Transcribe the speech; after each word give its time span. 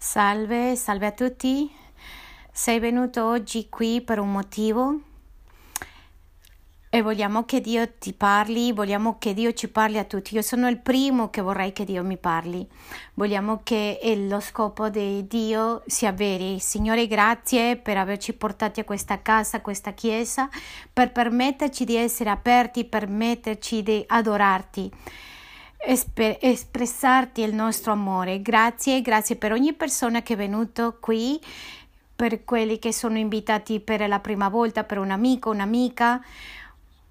Salve, 0.00 0.76
salve 0.76 1.06
a 1.06 1.10
tutti. 1.10 1.68
Sei 2.52 2.78
venuto 2.78 3.26
oggi 3.26 3.68
qui 3.68 4.00
per 4.00 4.20
un 4.20 4.30
motivo 4.30 5.00
e 6.88 7.02
vogliamo 7.02 7.44
che 7.44 7.60
Dio 7.60 7.86
ti 7.98 8.12
parli, 8.12 8.70
vogliamo 8.70 9.18
che 9.18 9.34
Dio 9.34 9.52
ci 9.52 9.68
parli 9.68 9.98
a 9.98 10.04
tutti. 10.04 10.36
Io 10.36 10.42
sono 10.42 10.68
il 10.68 10.78
primo 10.78 11.30
che 11.30 11.40
vorrei 11.40 11.72
che 11.72 11.84
Dio 11.84 12.04
mi 12.04 12.16
parli. 12.16 12.64
Vogliamo 13.14 13.60
che 13.64 13.98
lo 14.28 14.38
scopo 14.38 14.88
di 14.88 15.26
Dio 15.26 15.82
sia 15.86 16.12
vero. 16.12 16.60
Signore, 16.60 17.08
grazie 17.08 17.76
per 17.76 17.96
averci 17.96 18.34
portati 18.34 18.78
a 18.78 18.84
questa 18.84 19.20
casa, 19.20 19.56
a 19.56 19.62
questa 19.62 19.94
chiesa, 19.94 20.48
per 20.92 21.10
permetterci 21.10 21.84
di 21.84 21.96
essere 21.96 22.30
aperti, 22.30 22.84
permetterci 22.84 23.82
di 23.82 24.04
adorarti 24.06 24.92
esper- 25.78 26.38
espressarti 26.40 27.40
il 27.40 27.54
nostro 27.54 27.92
amore. 27.92 28.42
Grazie, 28.42 29.00
grazie 29.00 29.36
per 29.36 29.52
ogni 29.52 29.72
persona 29.72 30.22
che 30.22 30.34
è 30.34 30.36
venuto 30.36 30.98
qui, 31.00 31.40
per 32.14 32.44
quelli 32.44 32.78
che 32.78 32.92
sono 32.92 33.16
invitati 33.16 33.80
per 33.80 34.06
la 34.08 34.18
prima 34.18 34.48
volta, 34.48 34.84
per 34.84 34.98
un 34.98 35.10
amico, 35.10 35.50
un'amica, 35.50 36.20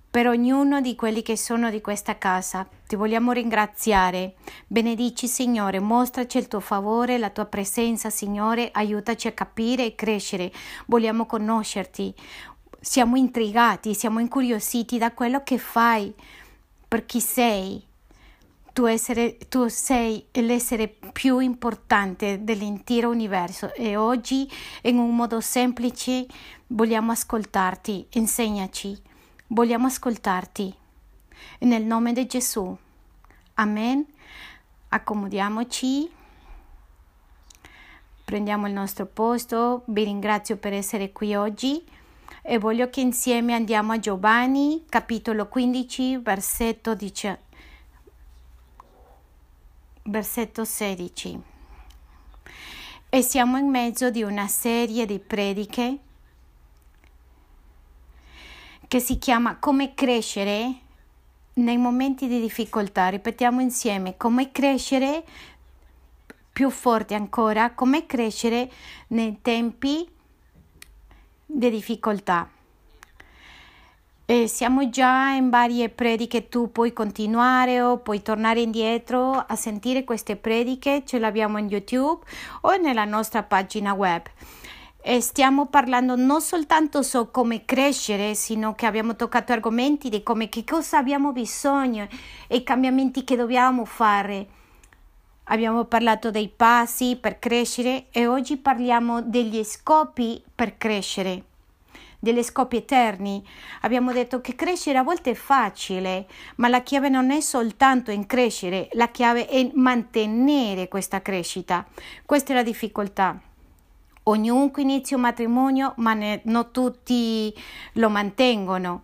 per 0.10 0.28
ognuno 0.28 0.82
di 0.82 0.96
quelli 0.96 1.22
che 1.22 1.38
sono 1.38 1.70
di 1.70 1.80
questa 1.80 2.18
casa. 2.18 2.68
Ti 2.88 2.96
vogliamo 2.96 3.32
ringraziare. 3.32 4.36
Benedici, 4.68 5.28
Signore, 5.28 5.80
mostraci 5.80 6.38
il 6.38 6.48
tuo 6.48 6.60
favore, 6.60 7.18
la 7.18 7.30
tua 7.30 7.46
presenza, 7.46 8.10
Signore, 8.10 8.70
aiutaci 8.72 9.28
a 9.28 9.34
capire 9.34 9.86
e 9.86 9.96
crescere. 9.96 10.52
Vogliamo 10.88 11.26
conoscerti. 11.26 12.14
Siamo 12.80 13.16
intrigati, 13.16 13.94
siamo 13.94 14.20
incuriositi 14.20 14.98
da 14.98 15.12
quello 15.12 15.44
che 15.44 15.58
fai, 15.58 16.14
per 16.88 17.06
chi 17.06 17.20
sei 17.20 17.86
tu, 18.78 18.86
essere, 18.86 19.40
tu 19.50 19.70
sei 19.70 20.24
l'essere 20.34 20.88
più 21.12 21.40
importante 21.40 22.44
dell'intero 22.44 23.10
universo 23.10 23.74
e 23.74 23.96
oggi 23.96 24.48
in 24.84 25.00
un 25.00 25.16
modo 25.16 25.42
semplice 25.42 26.28
vogliamo 26.68 27.12
ascoltarti, 27.12 28.06
insegnaci, 28.12 28.96
vogliamo 29.48 29.88
ascoltarti. 29.88 30.72
Nel 31.62 31.86
nome 31.86 32.14
di 32.14 32.28
Gesù. 32.28 32.78
Amen. 33.56 34.06
Accomodiamoci. 34.90 36.12
Prendiamo 38.26 38.68
il 38.68 38.74
nostro 38.74 39.08
posto. 39.08 39.86
Vi 39.88 40.04
ringrazio 40.04 40.58
per 40.58 40.74
essere 40.74 41.12
qui 41.12 41.34
oggi 41.34 41.84
e 42.44 42.60
voglio 42.60 42.92
che 42.92 43.02
insieme 43.02 43.56
andiamo 43.56 43.94
a 43.94 44.00
Giovanni, 44.00 44.86
capitolo 44.88 45.48
15, 45.48 46.18
versetto 46.18 46.94
19 46.94 47.47
versetto 50.08 50.64
16. 50.66 51.42
E 53.10 53.22
siamo 53.22 53.58
in 53.58 53.70
mezzo 53.70 54.10
di 54.10 54.24
una 54.24 54.48
serie 54.48 55.06
di 55.06 55.20
prediche 55.20 55.98
che 58.88 59.00
si 59.00 59.18
chiama 59.18 59.58
Come 59.58 59.94
crescere 59.94 60.76
nei 61.54 61.78
momenti 61.78 62.28
di 62.28 62.40
difficoltà. 62.40 63.10
Ripetiamo 63.10 63.62
insieme, 63.62 64.18
come 64.18 64.52
crescere 64.52 65.24
più 66.52 66.70
forte 66.70 67.14
ancora, 67.14 67.74
come 67.74 68.06
crescere 68.06 68.72
nei 69.08 69.40
tempi 69.42 70.10
di 71.46 71.70
difficoltà. 71.70 72.50
Eh, 74.30 74.50
siamo 74.50 74.90
già 74.90 75.30
in 75.30 75.50
varie 75.50 75.88
prediche, 75.88 76.50
tu 76.50 76.70
puoi 76.70 76.92
continuare 76.92 77.80
o 77.80 78.00
puoi 78.00 78.22
tornare 78.22 78.60
indietro 78.60 79.32
a 79.32 79.56
sentire 79.56 80.04
queste 80.04 80.36
prediche, 80.36 81.04
ce 81.06 81.18
l'abbiamo 81.18 81.58
in 81.60 81.70
YouTube 81.70 82.26
o 82.64 82.76
nella 82.76 83.06
nostra 83.06 83.44
pagina 83.44 83.94
web. 83.94 84.24
E 85.02 85.22
stiamo 85.22 85.68
parlando 85.68 86.18
non 86.18 86.42
soltanto 86.42 87.04
su 87.04 87.32
come 87.32 87.64
crescere, 87.64 88.36
sino 88.36 88.76
che 88.76 88.86
abbiamo 88.86 89.16
toccato 89.16 89.54
argomenti 89.54 90.10
di 90.10 90.22
come 90.24 90.50
che 90.50 90.66
cosa 90.66 90.98
abbiamo 90.98 91.32
bisogno 91.32 92.06
e 92.50 92.58
i 92.58 92.64
cambiamenti 92.64 93.24
che 93.24 93.38
dobbiamo 93.38 93.86
fare. 93.86 94.46
Abbiamo 95.46 95.86
parlato 95.86 96.32
dei 96.32 96.50
passi 96.50 97.16
per 97.16 97.40
crescere 97.40 98.08
e 98.12 98.28
oggi 98.28 98.58
parliamo 98.58 99.22
degli 99.22 99.64
scopi 99.64 100.44
per 100.54 100.76
crescere 100.76 101.47
delle 102.20 102.44
scopi 102.44 102.78
eterni. 102.78 103.46
Abbiamo 103.82 104.12
detto 104.12 104.42
che 104.42 104.56
crescere 104.56 104.98
a 104.98 105.04
volte 105.04 105.32
è 105.32 105.36
facile, 105.36 106.28
ma 106.56 106.68
la 106.68 106.82
chiave 106.82 107.10
non 107.10 107.32
è 107.32 107.40
soltanto 107.42 108.12
in 108.12 108.26
crescere, 108.26 108.90
la 108.94 109.10
chiave 109.10 109.48
è 109.48 109.70
mantenere 109.74 110.88
questa 110.88 111.22
crescita. 111.22 111.86
Questa 112.26 112.52
è 112.54 112.56
la 112.56 112.64
difficoltà. 112.64 113.40
Ognunque 114.24 114.82
inizia 114.82 115.16
un 115.16 115.22
matrimonio, 115.22 115.94
ma 115.98 116.14
ne, 116.14 116.42
non 116.46 116.72
tutti 116.72 117.54
lo 117.94 118.10
mantengono. 118.10 119.04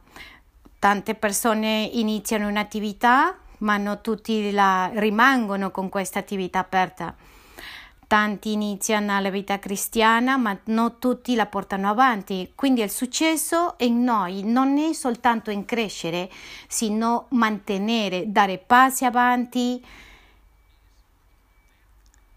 Tante 0.80 1.16
persone 1.16 1.90
iniziano 1.94 2.50
un'attività, 2.50 3.38
ma 3.60 3.78
non 3.78 4.00
tutti 4.02 4.52
la 4.52 4.92
rimangono 4.96 5.72
con 5.72 5.88
questa 5.88 6.20
attività 6.20 6.60
aperta. 6.60 7.16
Tanti 8.14 8.52
iniziano 8.52 9.20
la 9.20 9.32
vita 9.32 9.58
cristiana, 9.58 10.38
ma 10.38 10.56
non 10.66 11.00
tutti 11.00 11.34
la 11.34 11.48
portano 11.48 11.90
avanti. 11.90 12.52
Quindi 12.54 12.82
il 12.84 12.92
successo 12.92 13.74
in 13.80 14.04
noi 14.04 14.44
non 14.44 14.78
è 14.78 14.94
soltanto 14.94 15.50
in 15.50 15.66
crescere, 15.66 16.30
sino 16.68 17.26
mantenere, 17.30 18.26
dare 18.28 18.60
passi 18.60 19.04
avanti. 19.04 19.84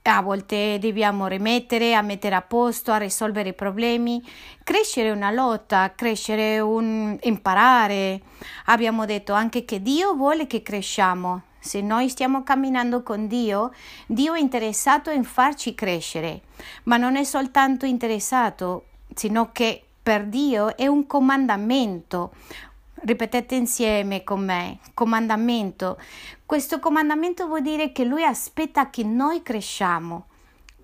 A 0.04 0.22
volte 0.22 0.78
dobbiamo 0.78 1.26
rimettere, 1.26 1.94
a 1.94 2.00
mettere 2.00 2.36
a 2.36 2.40
posto, 2.40 2.90
a 2.90 2.96
risolvere 2.96 3.50
i 3.50 3.54
problemi. 3.54 4.26
Crescere 4.64 5.08
è 5.08 5.12
una 5.12 5.30
lotta, 5.30 5.92
crescere 5.94 6.54
è 6.54 6.60
un 6.60 7.18
imparare. 7.20 8.22
Abbiamo 8.66 9.04
detto 9.04 9.34
anche 9.34 9.66
che 9.66 9.82
Dio 9.82 10.14
vuole 10.14 10.46
che 10.46 10.62
cresciamo, 10.62 11.42
se 11.66 11.82
noi 11.82 12.08
stiamo 12.08 12.42
camminando 12.42 13.02
con 13.02 13.26
Dio, 13.26 13.72
Dio 14.06 14.32
è 14.32 14.38
interessato 14.38 15.10
in 15.10 15.24
farci 15.24 15.74
crescere, 15.74 16.42
ma 16.84 16.96
non 16.96 17.16
è 17.16 17.24
soltanto 17.24 17.84
interessato, 17.84 18.86
sino 19.14 19.50
che 19.52 19.84
per 20.02 20.24
Dio 20.26 20.76
è 20.76 20.86
un 20.86 21.06
comandamento. 21.06 22.32
Ripetete 22.94 23.54
insieme 23.56 24.24
con 24.24 24.44
me, 24.44 24.78
comandamento. 24.94 25.98
Questo 26.46 26.78
comandamento 26.78 27.46
vuol 27.46 27.62
dire 27.62 27.92
che 27.92 28.04
Lui 28.04 28.24
aspetta 28.24 28.88
che 28.88 29.02
noi 29.02 29.42
cresciamo 29.42 30.28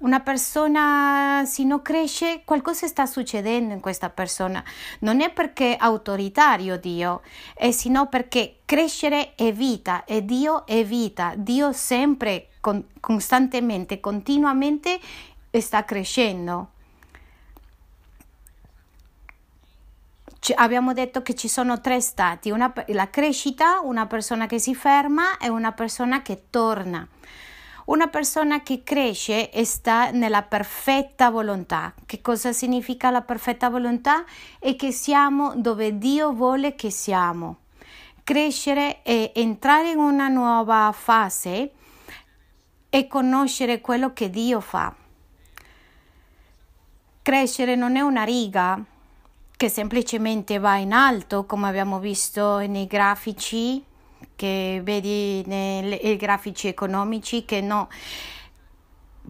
una 0.03 0.21
persona 0.21 1.43
se 1.47 1.65
non 1.65 1.83
cresce 1.83 2.43
qualcosa 2.45 2.87
sta 2.87 3.07
succedendo 3.07 3.73
in 3.73 3.81
questa 3.81 4.11
persona? 4.11 4.63
Non 5.01 5.21
è 5.21 5.33
perché 5.33 5.77
è 5.77 5.79
autoritario 5.81 6.79
Dio 6.79 7.23
è 7.55 7.71
sino 7.71 8.07
perché 8.09 8.59
crescere 8.65 9.35
è 9.35 9.53
vita 9.53 10.05
e 10.05 10.25
Dio 10.25 10.67
è 10.67 10.85
vita. 10.85 11.35
Dio 11.37 11.73
sempre 11.73 12.49
con, 12.61 12.85
costantemente 13.01 14.01
continuamente 14.01 15.01
sta 15.59 15.85
crescendo 15.85 16.71
C- 20.43 20.55
abbiamo 20.57 20.93
detto 20.93 21.23
che 21.23 21.37
ci 21.37 21.47
sono 21.47 21.81
tre 21.81 22.01
stati 22.01 22.51
una, 22.51 22.73
la 22.89 23.09
crescita 23.11 23.79
una 23.81 24.07
persona 24.07 24.47
che 24.47 24.59
si 24.59 24.75
ferma 24.75 25.37
e 25.39 25.49
una 25.49 25.71
persona 25.71 26.21
che 26.21 26.47
torna 26.51 27.07
una 27.87 28.09
persona 28.09 28.63
che 28.63 28.83
cresce 28.83 29.51
e 29.51 29.65
sta 29.65 30.11
nella 30.11 30.43
perfetta 30.43 31.31
volontà. 31.31 31.95
Che 32.07 32.21
cosa 32.21 32.53
significa 32.53 33.11
la 33.11 33.23
perfetta 33.23 33.69
volontà? 33.69 34.25
È 34.59 34.77
che 34.77 34.93
siamo 34.93 35.55
dove 35.57 35.99
Dio 35.99 36.33
vuole 36.33 36.75
che 36.75 36.91
siamo. 36.91 37.57
Crescere 38.25 39.03
e 39.03 39.33
entrare 39.35 39.91
in 39.91 39.99
una 39.99 40.29
nuova 40.29 40.93
fase 40.97 41.73
e 42.89 43.07
conoscere 43.09 43.81
quello 43.81 44.13
che 44.13 44.31
Dio 44.31 44.61
fa. 44.61 44.95
Crescere 47.23 47.75
non 47.75 47.97
è 47.97 48.01
una 48.01 48.23
riga 48.23 48.83
che 49.57 49.69
semplicemente 49.69 50.59
va 50.59 50.77
in 50.77 50.93
alto, 50.93 51.47
come 51.47 51.69
abbiamo 51.69 52.01
visto 52.01 52.59
nei 52.67 52.87
grafici 52.87 53.83
che 54.43 54.81
vedi 54.83 55.41
nei 55.47 56.17
grafici 56.17 56.67
economici 56.67 57.45
che 57.45 57.61
no 57.61 57.89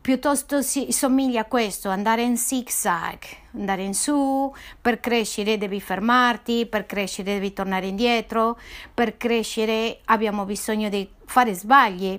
piuttosto 0.01 0.63
si 0.63 0.91
somiglia 0.91 1.43
a 1.43 1.45
questo, 1.45 1.91
andare 1.91 2.23
in 2.23 2.39
zigzag, 2.39 3.19
andare 3.55 3.83
in 3.83 3.93
su, 3.93 4.51
per 4.81 5.01
crescere 5.01 5.59
devi 5.59 5.83
fermarti, 5.83 6.65
per 6.65 6.87
crescere 6.87 7.35
devi 7.35 7.53
tornare 7.53 7.89
indietro, 7.89 8.59
per 8.95 9.19
crescere 9.19 10.01
abbiamo 10.07 10.47
bisogno 10.47 10.89
di 10.89 11.07
fare 11.27 11.53
sbagli 11.53 12.19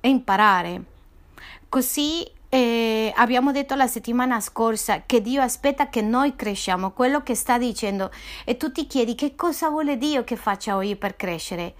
e 0.00 0.08
imparare. 0.08 0.82
Così 1.68 2.28
eh, 2.54 3.12
abbiamo 3.16 3.50
detto 3.50 3.74
la 3.74 3.88
settimana 3.88 4.38
scorsa 4.38 5.02
che 5.06 5.20
Dio 5.20 5.42
aspetta 5.42 5.88
che 5.88 6.02
noi 6.02 6.36
cresciamo, 6.36 6.92
quello 6.92 7.20
che 7.24 7.34
sta 7.34 7.58
dicendo, 7.58 8.12
e 8.44 8.56
tu 8.56 8.70
ti 8.70 8.86
chiedi 8.86 9.16
che 9.16 9.34
cosa 9.34 9.70
vuole 9.70 9.98
Dio 9.98 10.22
che 10.22 10.36
faccia 10.36 10.80
io 10.80 10.94
per 10.94 11.16
crescere. 11.16 11.74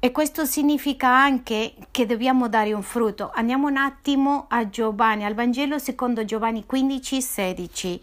E 0.00 0.10
questo 0.10 0.46
significa 0.46 1.08
anche 1.08 1.74
che 1.92 2.06
dobbiamo 2.06 2.48
dare 2.48 2.72
un 2.72 2.82
frutto. 2.82 3.30
Andiamo 3.32 3.68
un 3.68 3.76
attimo 3.76 4.46
a 4.48 4.68
Giovanni, 4.68 5.24
al 5.24 5.34
Vangelo 5.34 5.78
secondo 5.78 6.24
Giovanni 6.24 6.66
15, 6.66 7.22
16 7.22 8.00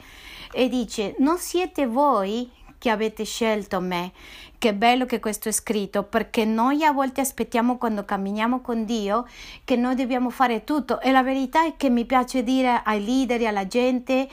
e 0.53 0.69
dice, 0.69 1.15
non 1.19 1.37
siete 1.37 1.87
voi 1.87 2.49
che 2.85 2.91
avete 2.91 3.23
scelto 3.23 3.79
me. 3.79 4.11
Che 4.59 4.75
bello 4.75 5.05
che 5.05 5.19
questo 5.19 5.49
è 5.49 5.51
scritto, 5.51 6.03
perché 6.03 6.45
noi 6.45 6.83
a 6.83 6.91
volte 6.91 7.19
aspettiamo 7.19 7.79
quando 7.79 8.05
camminiamo 8.05 8.61
con 8.61 8.85
Dio 8.85 9.27
che 9.63 9.75
noi 9.75 9.95
dobbiamo 9.95 10.29
fare 10.29 10.63
tutto 10.63 11.01
e 11.01 11.11
la 11.11 11.23
verità 11.23 11.65
è 11.65 11.73
che 11.77 11.89
mi 11.89 12.05
piace 12.05 12.43
dire 12.43 12.81
ai 12.83 13.03
leader 13.03 13.43
alla 13.47 13.65
gente 13.65 14.29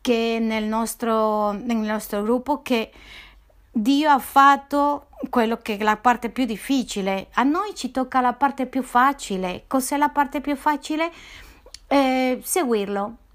che 0.00 0.38
nel 0.40 0.64
nostro, 0.64 1.52
nel 1.52 1.76
nostro 1.76 2.24
gruppo 2.24 2.60
che 2.60 2.90
Dio 3.70 4.10
ha 4.10 4.18
fatto 4.18 5.06
quello 5.30 5.58
che 5.58 5.76
è 5.76 5.82
la 5.84 5.96
parte 5.96 6.30
più 6.30 6.44
difficile. 6.44 7.28
A 7.34 7.44
noi 7.44 7.72
ci 7.76 7.92
tocca 7.92 8.20
la 8.20 8.32
parte 8.32 8.66
più 8.66 8.82
facile. 8.82 9.62
Cos'è 9.68 9.96
la 9.96 10.08
parte 10.08 10.40
più 10.40 10.56
facile? 10.56 11.12
Eh, 11.86 12.40
seguirlo. 12.42 13.25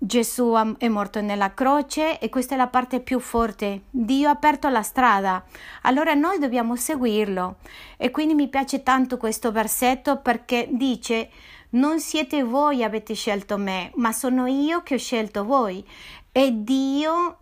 Gesù 0.00 0.54
è 0.78 0.86
morto 0.86 1.20
nella 1.20 1.52
croce 1.54 2.20
e 2.20 2.28
questa 2.28 2.54
è 2.54 2.56
la 2.56 2.68
parte 2.68 3.00
più 3.00 3.18
forte. 3.18 3.82
Dio 3.90 4.28
ha 4.28 4.32
aperto 4.32 4.68
la 4.68 4.82
strada, 4.82 5.44
allora 5.82 6.14
noi 6.14 6.38
dobbiamo 6.38 6.76
seguirlo. 6.76 7.56
E 7.96 8.12
quindi 8.12 8.34
mi 8.34 8.48
piace 8.48 8.84
tanto 8.84 9.16
questo 9.16 9.50
versetto 9.50 10.18
perché 10.18 10.68
dice 10.70 11.30
non 11.70 11.98
siete 11.98 12.44
voi 12.44 12.84
avete 12.84 13.14
scelto 13.14 13.58
me, 13.58 13.90
ma 13.96 14.12
sono 14.12 14.46
io 14.46 14.84
che 14.84 14.94
ho 14.94 14.98
scelto 14.98 15.44
voi. 15.44 15.84
E 16.30 16.62
Dio 16.62 17.38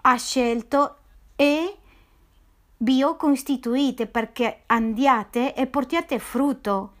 ha 0.00 0.16
scelto 0.16 0.98
e 1.34 1.76
vi 2.76 3.02
ho 3.02 3.16
costituite 3.16 4.06
perché 4.06 4.62
andiate 4.66 5.54
e 5.54 5.66
portiate 5.66 6.20
frutto. 6.20 6.92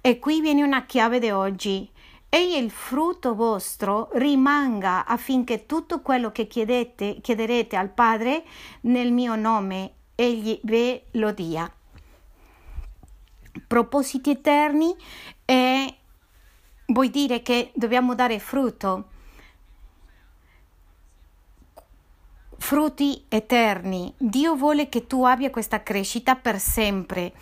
E 0.00 0.18
qui 0.18 0.40
viene 0.40 0.62
una 0.62 0.86
chiave 0.86 1.18
di 1.18 1.30
oggi. 1.30 1.91
E 2.34 2.56
il 2.56 2.70
frutto 2.70 3.34
vostro 3.34 4.08
rimanga 4.12 5.04
affinché 5.04 5.66
tutto 5.66 6.00
quello 6.00 6.32
che 6.32 6.46
chiedete, 6.46 7.18
chiederete 7.20 7.76
al 7.76 7.90
Padre 7.90 8.44
nel 8.82 9.12
mio 9.12 9.36
nome, 9.36 9.92
egli 10.14 10.58
ve 10.62 11.08
lo 11.10 11.32
dia. 11.32 11.70
Propositi 13.66 14.30
eterni 14.30 14.96
e 15.44 15.96
vuol 16.86 17.10
dire 17.10 17.42
che 17.42 17.70
dobbiamo 17.74 18.14
dare 18.14 18.38
frutto. 18.38 19.08
frutti 22.56 23.24
eterni. 23.28 24.14
Dio 24.16 24.54
vuole 24.54 24.88
che 24.88 25.06
tu 25.06 25.24
abbia 25.24 25.50
questa 25.50 25.82
crescita 25.82 26.36
per 26.36 26.58
sempre. 26.58 27.34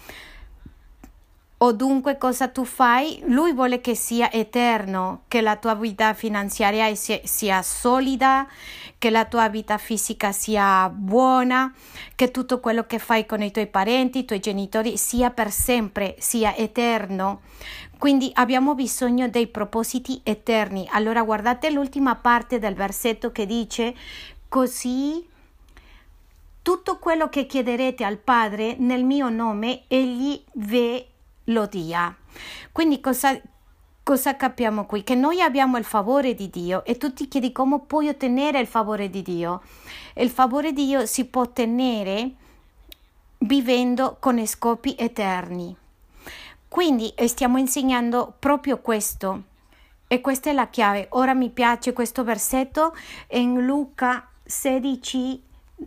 Dunque 1.68 2.16
cosa 2.16 2.48
tu 2.48 2.64
fai? 2.64 3.22
Lui 3.26 3.52
vuole 3.52 3.82
che 3.82 3.94
sia 3.94 4.32
eterno, 4.32 5.24
che 5.28 5.42
la 5.42 5.56
tua 5.56 5.74
vita 5.74 6.14
finanziaria 6.14 6.94
sia, 6.94 7.20
sia 7.22 7.60
solida, 7.62 8.48
che 8.96 9.10
la 9.10 9.26
tua 9.26 9.50
vita 9.50 9.76
fisica 9.76 10.32
sia 10.32 10.88
buona, 10.88 11.70
che 12.14 12.30
tutto 12.30 12.60
quello 12.60 12.86
che 12.86 12.98
fai 12.98 13.26
con 13.26 13.42
i 13.42 13.50
tuoi 13.50 13.66
parenti, 13.66 14.20
i 14.20 14.24
tuoi 14.24 14.40
genitori 14.40 14.96
sia 14.96 15.30
per 15.30 15.50
sempre, 15.50 16.16
sia 16.18 16.56
eterno. 16.56 17.42
Quindi 17.98 18.30
abbiamo 18.34 18.74
bisogno 18.74 19.28
dei 19.28 19.46
propositi 19.46 20.18
eterni. 20.24 20.88
Allora 20.92 21.22
guardate 21.22 21.70
l'ultima 21.70 22.16
parte 22.16 22.58
del 22.58 22.74
versetto 22.74 23.32
che 23.32 23.44
dice 23.44 23.94
Così 24.48 25.28
tutto 26.62 26.98
quello 26.98 27.28
che 27.28 27.44
chiederete 27.44 28.02
al 28.02 28.16
Padre 28.16 28.76
nel 28.78 29.04
mio 29.04 29.28
nome, 29.28 29.82
egli 29.88 30.42
ve 30.54 31.04
lo 31.44 31.66
dia. 31.66 32.14
Quindi 32.72 33.00
cosa, 33.00 33.40
cosa 34.02 34.36
capiamo 34.36 34.86
qui? 34.86 35.02
Che 35.02 35.14
noi 35.14 35.40
abbiamo 35.40 35.76
il 35.76 35.84
favore 35.84 36.34
di 36.34 36.50
Dio 36.50 36.84
e 36.84 36.96
tu 36.96 37.12
ti 37.12 37.28
chiedi 37.28 37.52
come 37.52 37.80
puoi 37.80 38.08
ottenere 38.08 38.60
il 38.60 38.66
favore 38.66 39.10
di 39.10 39.22
Dio. 39.22 39.62
Il 40.14 40.30
favore 40.30 40.72
di 40.72 40.86
Dio 40.86 41.06
si 41.06 41.26
può 41.26 41.42
ottenere 41.42 42.34
vivendo 43.38 44.16
con 44.20 44.44
scopi 44.46 44.94
eterni. 44.98 45.76
Quindi 46.68 47.12
stiamo 47.26 47.58
insegnando 47.58 48.34
proprio 48.38 48.78
questo. 48.78 49.42
E 50.06 50.20
questa 50.20 50.50
è 50.50 50.52
la 50.52 50.68
chiave. 50.68 51.06
Ora 51.10 51.34
mi 51.34 51.50
piace 51.50 51.92
questo 51.92 52.24
versetto 52.24 52.94
in 53.30 53.64
Luca 53.64 54.28
16 54.44 55.42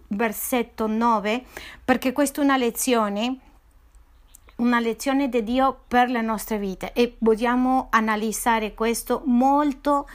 versetto 0.07 0.87
9 0.87 1.45
perché 1.83 2.13
questa 2.13 2.41
è 2.41 2.43
una 2.43 2.57
lezione 2.57 3.37
una 4.57 4.79
lezione 4.79 5.29
di 5.29 5.43
Dio 5.43 5.81
per 5.87 6.09
le 6.09 6.21
nostre 6.21 6.57
vite 6.57 6.93
e 6.93 7.15
vogliamo 7.19 7.87
analizzare 7.89 8.73
questo 8.73 9.21
molto 9.25 10.07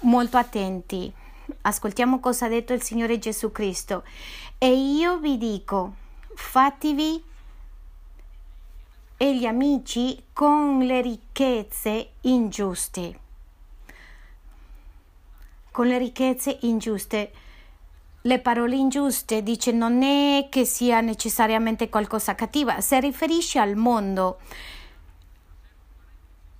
molto 0.00 0.36
attenti. 0.36 1.12
Ascoltiamo 1.62 2.20
cosa 2.20 2.46
ha 2.46 2.48
detto 2.48 2.72
il 2.72 2.82
Signore 2.82 3.18
Gesù 3.18 3.50
Cristo. 3.50 4.04
E 4.58 4.72
io 4.72 5.18
vi 5.18 5.36
dico 5.36 5.94
fatevi 6.34 7.22
e 9.16 9.36
gli 9.36 9.44
amici 9.44 10.22
con 10.32 10.78
le 10.78 11.02
ricchezze 11.02 12.12
ingiuste. 12.22 13.18
Con 15.70 15.86
le 15.86 15.98
ricchezze 15.98 16.58
ingiuste 16.62 17.32
le 18.22 18.38
parole 18.38 18.76
ingiuste 18.76 19.42
dice 19.42 19.72
non 19.72 20.02
è 20.02 20.48
che 20.50 20.64
sia 20.64 21.00
necessariamente 21.00 21.88
qualcosa 21.88 22.34
cattiva, 22.34 22.80
si 22.80 22.98
riferisce 23.00 23.58
al 23.58 23.76
mondo. 23.76 24.38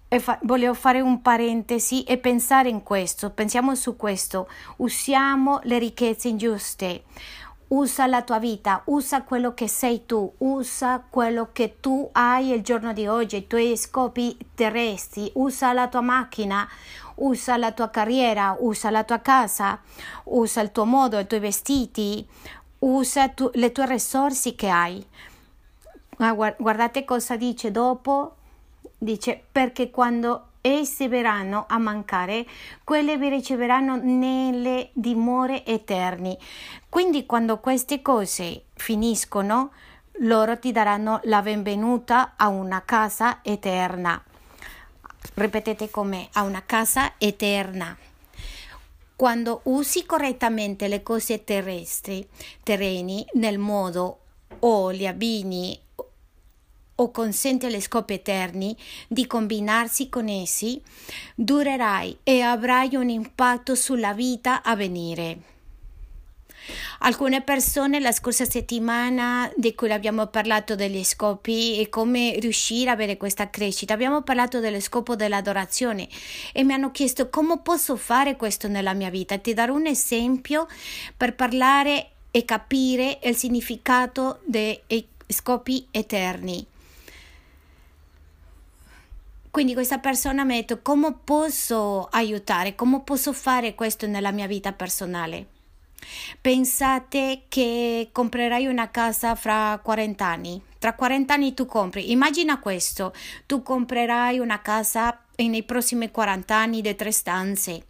Fa- 0.08 0.40
volevo 0.42 0.74
fare 0.74 1.00
un 1.00 1.22
parentesi 1.22 2.02
e 2.02 2.18
pensare 2.18 2.68
in 2.68 2.82
questo, 2.82 3.30
pensiamo 3.30 3.76
su 3.76 3.94
questo, 3.94 4.48
usiamo 4.78 5.60
le 5.64 5.78
ricchezze 5.78 6.26
ingiuste, 6.26 7.04
usa 7.70 8.06
la 8.06 8.22
tua 8.22 8.38
vita, 8.38 8.82
usa 8.86 9.22
quello 9.22 9.54
che 9.54 9.68
sei 9.68 10.04
tu, 10.06 10.32
usa 10.38 11.04
quello 11.08 11.50
che 11.52 11.76
tu 11.80 12.08
hai 12.12 12.50
il 12.50 12.62
giorno 12.62 12.92
di 12.92 13.06
oggi, 13.06 13.36
i 13.36 13.46
tuoi 13.46 13.76
scopi 13.76 14.36
terrestri, 14.54 15.30
usa 15.34 15.72
la 15.72 15.86
tua 15.86 16.00
macchina, 16.00 16.68
usa 17.16 17.56
la 17.56 17.70
tua 17.70 17.88
carriera, 17.88 18.56
usa 18.58 18.90
la 18.90 19.04
tua 19.04 19.20
casa, 19.20 19.80
usa 20.24 20.60
il 20.62 20.72
tuo 20.72 20.84
modo, 20.84 21.18
i 21.18 21.26
tuoi 21.26 21.40
vestiti, 21.40 22.26
usa 22.80 23.28
tu, 23.28 23.50
le 23.54 23.70
tue 23.70 23.86
risorse 23.86 24.54
che 24.56 24.68
hai. 24.68 25.06
Ah, 26.18 26.32
guardate 26.32 27.04
cosa 27.04 27.36
dice 27.36 27.70
dopo, 27.70 28.34
dice 28.98 29.42
perché 29.50 29.90
quando 29.90 30.49
essi 30.60 31.08
verranno 31.08 31.66
a 31.68 31.78
mancare, 31.78 32.46
quelle 32.84 33.16
vi 33.16 33.28
riceveranno 33.28 33.96
nelle 33.96 34.90
dimore 34.92 35.64
eterni. 35.64 36.36
Quindi 36.88 37.26
quando 37.26 37.58
queste 37.58 38.02
cose 38.02 38.64
finiscono, 38.74 39.72
loro 40.22 40.58
ti 40.58 40.72
daranno 40.72 41.20
la 41.24 41.42
benvenuta 41.42 42.34
a 42.36 42.48
una 42.48 42.82
casa 42.84 43.40
eterna 43.42 44.22
ripetete 45.34 45.90
con 45.90 46.08
me, 46.08 46.28
a 46.32 46.42
una 46.42 46.62
casa 46.64 47.14
eterna. 47.18 47.96
Quando 49.16 49.60
usi 49.64 50.06
correttamente 50.06 50.88
le 50.88 51.02
cose 51.02 51.44
terrestri, 51.44 52.26
terreni, 52.62 53.26
nel 53.34 53.58
modo 53.58 54.18
o 54.60 54.90
li 54.90 55.06
abbini 55.06 55.78
o 57.00 57.10
consente 57.10 57.66
agli 57.66 57.80
scopi 57.80 58.14
eterni 58.14 58.76
di 59.08 59.26
combinarsi 59.26 60.08
con 60.08 60.28
essi, 60.28 60.80
durerai 61.34 62.18
e 62.22 62.42
avrai 62.42 62.94
un 62.94 63.08
impatto 63.08 63.74
sulla 63.74 64.12
vita 64.12 64.62
a 64.62 64.76
venire. 64.76 65.38
Alcune 67.00 67.40
persone 67.40 67.98
la 67.98 68.12
scorsa 68.12 68.44
settimana 68.44 69.50
di 69.56 69.74
cui 69.74 69.90
abbiamo 69.90 70.26
parlato 70.26 70.74
degli 70.74 71.02
scopi 71.02 71.80
e 71.80 71.88
come 71.88 72.36
riuscire 72.38 72.90
a 72.90 72.92
avere 72.92 73.16
questa 73.16 73.48
crescita, 73.48 73.94
abbiamo 73.94 74.22
parlato 74.22 74.60
dello 74.60 74.78
scopo 74.78 75.16
dell'adorazione 75.16 76.06
e 76.52 76.62
mi 76.62 76.74
hanno 76.74 76.90
chiesto 76.90 77.30
come 77.30 77.58
posso 77.58 77.96
fare 77.96 78.36
questo 78.36 78.68
nella 78.68 78.92
mia 78.92 79.10
vita. 79.10 79.38
Ti 79.38 79.54
darò 79.54 79.74
un 79.74 79.86
esempio 79.86 80.68
per 81.16 81.34
parlare 81.34 82.10
e 82.30 82.44
capire 82.44 83.18
il 83.24 83.34
significato 83.34 84.40
dei 84.44 84.80
scopi 85.26 85.86
eterni. 85.90 86.66
Quindi 89.50 89.74
questa 89.74 89.98
persona 89.98 90.44
mi 90.44 90.54
ha 90.54 90.56
detto 90.56 90.80
come 90.80 91.12
posso 91.24 92.06
aiutare, 92.10 92.74
come 92.74 93.00
posso 93.02 93.32
fare 93.32 93.74
questo 93.74 94.06
nella 94.06 94.30
mia 94.30 94.46
vita 94.46 94.72
personale. 94.72 95.46
Pensate 96.40 97.42
che 97.48 98.08
comprerai 98.12 98.66
una 98.66 98.90
casa 98.90 99.34
fra 99.34 99.78
40 99.82 100.24
anni. 100.24 100.62
Tra 100.78 100.94
40 100.94 101.34
anni 101.34 101.54
tu 101.54 101.66
compri. 101.66 102.10
Immagina 102.10 102.58
questo, 102.58 103.12
tu 103.46 103.62
comprerai 103.62 104.38
una 104.38 104.62
casa 104.62 105.24
nei 105.36 105.62
prossimi 105.62 106.10
40 106.10 106.56
anni 106.56 106.80
di 106.80 106.94
tre 106.94 107.10
stanze. 107.10 107.84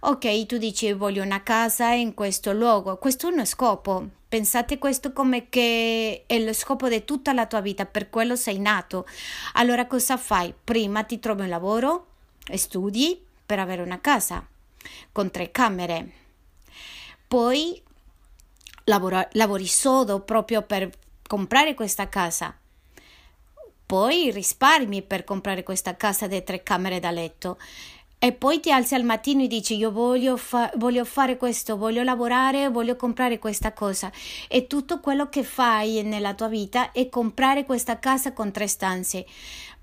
Ok, 0.00 0.46
tu 0.46 0.56
dici 0.56 0.92
voglio 0.92 1.22
una 1.22 1.42
casa 1.42 1.90
in 1.92 2.14
questo 2.14 2.52
luogo, 2.52 2.96
questo 2.96 3.28
è 3.28 3.32
uno 3.32 3.44
scopo, 3.44 4.08
Pensate 4.30 4.78
questo 4.78 5.12
come 5.12 5.48
che 5.48 6.22
è 6.24 6.38
lo 6.38 6.52
scopo 6.52 6.88
di 6.88 7.04
tutta 7.04 7.32
la 7.32 7.46
tua 7.46 7.60
vita, 7.60 7.84
per 7.84 8.10
quello 8.10 8.36
sei 8.36 8.60
nato. 8.60 9.04
Allora 9.54 9.88
cosa 9.88 10.16
fai? 10.16 10.54
Prima 10.62 11.02
ti 11.02 11.18
trovi 11.18 11.42
un 11.42 11.48
lavoro, 11.48 12.06
studi 12.54 13.20
per 13.44 13.58
avere 13.58 13.82
una 13.82 14.00
casa 14.00 14.46
con 15.10 15.32
tre 15.32 15.50
camere. 15.50 16.12
Poi 17.26 17.82
lavora, 18.84 19.28
lavori 19.32 19.66
sodo 19.66 20.20
proprio 20.20 20.62
per 20.62 20.88
comprare 21.26 21.74
questa 21.74 22.08
casa. 22.08 22.56
Poi 23.84 24.30
risparmi 24.30 25.02
per 25.02 25.24
comprare 25.24 25.64
questa 25.64 25.96
casa 25.96 26.28
di 26.28 26.40
tre 26.44 26.62
camere 26.62 27.00
da 27.00 27.10
letto 27.10 27.58
e 28.22 28.32
poi 28.32 28.60
ti 28.60 28.70
alzi 28.70 28.94
al 28.94 29.02
mattino 29.02 29.44
e 29.44 29.46
dici 29.46 29.76
io 29.76 29.90
voglio, 29.90 30.36
fa- 30.36 30.70
voglio, 30.76 31.06
fare 31.06 31.38
questo, 31.38 31.78
voglio 31.78 32.02
lavorare, 32.02 32.68
voglio 32.68 32.94
comprare 32.94 33.38
questa 33.38 33.72
cosa 33.72 34.12
e 34.46 34.66
tutto 34.66 35.00
quello 35.00 35.30
che 35.30 35.42
fai 35.42 36.02
nella 36.02 36.34
tua 36.34 36.48
vita 36.48 36.92
è 36.92 37.08
comprare 37.08 37.64
questa 37.64 37.98
casa 37.98 38.34
con 38.34 38.52
tre 38.52 38.66
stanze 38.66 39.24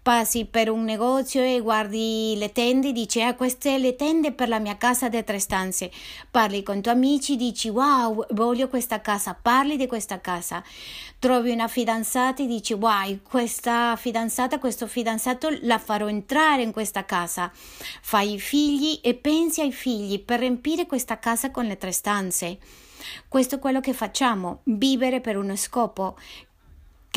passi 0.08 0.46
per 0.46 0.70
un 0.70 0.86
negozio 0.86 1.44
e 1.44 1.60
guardi 1.60 2.36
le 2.38 2.54
tende, 2.54 2.94
dici 2.94 3.22
ah 3.22 3.36
queste 3.36 3.78
le 3.78 3.98
tende 3.98 4.32
per 4.32 4.48
la 4.48 4.58
mia 4.58 4.78
casa 4.78 5.10
di 5.10 5.22
tre 5.22 5.38
stanze, 5.38 5.92
parli 6.32 6.64
con 6.64 6.78
i 6.78 6.82
tuoi 6.82 6.96
amici, 6.96 7.36
dici 7.36 7.68
wow 7.68 8.26
voglio 8.30 8.70
questa 8.70 9.02
casa, 9.02 9.34
parli 9.34 9.76
di 9.76 9.86
questa 9.86 10.22
casa, 10.22 10.64
trovi 11.20 11.52
una 11.52 11.68
fidanzata 11.68 12.42
e 12.42 12.46
dici 12.46 12.72
wow 12.72 13.20
questa 13.22 13.98
fidanzata, 13.98 14.60
questo 14.60 14.88
fidanzato 14.88 15.50
la 15.64 15.78
farò 15.78 16.08
entrare 16.08 16.62
in 16.62 16.72
questa 16.72 17.04
casa, 17.04 17.52
fai 17.54 18.36
i 18.36 18.40
figli 18.40 19.02
e 19.04 19.14
pensi 19.14 19.60
ai 19.60 19.74
figli 19.74 20.22
per 20.22 20.40
riempire 20.40 20.86
questa 20.86 21.20
casa 21.20 21.52
con 21.52 21.66
le 21.66 21.76
tre 21.76 21.92
stanze. 21.92 22.60
Questo 23.28 23.56
è 23.56 23.60
quello 23.60 23.80
che 23.80 23.94
facciamo, 23.94 24.62
vivere 24.64 25.22
per 25.22 25.38
uno 25.38 25.56
scopo 25.56 26.18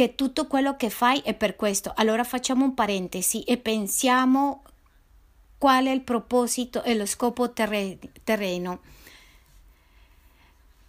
che 0.01 0.15
tutto 0.15 0.47
quello 0.47 0.77
che 0.77 0.89
fai 0.89 1.19
è 1.19 1.35
per 1.35 1.57
questo. 1.57 1.93
Allora 1.95 2.25
facciamo 2.25 2.65
un 2.65 2.73
parentesi 2.73 3.43
e 3.43 3.59
pensiamo 3.59 4.63
qual 5.59 5.85
è 5.85 5.91
il 5.91 6.01
proposito 6.01 6.83
e 6.83 6.95
lo 6.95 7.05
scopo 7.05 7.53
terreno. 7.53 8.81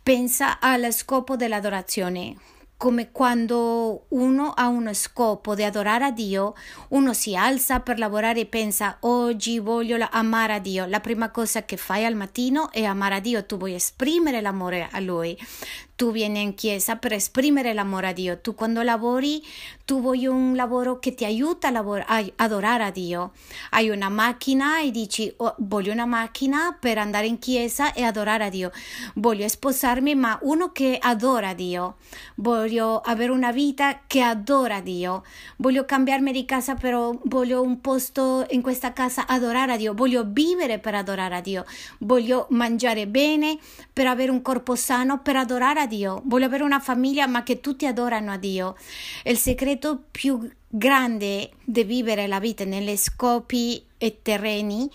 Pensa 0.02 0.62
allo 0.62 0.94
scopo 0.94 1.36
dell'adorazione 1.36 2.38
come 2.78 3.12
quando 3.12 4.06
uno 4.08 4.54
ha 4.56 4.68
uno 4.68 4.92
scopo 4.94 5.54
di 5.54 5.64
adorare 5.64 6.06
a 6.06 6.12
Dio, 6.12 6.56
uno 6.90 7.14
si 7.14 7.36
alza 7.36 7.80
per 7.82 8.00
lavorare 8.00 8.40
e 8.40 8.46
pensa 8.48 8.98
oggi 9.02 9.60
voglio 9.60 10.04
amare 10.10 10.54
a 10.54 10.60
Dio. 10.60 10.88
La 10.88 11.00
prima 11.00 11.30
cosa 11.30 11.64
che 11.64 11.78
fai 11.78 12.06
al 12.06 12.16
mattino 12.16 12.72
è 12.72 12.84
amare 12.84 13.16
a 13.16 13.20
Dio, 13.20 13.46
tu 13.46 13.58
vuoi 13.58 13.76
esprimere 13.76 14.42
l'amore 14.42 14.88
a 14.90 15.00
Lui 15.00 15.38
tu 16.02 16.10
vieni 16.10 16.42
in 16.42 16.56
chiesa 16.56 16.96
per 16.96 17.14
esprimere 17.14 17.76
l'amore 17.76 18.08
a 18.08 18.12
Dio. 18.12 18.40
Tu 18.40 18.56
quando 18.56 18.82
lavori, 18.82 19.40
tu 19.86 20.02
vuoi 20.02 20.26
un 20.26 20.56
lavoro 20.56 20.98
che 20.98 21.14
ti 21.14 21.26
aiuta 21.26 21.68
a, 21.68 21.70
lavor- 21.70 22.04
a 22.08 22.26
adorare 22.38 22.86
a 22.86 22.90
Dio. 22.90 23.34
Hai 23.70 23.90
una 23.90 24.10
macchina 24.10 24.82
e 24.82 24.90
dici 24.90 25.32
oh, 25.38 25.54
voglio 25.60 25.92
una 25.92 26.08
macchina 26.08 26.76
per 26.80 26.98
andare 26.98 27.28
in 27.28 27.38
chiesa 27.38 27.94
e 27.94 28.02
adorare 28.02 28.46
a 28.46 28.50
Dio. 28.50 28.72
Voglio 29.14 29.48
sposarmi, 29.48 30.16
ma 30.16 30.40
uno 30.42 30.72
che 30.72 30.98
adora 31.00 31.54
Dio. 31.54 31.98
Voglio 32.34 32.98
avere 32.98 33.32
una 33.32 33.52
vita 33.52 34.00
che 34.08 34.22
adora 34.22 34.80
Dio. 34.80 35.24
Voglio 35.58 35.86
cambiarmi 35.86 36.32
di 36.32 36.46
casa, 36.46 36.74
però 36.74 37.16
voglio 37.26 37.62
un 37.62 37.80
posto 37.80 38.48
in 38.50 38.64
questa 38.64 38.92
casa 38.92 39.28
adorare 39.28 39.74
a 39.74 39.78
Dio. 39.78 39.94
Voglio 39.94 40.24
vivere 40.26 40.80
per 40.80 40.96
adorare 40.96 41.36
a 41.36 41.42
Dio. 41.42 41.64
Voglio 42.00 42.48
mangiare 42.50 43.06
bene 43.06 43.60
per 43.94 44.08
avere 44.08 44.32
un 44.32 44.42
corpo 44.42 44.74
sano 44.74 45.20
per 45.20 45.36
adorare 45.36 45.82
a 45.82 45.86
Dio 45.86 45.90
Dio, 45.92 46.22
voglio 46.26 46.46
avere 46.46 46.64
una 46.64 46.80
famiglia 46.80 47.28
ma 47.28 47.44
che 47.44 47.60
tutti 47.60 47.86
adorano 47.86 48.32
a 48.32 48.38
Dio. 48.38 48.78
Il 49.26 49.38
segreto 49.38 50.06
più 50.10 50.50
grande 50.70 51.52
di 51.66 51.84
vivere 51.84 52.28
la 52.28 52.40
vita 52.40 52.64
negli 52.64 52.96
scopi 52.96 53.86
terreni 54.22 54.90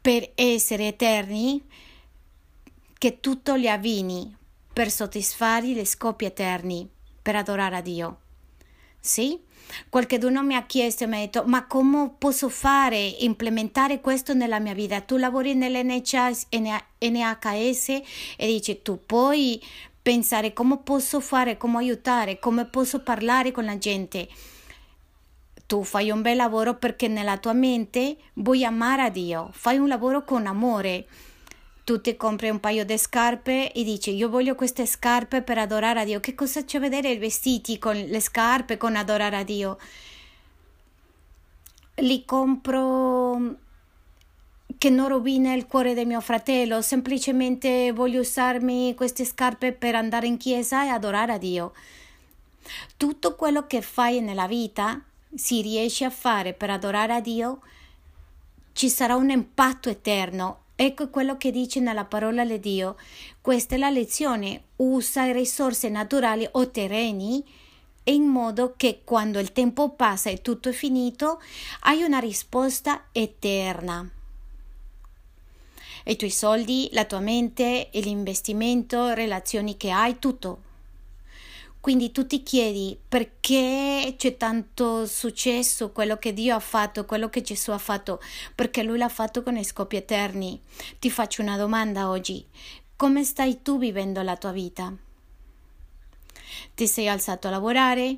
per 0.00 0.32
essere 0.34 0.88
eterni 0.88 1.64
che 2.98 3.20
tutto 3.20 3.54
li 3.54 3.68
avvini 3.68 4.36
per 4.72 4.90
soddisfare 4.90 5.68
gli 5.68 5.84
scopi 5.84 6.24
eterni, 6.24 6.88
per 7.22 7.36
adorare 7.36 7.76
a 7.76 7.80
Dio. 7.80 8.18
Sì? 8.98 9.38
Qualcuno 9.88 10.42
mi 10.42 10.54
ha 10.54 10.64
chiesto 10.64 11.04
e 11.04 11.06
mi 11.06 11.16
ha 11.16 11.20
detto: 11.20 11.44
Ma 11.46 11.66
come 11.66 12.12
posso 12.18 12.48
fare, 12.48 12.98
implementare 12.98 14.00
questo 14.00 14.34
nella 14.34 14.58
mia 14.58 14.74
vita? 14.74 15.00
Tu 15.00 15.16
lavori 15.16 15.54
nell'NHS 15.54 16.46
NHS 16.50 17.88
e 17.88 18.46
dici: 18.46 18.80
Tu 18.82 19.04
puoi 19.04 19.60
pensare 20.00 20.52
come 20.52 20.78
posso 20.78 21.20
fare, 21.20 21.56
come 21.56 21.78
aiutare, 21.78 22.38
come 22.38 22.64
posso 22.66 23.00
parlare 23.00 23.52
con 23.52 23.64
la 23.64 23.78
gente. 23.78 24.28
Tu 25.66 25.84
fai 25.84 26.10
un 26.10 26.20
bel 26.22 26.36
lavoro 26.36 26.74
perché 26.74 27.08
nella 27.08 27.38
tua 27.38 27.52
mente 27.52 28.16
vuoi 28.34 28.64
amare 28.64 29.02
a 29.02 29.08
Dio, 29.08 29.48
fai 29.52 29.78
un 29.78 29.88
lavoro 29.88 30.24
con 30.24 30.46
amore 30.46 31.06
tu 31.84 32.00
ti 32.00 32.16
compri 32.16 32.48
un 32.48 32.60
paio 32.60 32.84
di 32.84 32.96
scarpe 32.96 33.72
e 33.72 33.82
dici 33.82 34.14
io 34.14 34.28
voglio 34.28 34.54
queste 34.54 34.86
scarpe 34.86 35.42
per 35.42 35.58
adorare 35.58 36.00
a 36.00 36.04
Dio. 36.04 36.20
Che 36.20 36.34
cosa 36.34 36.64
c'è 36.64 36.76
a 36.76 36.80
vedere 36.80 37.10
i 37.10 37.18
vestiti 37.18 37.78
con 37.78 37.96
le 37.96 38.20
scarpe 38.20 38.76
con 38.76 38.94
adorare 38.94 39.36
a 39.36 39.42
Dio? 39.42 39.78
Li 41.96 42.24
compro 42.24 43.56
che 44.78 44.90
non 44.90 45.08
rovina 45.08 45.52
il 45.54 45.66
cuore 45.66 45.94
del 45.94 46.06
mio 46.06 46.20
fratello, 46.20 46.82
semplicemente 46.82 47.92
voglio 47.92 48.20
usarmi 48.20 48.94
queste 48.94 49.24
scarpe 49.24 49.72
per 49.72 49.94
andare 49.94 50.26
in 50.26 50.36
chiesa 50.36 50.84
e 50.84 50.88
adorare 50.88 51.32
a 51.32 51.38
Dio. 51.38 51.72
Tutto 52.96 53.34
quello 53.34 53.66
che 53.66 53.82
fai 53.82 54.20
nella 54.20 54.46
vita, 54.46 55.00
si 55.34 55.60
riesce 55.62 56.04
a 56.04 56.10
fare 56.10 56.52
per 56.52 56.70
adorare 56.70 57.14
a 57.14 57.20
Dio, 57.20 57.60
ci 58.72 58.88
sarà 58.88 59.14
un 59.16 59.30
impatto 59.30 59.88
eterno 59.88 60.61
Ecco 60.74 61.10
quello 61.10 61.36
che 61.36 61.50
dice 61.50 61.80
nella 61.80 62.04
parola 62.04 62.44
di 62.44 62.58
Dio. 62.58 62.96
Questa 63.40 63.74
è 63.74 63.78
la 63.78 63.90
lezione. 63.90 64.64
Usa 64.76 65.30
risorse 65.30 65.88
naturali 65.88 66.48
o 66.52 66.70
terreni 66.70 67.44
in 68.04 68.24
modo 68.24 68.74
che 68.76 69.02
quando 69.04 69.38
il 69.38 69.52
tempo 69.52 69.90
passa 69.90 70.28
e 70.28 70.42
tutto 70.42 70.70
è 70.70 70.72
finito, 70.72 71.40
hai 71.82 72.02
una 72.02 72.18
risposta 72.18 73.04
eterna. 73.12 74.08
I 76.04 76.16
tuoi 76.16 76.30
soldi, 76.30 76.88
la 76.92 77.04
tua 77.04 77.20
mente, 77.20 77.90
l'investimento, 77.92 79.12
relazioni 79.12 79.76
che 79.76 79.90
hai, 79.90 80.18
tutto 80.18 80.70
quindi 81.82 82.12
tu 82.12 82.28
ti 82.28 82.44
chiedi 82.44 82.96
perché 83.08 84.14
c'è 84.16 84.36
tanto 84.36 85.04
successo, 85.04 85.90
quello 85.90 86.16
che 86.16 86.32
Dio 86.32 86.54
ha 86.54 86.60
fatto, 86.60 87.04
quello 87.04 87.28
che 87.28 87.42
Gesù 87.42 87.72
ha 87.72 87.78
fatto, 87.78 88.20
perché 88.54 88.84
Lui 88.84 88.98
l'ha 88.98 89.08
fatto 89.08 89.42
con 89.42 89.60
scopi 89.64 89.96
eterni. 89.96 90.62
Ti 91.00 91.10
faccio 91.10 91.42
una 91.42 91.56
domanda 91.56 92.08
oggi. 92.08 92.46
Come 92.94 93.24
stai 93.24 93.62
tu 93.62 93.78
vivendo 93.78 94.22
la 94.22 94.36
tua 94.36 94.52
vita? 94.52 94.94
Ti 96.72 96.86
sei 96.86 97.08
alzato 97.08 97.48
a 97.48 97.50
lavorare? 97.50 98.16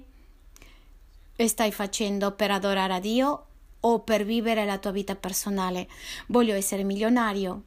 Stai 1.35 1.73
facendo 1.73 2.33
per 2.33 2.51
adorare 2.51 2.93
a 2.93 3.01
Dio 3.01 3.47
o 3.81 4.01
per 4.01 4.27
vivere 4.27 4.67
la 4.67 4.77
tua 4.77 4.91
vita 4.91 5.15
personale? 5.15 5.89
Voglio 6.27 6.55
essere 6.55 6.83
milionario. 6.83 7.63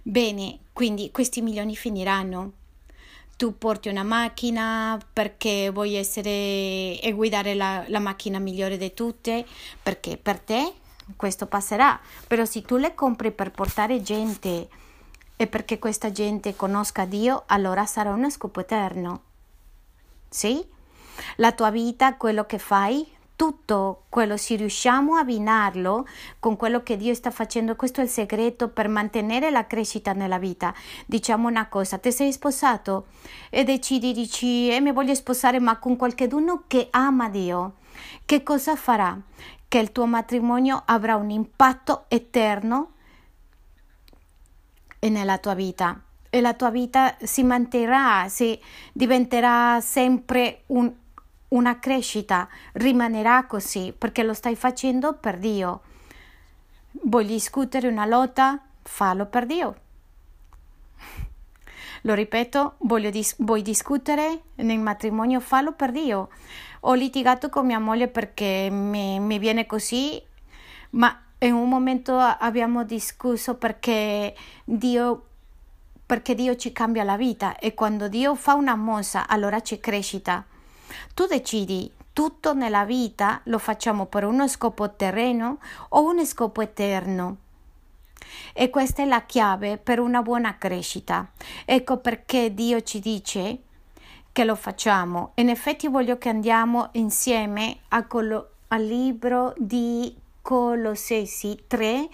Bene, 0.00 0.60
quindi 0.72 1.10
questi 1.10 1.42
milioni 1.42 1.76
finiranno 1.76 2.52
tu 3.40 3.56
porti 3.56 3.88
una 3.88 4.02
macchina 4.02 5.00
perché 5.14 5.70
vuoi 5.70 5.94
essere 5.94 7.00
e 7.00 7.12
guidare 7.14 7.54
la, 7.54 7.82
la 7.86 7.98
macchina 7.98 8.38
migliore 8.38 8.76
di 8.76 8.92
tutte, 8.92 9.46
perché 9.82 10.18
per 10.18 10.38
te 10.38 10.74
questo 11.16 11.46
passerà, 11.46 11.98
però 12.26 12.44
se 12.44 12.60
tu 12.60 12.76
le 12.76 12.94
compri 12.94 13.30
per 13.30 13.50
portare 13.50 14.02
gente 14.02 14.68
e 15.36 15.46
perché 15.46 15.78
questa 15.78 16.12
gente 16.12 16.54
conosca 16.54 17.06
Dio, 17.06 17.44
allora 17.46 17.86
sarà 17.86 18.10
uno 18.12 18.28
scopo 18.28 18.60
eterno. 18.60 19.22
Sì? 20.28 20.62
La 21.36 21.52
tua 21.52 21.70
vita, 21.70 22.16
quello 22.16 22.44
che 22.44 22.58
fai, 22.58 23.10
tutto 23.40 24.02
quello, 24.10 24.36
se 24.36 24.56
riusciamo 24.56 25.14
a 25.14 25.20
abbinarlo 25.20 26.06
con 26.38 26.56
quello 26.56 26.82
che 26.82 26.98
Dio 26.98 27.14
sta 27.14 27.30
facendo, 27.30 27.74
questo 27.74 28.02
è 28.02 28.04
il 28.04 28.10
segreto 28.10 28.68
per 28.68 28.86
mantenere 28.86 29.48
la 29.48 29.66
crescita 29.66 30.12
nella 30.12 30.38
vita. 30.38 30.74
Diciamo 31.06 31.48
una 31.48 31.66
cosa, 31.68 31.96
ti 31.96 32.12
sei 32.12 32.32
sposato 32.32 33.06
e 33.48 33.64
decidi, 33.64 34.12
dici, 34.12 34.68
eh, 34.68 34.82
mi 34.82 34.92
voglio 34.92 35.14
sposare 35.14 35.58
ma 35.58 35.78
con 35.78 35.96
qualcuno 35.96 36.64
che 36.66 36.88
ama 36.90 37.30
Dio. 37.30 37.76
Che 38.26 38.42
cosa 38.42 38.76
farà? 38.76 39.18
Che 39.66 39.78
il 39.78 39.90
tuo 39.90 40.04
matrimonio 40.04 40.82
avrà 40.84 41.16
un 41.16 41.30
impatto 41.30 42.04
eterno 42.08 42.92
nella 44.98 45.38
tua 45.38 45.54
vita 45.54 45.98
e 46.28 46.42
la 46.42 46.52
tua 46.52 46.68
vita 46.68 47.16
si 47.22 47.42
manterrà, 47.42 48.28
si 48.28 48.60
diventerà 48.92 49.80
sempre 49.80 50.64
un 50.66 50.92
una 51.50 51.78
crescita, 51.78 52.48
rimanerà 52.72 53.44
così 53.46 53.94
perché 53.96 54.22
lo 54.22 54.34
stai 54.34 54.56
facendo 54.56 55.14
per 55.14 55.38
Dio. 55.38 55.82
Vuoi 57.04 57.24
discutere 57.24 57.88
una 57.88 58.06
lotta? 58.06 58.60
Fallo 58.82 59.26
per 59.26 59.46
Dio. 59.46 59.76
Lo 62.02 62.14
ripeto, 62.14 62.76
dis- 63.10 63.36
vuoi 63.38 63.62
discutere 63.62 64.42
nel 64.56 64.78
matrimonio? 64.78 65.40
Fallo 65.40 65.72
per 65.72 65.90
Dio. 65.92 66.28
Ho 66.80 66.94
litigato 66.94 67.48
con 67.48 67.66
mia 67.66 67.78
moglie 67.78 68.08
perché 68.08 68.68
mi, 68.70 69.20
mi 69.20 69.38
viene 69.38 69.66
così, 69.66 70.20
ma 70.90 71.22
in 71.38 71.52
un 71.52 71.68
momento 71.68 72.16
abbiamo 72.18 72.84
discusso 72.84 73.56
perché 73.56 74.34
Dio 74.64 75.24
perché 76.06 76.34
Dio 76.34 76.56
ci 76.56 76.72
cambia 76.72 77.04
la 77.04 77.16
vita 77.16 77.56
e 77.56 77.72
quando 77.72 78.08
Dio 78.08 78.34
fa 78.34 78.54
una 78.54 78.74
mossa 78.74 79.28
allora 79.28 79.60
c'è 79.60 79.78
crescita. 79.78 80.44
Tu 81.14 81.26
decidi, 81.26 81.90
tutto 82.12 82.54
nella 82.54 82.84
vita 82.84 83.40
lo 83.44 83.58
facciamo 83.58 84.06
per 84.06 84.24
uno 84.24 84.48
scopo 84.48 84.94
terreno 84.94 85.58
o 85.90 86.02
uno 86.02 86.24
scopo 86.24 86.60
eterno. 86.60 87.36
E 88.52 88.70
questa 88.70 89.02
è 89.02 89.06
la 89.06 89.22
chiave 89.22 89.78
per 89.78 90.00
una 90.00 90.22
buona 90.22 90.58
crescita. 90.58 91.30
Ecco 91.64 91.98
perché 91.98 92.52
Dio 92.52 92.82
ci 92.82 93.00
dice 93.00 93.60
che 94.32 94.44
lo 94.44 94.54
facciamo. 94.54 95.32
In 95.36 95.48
effetti 95.48 95.88
voglio 95.88 96.18
che 96.18 96.28
andiamo 96.28 96.88
insieme 96.92 97.80
Colo- 98.06 98.50
al 98.68 98.84
libro 98.84 99.54
di 99.56 100.14
Colossesi 100.42 101.64
3, 101.66 102.08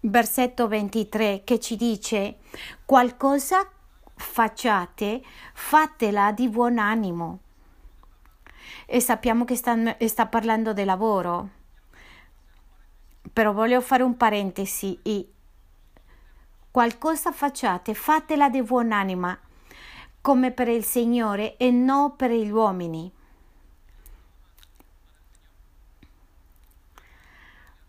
versetto 0.00 0.68
23, 0.68 1.42
che 1.44 1.58
ci 1.58 1.76
dice 1.76 2.36
qualcosa 2.84 3.68
facciate, 4.16 5.22
fatela 5.52 6.32
di 6.32 6.48
buon 6.48 6.78
animo. 6.78 7.40
E 8.86 9.00
sappiamo 9.00 9.44
che 9.44 9.56
sta, 9.56 9.96
sta 10.06 10.26
parlando 10.26 10.72
di 10.72 10.84
lavoro. 10.84 11.48
Però 13.32 13.52
voglio 13.52 13.80
fare 13.80 14.02
un 14.02 14.16
parentesi. 14.16 15.00
Qualcosa 16.70 17.32
facciate, 17.32 17.94
fatela 17.94 18.48
di 18.48 18.62
buon 18.62 18.92
anima, 18.92 19.38
come 20.20 20.50
per 20.50 20.68
il 20.68 20.84
Signore 20.84 21.56
e 21.56 21.70
non 21.70 22.16
per 22.16 22.30
gli 22.30 22.50
uomini. 22.50 23.12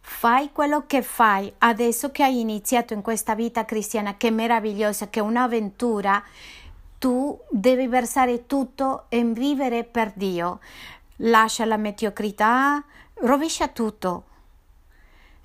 Fai 0.01 0.51
quello 0.51 0.85
che 0.85 1.01
fai 1.01 1.53
adesso 1.57 2.11
che 2.11 2.23
hai 2.23 2.39
iniziato 2.39 2.93
in 2.93 3.01
questa 3.01 3.35
vita 3.35 3.65
cristiana 3.65 4.17
che 4.17 4.27
è 4.27 4.31
meravigliosa, 4.31 5.09
che 5.09 5.19
è 5.19 5.23
un'avventura. 5.23 6.23
Tu 7.05 7.39
devi 7.51 7.85
versare 7.85 8.47
tutto 8.47 9.05
e 9.09 9.23
vivere 9.23 9.83
per 9.83 10.11
Dio. 10.15 10.59
Lascia 11.17 11.63
la 11.63 11.77
mediocrità, 11.77 12.83
rovescia 13.21 13.67
tutto. 13.67 14.23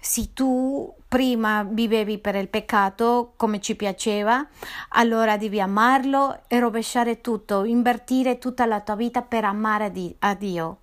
Se 0.01 0.33
tu 0.33 0.91
prima 1.07 1.63
vivevi 1.63 2.17
per 2.17 2.37
il 2.37 2.49
peccato 2.49 3.35
come 3.37 3.61
ci 3.61 3.77
piaceva, 3.77 4.43
allora 4.89 5.37
devi 5.37 5.61
amarlo 5.61 6.45
e 6.49 6.59
rovesciare 6.61 7.21
tutto, 7.21 7.65
invertire 7.65 8.39
tutta 8.39 8.65
la 8.65 8.81
tua 8.81 8.95
vita 8.95 9.21
per 9.21 9.45
amare 9.45 9.93
a 10.21 10.33
Dio 10.33 10.79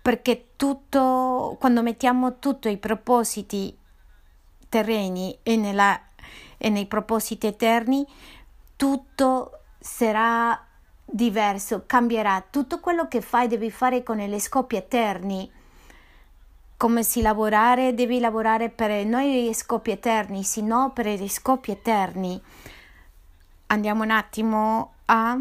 perché 0.00 0.50
tutto, 0.54 1.56
quando 1.58 1.82
mettiamo 1.82 2.38
tutti 2.38 2.70
i 2.70 2.78
propositi 2.78 3.76
terreni 4.68 5.36
e, 5.42 5.56
nella, 5.56 6.00
e 6.56 6.70
nei 6.70 6.86
propositi 6.86 7.46
eterni, 7.48 8.06
tutto 8.78 9.58
sarà 9.80 10.64
diverso, 11.04 11.82
cambierà. 11.84 12.44
Tutto 12.48 12.78
quello 12.78 13.08
che 13.08 13.20
fai 13.20 13.48
devi 13.48 13.72
fare 13.72 14.04
con 14.04 14.18
gli 14.18 14.38
scopi 14.38 14.76
eterni. 14.76 15.50
Come 16.76 17.02
si 17.02 17.20
lavorare, 17.20 17.92
devi 17.92 18.20
lavorare 18.20 18.70
per 18.70 19.04
non 19.04 19.22
gli 19.22 19.52
scopi 19.52 19.90
eterni, 19.90 20.44
sino 20.44 20.92
per 20.94 21.08
gli 21.08 21.28
scopi 21.28 21.72
eterni. 21.72 22.40
Andiamo 23.66 24.04
un 24.04 24.10
attimo 24.12 24.92
a 25.06 25.38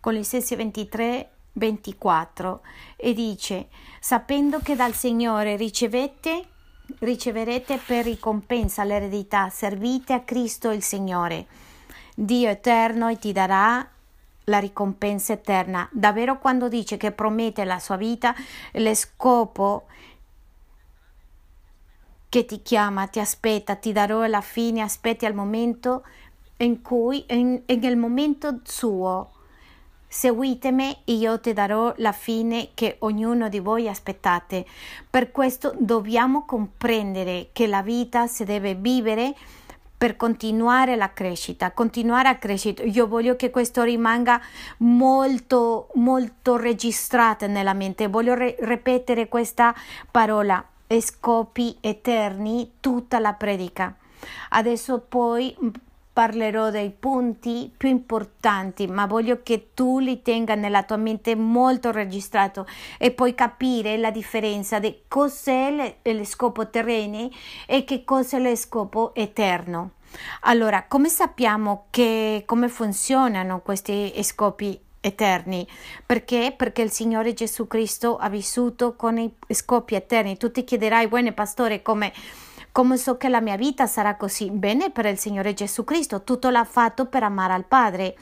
Colossesi 0.00 0.56
23 0.56 1.30
24 1.52 2.60
e 2.96 3.12
dice 3.12 3.68
sapendo 4.00 4.58
che 4.58 4.74
dal 4.76 4.92
Signore 4.92 5.56
ricevete 5.56 6.48
riceverete 7.00 7.78
per 7.84 8.04
ricompensa 8.04 8.84
l'eredità 8.84 9.48
servite 9.48 10.12
a 10.12 10.20
Cristo 10.20 10.70
il 10.70 10.82
Signore. 10.82 11.46
Dio 12.14 12.48
eterno 12.48 13.08
e 13.08 13.18
ti 13.18 13.32
darà 13.32 13.86
la 14.44 14.58
ricompensa 14.58 15.32
eterna. 15.32 15.88
Davvero 15.92 16.38
quando 16.38 16.68
dice 16.68 16.96
che 16.96 17.12
promette 17.12 17.64
la 17.64 17.78
sua 17.78 17.96
vita 17.96 18.34
lo 18.72 18.94
scopo 18.94 19.86
che 22.28 22.44
ti 22.44 22.62
chiama, 22.62 23.06
ti 23.06 23.20
aspetta, 23.20 23.76
ti 23.76 23.92
darò 23.92 24.22
alla 24.22 24.40
fine, 24.40 24.82
aspetti 24.82 25.26
al 25.26 25.34
momento 25.34 26.04
in 26.58 26.82
cui, 26.82 27.24
in, 27.28 27.62
in 27.66 27.78
nel 27.80 27.96
momento 27.96 28.60
suo, 28.62 29.30
Seguitemi 30.16 31.02
e 31.04 31.12
io 31.12 31.38
ti 31.40 31.52
darò 31.52 31.92
la 31.98 32.12
fine 32.12 32.70
che 32.72 32.96
ognuno 33.00 33.50
di 33.50 33.58
voi 33.60 33.86
aspettate. 33.86 34.64
Per 35.10 35.30
questo 35.30 35.74
dobbiamo 35.78 36.46
comprendere 36.46 37.50
che 37.52 37.66
la 37.66 37.82
vita 37.82 38.26
si 38.26 38.44
deve 38.44 38.74
vivere 38.74 39.34
per 39.98 40.16
continuare 40.16 40.96
la 40.96 41.12
crescita, 41.12 41.72
continuare 41.72 42.30
a 42.30 42.36
crescere. 42.36 42.84
Io 42.84 43.06
voglio 43.06 43.36
che 43.36 43.50
questo 43.50 43.82
rimanga 43.82 44.40
molto, 44.78 45.88
molto 45.96 46.56
registrato 46.56 47.46
nella 47.46 47.74
mente. 47.74 48.08
Voglio 48.08 48.32
re- 48.32 48.56
ripetere 48.60 49.28
questa 49.28 49.74
parola, 50.10 50.64
scopi 50.98 51.76
eterni, 51.82 52.76
tutta 52.80 53.18
la 53.18 53.34
predica. 53.34 53.94
Adesso 54.48 55.04
poi 55.06 55.54
parlerò 56.16 56.70
dei 56.70 56.88
punti 56.98 57.70
più 57.76 57.90
importanti, 57.90 58.86
ma 58.86 59.04
voglio 59.04 59.42
che 59.42 59.72
tu 59.74 59.98
li 59.98 60.22
tenga 60.22 60.54
nella 60.54 60.82
tua 60.82 60.96
mente 60.96 61.36
molto 61.36 61.90
registrato 61.90 62.66
e 62.96 63.10
puoi 63.10 63.34
capire 63.34 63.98
la 63.98 64.10
differenza 64.10 64.78
di 64.78 65.00
cos'è 65.08 65.98
lo 66.02 66.24
scopo 66.24 66.70
terreno 66.70 67.28
e 67.66 67.84
che 67.84 68.02
cos'è 68.02 68.38
lo 68.38 68.56
scopo 68.56 69.14
eterno. 69.14 69.90
Allora, 70.44 70.86
come 70.88 71.10
sappiamo 71.10 71.88
che 71.90 72.44
come 72.46 72.70
funzionano 72.70 73.60
questi 73.60 74.10
scopi 74.22 74.80
eterni. 75.00 75.68
Perché? 76.06 76.54
Perché 76.56 76.80
il 76.80 76.92
Signore 76.92 77.34
Gesù 77.34 77.66
Cristo 77.66 78.16
ha 78.16 78.30
vissuto 78.30 78.96
con 78.96 79.18
i 79.18 79.34
scopi 79.48 79.94
eterni. 79.94 80.38
Tu 80.38 80.50
ti 80.50 80.64
chiederai, 80.64 81.08
buone 81.08 81.32
pastore, 81.32 81.82
come 81.82 82.10
come 82.76 82.98
so 82.98 83.16
che 83.16 83.30
la 83.30 83.40
mia 83.40 83.56
vita 83.56 83.86
sarà 83.86 84.16
così? 84.16 84.50
Bene 84.50 84.90
per 84.90 85.06
il 85.06 85.16
Signore 85.16 85.54
Gesù 85.54 85.82
Cristo, 85.82 86.24
tutto 86.24 86.50
l'ha 86.50 86.64
fatto 86.64 87.06
per 87.06 87.22
amare 87.22 87.54
al 87.54 87.64
Padre. 87.64 88.14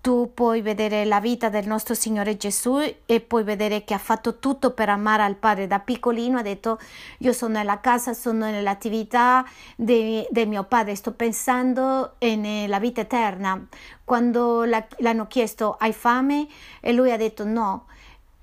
Tu 0.00 0.32
puoi 0.34 0.62
vedere 0.62 1.04
la 1.04 1.20
vita 1.20 1.48
del 1.48 1.68
nostro 1.68 1.94
Signore 1.94 2.36
Gesù 2.36 2.80
e 3.06 3.20
puoi 3.20 3.44
vedere 3.44 3.84
che 3.84 3.94
ha 3.94 3.98
fatto 3.98 4.40
tutto 4.40 4.72
per 4.72 4.88
amare 4.88 5.22
al 5.22 5.36
Padre. 5.36 5.68
Da 5.68 5.78
piccolino 5.78 6.38
ha 6.38 6.42
detto 6.42 6.80
io 7.18 7.32
sono 7.32 7.52
nella 7.52 7.78
casa, 7.78 8.14
sono 8.14 8.46
nell'attività 8.46 9.46
del 9.76 10.26
de 10.28 10.44
mio 10.44 10.64
Padre, 10.64 10.96
sto 10.96 11.12
pensando 11.12 12.14
nella 12.18 12.80
vita 12.80 13.02
eterna. 13.02 13.64
Quando 14.02 14.64
l'hanno 14.64 15.28
chiesto 15.28 15.76
hai 15.78 15.92
fame 15.92 16.48
e 16.80 16.92
lui 16.92 17.12
ha 17.12 17.16
detto 17.16 17.44
no, 17.44 17.86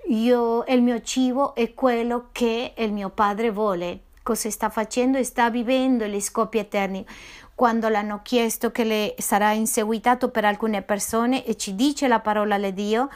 io, 0.07 0.63
il 0.69 0.81
mio 0.81 1.01
cibo 1.01 1.55
è 1.55 1.73
quello 1.73 2.29
che 2.31 2.73
il 2.77 2.93
mio 2.93 3.09
Padre 3.09 3.51
vuole 3.51 4.03
cosa 4.29 4.51
sta 4.51 4.69
facendo 4.69 5.17
e 5.17 5.23
sta 5.23 5.49
vivendo 5.49 6.05
gli 6.05 6.21
scopi 6.21 6.59
eterni. 6.59 7.03
Quando 7.55 7.89
l'hanno 7.89 8.19
chiesto 8.21 8.71
che 8.71 8.83
le 8.83 9.15
sarà 9.17 9.53
inseguitato 9.53 10.29
per 10.29 10.45
alcune 10.45 10.83
persone 10.83 11.43
e 11.43 11.57
ci 11.57 11.73
dice 11.73 12.07
la 12.07 12.19
parola 12.19 12.59
di 12.59 12.73
Dio, 12.73 13.09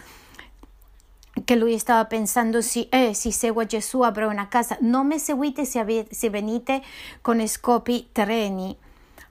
che 1.45 1.55
lui 1.55 1.77
stava 1.77 2.05
pensando 2.05 2.61
sì, 2.61 2.89
eh, 2.89 3.13
se 3.13 3.31
seguo 3.31 3.63
Gesù 3.63 4.01
avrò 4.01 4.27
una 4.27 4.47
casa, 4.47 4.75
non 4.81 5.05
mi 5.05 5.19
seguite 5.19 5.65
se, 5.65 5.77
avete, 5.77 6.15
se 6.15 6.31
venite 6.31 6.81
con 7.21 7.45
scopi 7.47 8.09
terreni, 8.11 8.75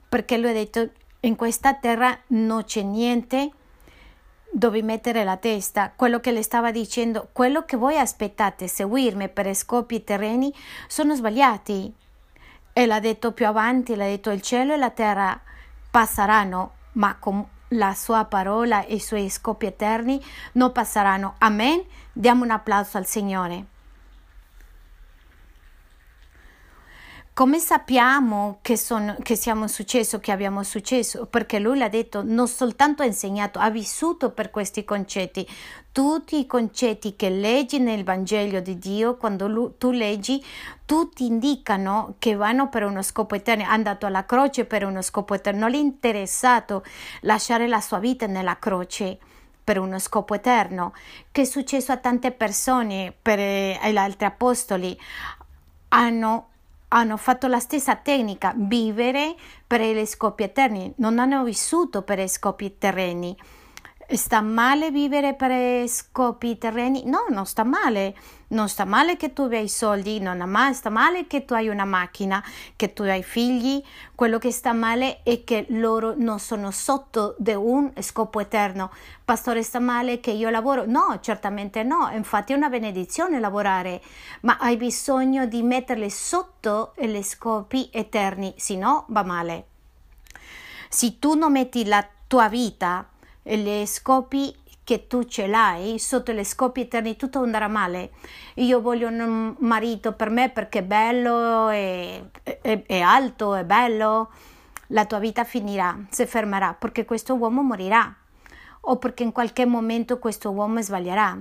perché 0.07 0.37
lui 0.37 0.51
ha 0.51 0.53
detto 0.53 0.89
in 1.21 1.35
questa 1.35 1.73
terra 1.73 2.17
non 2.27 2.63
c'è 2.63 2.81
niente 2.81 3.51
dove 4.55 4.83
mettere 4.83 5.23
la 5.23 5.37
testa, 5.37 5.91
quello 5.95 6.19
che 6.19 6.31
le 6.31 6.43
stava 6.43 6.71
dicendo, 6.71 7.29
quello 7.33 7.65
che 7.65 7.75
voi 7.75 7.97
aspettate, 7.97 8.67
seguirmi 8.67 9.27
per 9.29 9.51
scopi 9.55 10.03
terreni, 10.03 10.53
sono 10.87 11.15
sbagliati. 11.15 11.91
E 12.71 12.85
l'ha 12.85 12.99
detto 12.99 13.31
più 13.31 13.47
avanti, 13.47 13.95
l'ha 13.95 14.05
detto 14.05 14.29
il 14.29 14.41
cielo 14.41 14.73
e 14.73 14.77
la 14.77 14.91
terra 14.91 15.39
passeranno, 15.89 16.71
ma 16.93 17.15
con 17.17 17.43
la 17.69 17.95
sua 17.95 18.25
parola 18.25 18.85
e 18.85 18.95
i 18.95 18.99
suoi 18.99 19.27
scopi 19.29 19.65
eterni 19.65 20.23
non 20.53 20.71
passeranno. 20.71 21.33
Amen. 21.39 21.83
Diamo 22.11 22.43
un 22.43 22.51
applauso 22.51 22.97
al 22.97 23.07
Signore. 23.07 23.72
Come 27.33 27.57
sappiamo 27.57 28.59
che, 28.61 28.77
sono, 28.77 29.15
che 29.23 29.35
siamo 29.35 29.67
successo, 29.67 30.19
che 30.19 30.31
abbiamo 30.31 30.61
successo? 30.61 31.25
Perché 31.25 31.57
lui 31.57 31.79
l'ha 31.79 31.89
detto, 31.89 32.21
non 32.23 32.47
soltanto 32.47 33.01
ha 33.01 33.07
insegnato, 33.07 33.57
ha 33.57 33.71
vissuto 33.71 34.29
per 34.29 34.51
questi 34.51 34.85
concetti. 34.85 35.47
Tutti 35.91 36.37
i 36.37 36.45
concetti 36.45 37.15
che 37.15 37.29
leggi 37.29 37.79
nel 37.79 38.03
Vangelo 38.03 38.59
di 38.59 38.77
Dio, 38.77 39.17
quando 39.17 39.47
lui, 39.47 39.71
tu 39.79 39.89
leggi, 39.89 40.43
tutti 40.85 41.25
indicano 41.25 42.15
che 42.19 42.35
vanno 42.35 42.69
per 42.69 42.83
uno 42.83 43.01
scopo 43.01 43.33
eterno. 43.33 43.63
È 43.63 43.67
andato 43.67 44.05
alla 44.05 44.25
croce 44.25 44.65
per 44.65 44.85
uno 44.85 45.01
scopo 45.01 45.33
eterno. 45.33 45.61
Non 45.61 45.71
gli 45.71 45.75
è 45.75 45.79
interessato 45.79 46.83
lasciare 47.21 47.67
la 47.67 47.81
sua 47.81 47.97
vita 47.97 48.27
nella 48.27 48.59
croce 48.59 49.17
per 49.63 49.79
uno 49.79 49.97
scopo 49.97 50.35
eterno, 50.35 50.93
che 51.31 51.41
è 51.41 51.45
successo 51.45 51.91
a 51.91 51.97
tante 51.97 52.31
persone, 52.31 53.11
per 53.19 53.39
eh, 53.39 53.79
gli 53.91 53.97
altri 53.97 54.25
apostoli, 54.25 54.95
hanno 55.89 56.49
hanno 56.93 57.17
fatto 57.17 57.47
la 57.47 57.59
stessa 57.59 57.95
tecnica, 57.95 58.53
vivere 58.55 59.35
per 59.65 59.81
gli 59.81 60.05
scopi 60.05 60.43
eterni, 60.43 60.93
non 60.97 61.17
hanno 61.17 61.43
vissuto 61.43 62.03
per 62.03 62.19
gli 62.19 62.27
scopi 62.27 62.77
terreni. 62.77 63.35
Sta 64.13 64.41
male 64.41 64.91
vivere 64.91 65.33
per 65.33 65.89
scopi 65.89 66.59
terreni? 66.59 67.01
No, 67.05 67.25
non 67.29 67.47
sta 67.47 67.63
male. 67.63 68.15
Non 68.49 68.69
sta 68.69 68.85
male 68.85 69.17
che 69.17 69.33
tu 69.33 69.41
abbia 69.43 69.57
i 69.57 69.67
soldi, 69.67 70.19
non 70.19 70.37
sta 70.75 70.91
male 70.91 71.25
che 71.25 71.45
tu 71.45 71.55
hai 71.55 71.67
una 71.67 71.83
macchina, 71.83 72.43
che 72.75 72.93
tu 72.93 73.01
hai 73.01 73.23
figli. 73.23 73.83
Quello 74.13 74.37
che 74.37 74.51
sta 74.51 74.71
male 74.71 75.23
è 75.23 75.43
che 75.43 75.65
loro 75.69 76.13
non 76.15 76.37
sono 76.37 76.69
sotto 76.69 77.33
di 77.39 77.53
un 77.53 77.91
scopo 78.01 78.39
eterno. 78.39 78.91
Pastore, 79.25 79.63
sta 79.63 79.79
male 79.79 80.19
che 80.19 80.29
io 80.29 80.51
lavoro? 80.51 80.85
No, 80.85 81.17
certamente 81.19 81.81
no. 81.81 82.11
Infatti 82.13 82.53
è 82.53 82.55
una 82.55 82.69
benedizione 82.69 83.39
lavorare, 83.39 83.99
ma 84.41 84.57
hai 84.59 84.77
bisogno 84.77 85.47
di 85.47 85.63
metterle 85.63 86.11
sotto 86.11 86.93
gli 86.99 87.23
scopi 87.23 87.89
eterni, 87.91 88.53
se 88.57 88.75
no 88.75 89.05
va 89.07 89.23
male. 89.23 89.65
Se 90.87 91.17
tu 91.17 91.33
non 91.33 91.51
metti 91.51 91.83
la 91.85 92.07
tua 92.27 92.47
vita 92.47 93.07
le 93.43 93.85
scopi 93.85 94.55
che 94.83 95.07
tu 95.07 95.23
ce 95.23 95.47
l'hai, 95.47 95.97
sotto 95.97 96.31
le 96.31 96.43
scopi 96.43 96.81
eterni 96.81 97.15
tutto 97.15 97.39
andrà 97.39 97.67
male. 97.67 98.11
Io 98.55 98.81
voglio 98.81 99.07
un 99.07 99.55
marito 99.59 100.13
per 100.13 100.29
me 100.29 100.49
perché 100.49 100.79
è 100.79 100.83
bello, 100.83 101.69
è, 101.69 102.21
è, 102.61 102.83
è 102.85 102.99
alto, 102.99 103.55
è 103.55 103.63
bello. 103.63 104.31
La 104.87 105.05
tua 105.05 105.19
vita 105.19 105.43
finirà, 105.43 105.97
si 106.09 106.25
fermerà 106.25 106.73
perché 106.73 107.05
questo 107.05 107.35
uomo 107.35 107.61
morirà 107.61 108.13
o 108.81 108.97
perché 108.97 109.23
in 109.23 109.31
qualche 109.31 109.65
momento 109.65 110.19
questo 110.19 110.51
uomo 110.51 110.81
sbaglierà. 110.81 111.37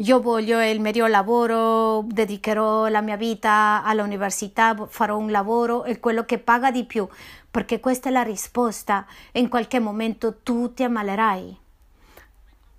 Io 0.00 0.20
voglio 0.20 0.62
il 0.62 0.78
mio 0.80 1.08
lavoro, 1.08 2.04
dedicherò 2.06 2.86
la 2.86 3.00
mia 3.00 3.16
vita 3.16 3.82
all'università, 3.84 4.86
farò 4.88 5.16
un 5.16 5.32
lavoro 5.32 5.82
e 5.82 5.98
quello 5.98 6.24
che 6.24 6.38
paga 6.38 6.70
di 6.70 6.84
più 6.84 7.08
perché 7.50 7.80
questa 7.80 8.08
è 8.08 8.12
la 8.12 8.22
risposta 8.22 9.04
in 9.32 9.48
qualche 9.48 9.80
momento 9.80 10.36
tu 10.44 10.72
ti 10.72 10.84
ammalerai. 10.84 11.58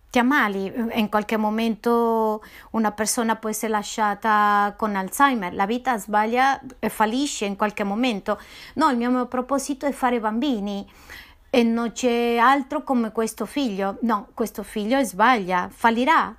Ti 0.10 0.18
ammali, 0.18 0.74
in 0.94 1.10
qualche 1.10 1.36
momento 1.36 2.42
una 2.72 2.92
persona 2.94 3.36
può 3.36 3.50
essere 3.50 3.74
lasciata 3.74 4.74
con 4.78 4.96
Alzheimer, 4.96 5.54
la 5.54 5.66
vita 5.66 5.98
sbaglia 5.98 6.62
e 6.80 6.88
fallisce 6.88 7.44
in 7.44 7.58
qualche 7.58 7.84
momento. 7.84 8.40
No, 8.76 8.90
il 8.92 8.98
mio 8.98 9.26
proposito 9.26 9.86
è 9.86 9.92
fare 9.92 10.22
bambini 10.22 10.90
e 11.50 11.64
non 11.64 11.92
c'è 11.92 12.38
altro 12.38 12.86
come 12.86 13.12
questo 13.12 13.46
figlio. 13.46 13.98
No, 14.04 14.30
questo 14.34 14.64
figlio 14.64 15.04
sbaglia, 15.04 15.68
fallirà. 15.70 16.39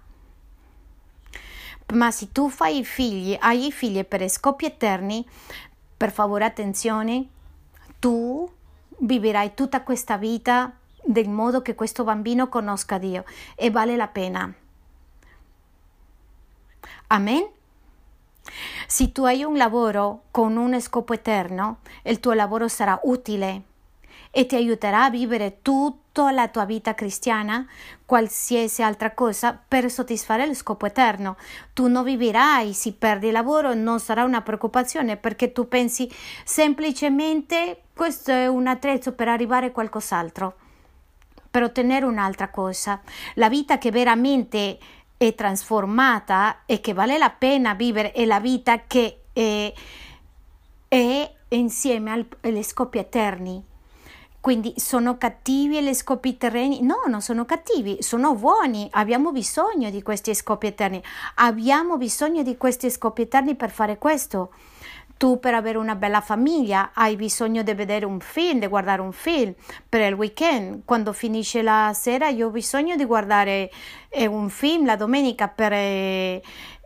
Ma 1.92 2.11
se 2.11 2.31
tu 2.33 2.48
fai 2.48 2.85
figli, 2.85 3.37
hai 3.40 3.66
i 3.66 3.72
figli 3.72 4.05
per 4.05 4.29
scopi 4.29 4.66
eterni, 4.66 5.26
per 5.96 6.12
favore 6.12 6.44
attenzione, 6.44 7.26
tu 7.98 8.48
viverai 8.98 9.55
tutta 9.55 9.83
questa 9.83 10.16
vita 10.16 10.72
del 11.03 11.29
modo 11.29 11.62
che 11.62 11.74
questo 11.74 12.05
bambino 12.05 12.48
conosca 12.48 12.98
Dio 12.98 13.24
e 13.55 13.70
vale 13.70 13.96
la 13.96 14.09
pena. 14.09 14.53
Amen? 17.09 17.48
Se 18.87 19.12
tu 19.12 19.24
hai 19.24 19.42
un 19.42 19.57
lavoro 19.57 20.24
con 20.31 20.57
un 20.57 20.81
scopo 20.81 21.12
eterno, 21.12 21.79
il 22.05 22.20
tuo 22.20 22.33
lavoro 22.33 22.68
sarà 22.68 22.98
utile 23.05 23.62
e 24.30 24.46
ti 24.46 24.54
aiuterà 24.54 25.04
a 25.04 25.10
vivere 25.10 25.58
tutta 25.60 26.30
la 26.30 26.48
tua 26.48 26.64
vita 26.64 26.94
cristiana, 26.94 27.66
qualsiasi 28.04 28.82
altra 28.82 29.12
cosa, 29.12 29.58
per 29.66 29.90
soddisfare 29.90 30.46
lo 30.46 30.54
scopo 30.54 30.86
eterno. 30.86 31.36
Tu 31.72 31.88
non 31.88 32.04
viverai 32.04 32.72
se 32.72 32.92
perdi 32.92 33.26
il 33.26 33.32
lavoro, 33.32 33.74
non 33.74 33.98
sarà 33.98 34.24
una 34.24 34.42
preoccupazione 34.42 35.16
perché 35.16 35.52
tu 35.52 35.66
pensi 35.66 36.10
semplicemente 36.44 37.82
questo 37.94 38.30
è 38.30 38.46
un 38.46 38.66
attrezzo 38.66 39.12
per 39.12 39.28
arrivare 39.28 39.66
a 39.66 39.70
qualcos'altro, 39.72 40.54
per 41.50 41.64
ottenere 41.64 42.04
un'altra 42.04 42.50
cosa. 42.50 43.00
La 43.34 43.48
vita 43.48 43.78
che 43.78 43.90
veramente 43.90 44.78
è 45.16 45.34
trasformata 45.34 46.62
e 46.66 46.80
che 46.80 46.94
vale 46.94 47.18
la 47.18 47.30
pena 47.30 47.74
vivere 47.74 48.12
è 48.12 48.24
la 48.24 48.40
vita 48.40 48.84
che 48.86 49.22
è, 49.32 49.72
è 50.88 51.34
insieme 51.48 52.26
agli 52.40 52.62
scopi 52.62 52.98
eterni 52.98 53.68
quindi 54.40 54.72
sono 54.76 55.18
cattivi 55.18 55.83
gli 55.83 55.92
scopi 55.92 56.38
terreni? 56.38 56.81
No, 56.81 57.03
non 57.09 57.20
sono 57.20 57.44
cattivi, 57.44 57.98
sono 58.00 58.35
buoni. 58.35 58.88
Abbiamo 58.92 59.33
bisogno 59.33 59.90
di 59.90 60.00
questi 60.03 60.35
scopi 60.35 60.68
eterni. 60.68 61.03
Abbiamo 61.37 61.98
bisogno 61.98 62.42
di 62.42 62.57
questi 62.57 62.90
scopi 62.90 63.22
eterni 63.22 63.55
per 63.55 63.70
fare 63.70 63.98
questo. 63.98 64.53
Tu 65.18 65.38
per 65.38 65.53
avere 65.53 65.76
una 65.76 65.94
bella 65.94 66.22
famiglia 66.22 66.92
hai 66.94 67.16
bisogno 67.16 67.62
di 67.62 67.74
vedere 67.74 68.07
un 68.07 68.20
film, 68.20 68.61
di 68.61 68.66
guardare 68.66 69.03
un 69.03 69.12
film 69.12 69.53
per 69.87 70.00
il 70.00 70.14
weekend. 70.14 70.87
Quando 70.87 71.12
finisce 71.12 71.61
la 71.61 71.92
sera 71.94 72.29
io 72.29 72.46
ho 72.46 72.50
bisogno 72.50 72.96
di 72.96 73.05
guardare 73.05 73.70
eh, 74.09 74.24
un 74.24 74.48
film 74.48 74.87
la 74.87 74.96
domenica 74.96 75.48
per 75.48 75.72
eh, 75.74 76.42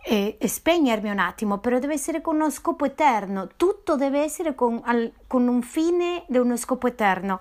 e, 0.06 0.36
e, 0.38 0.48
spegnermi 0.48 1.08
un 1.08 1.18
attimo, 1.18 1.58
però 1.58 1.78
deve 1.78 1.94
essere 1.94 2.20
con 2.20 2.34
uno 2.34 2.50
scopo 2.50 2.84
eterno, 2.84 3.48
tutto 3.56 3.96
deve 3.96 4.22
essere 4.22 4.54
con, 4.54 4.82
al, 4.84 5.10
con 5.26 5.48
un 5.48 5.62
fine 5.62 6.24
di 6.28 6.36
uno 6.36 6.58
scopo 6.58 6.86
eterno. 6.86 7.40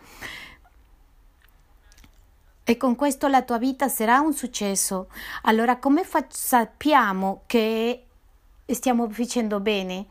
E 2.63 2.77
con 2.77 2.95
questo 2.95 3.27
la 3.27 3.41
tua 3.41 3.57
vita 3.57 3.89
sarà 3.89 4.21
un 4.21 4.31
successo. 4.31 5.09
Allora, 5.41 5.75
come 5.75 6.05
fa- 6.05 6.25
sappiamo 6.29 7.41
che 7.47 8.05
stiamo 8.65 9.09
facendo 9.09 9.59
bene? 9.59 10.05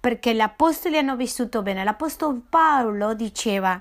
Perché 0.00 0.34
gli 0.34 0.40
apostoli 0.40 0.96
hanno 0.96 1.14
vissuto 1.14 1.60
bene. 1.60 1.84
L'apostolo 1.84 2.40
Paolo 2.48 3.12
diceva 3.12 3.78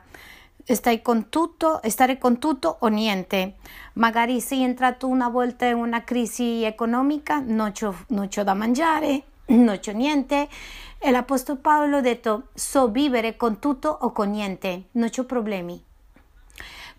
stai 0.76 1.02
con 1.02 1.30
tutto, 1.30 1.80
stare 1.86 2.18
con 2.18 2.40
tutto 2.40 2.78
o 2.80 2.88
niente. 2.88 3.56
Magari 3.94 4.42
sei 4.42 4.64
entrato 4.64 5.08
una 5.08 5.30
volta 5.30 5.66
in 5.66 5.76
una 5.76 6.04
crisi 6.04 6.64
economica, 6.64 7.40
non 7.40 7.72
c'ho, 7.72 7.96
non 8.08 8.28
c'ho 8.28 8.44
da 8.44 8.54
mangiare, 8.54 9.24
non 9.48 9.80
c'ho 9.80 9.92
niente. 9.94 10.48
E 11.00 11.12
l'Apostolo 11.12 11.60
Paolo 11.60 11.98
ha 11.98 12.02
detto, 12.02 12.48
so 12.54 12.90
vivere 12.90 13.38
con 13.38 13.60
tutto 13.60 13.90
o 13.90 14.12
con 14.12 14.32
niente, 14.32 14.86
non 14.92 15.10
c'ho 15.10 15.26
problemi. 15.26 15.84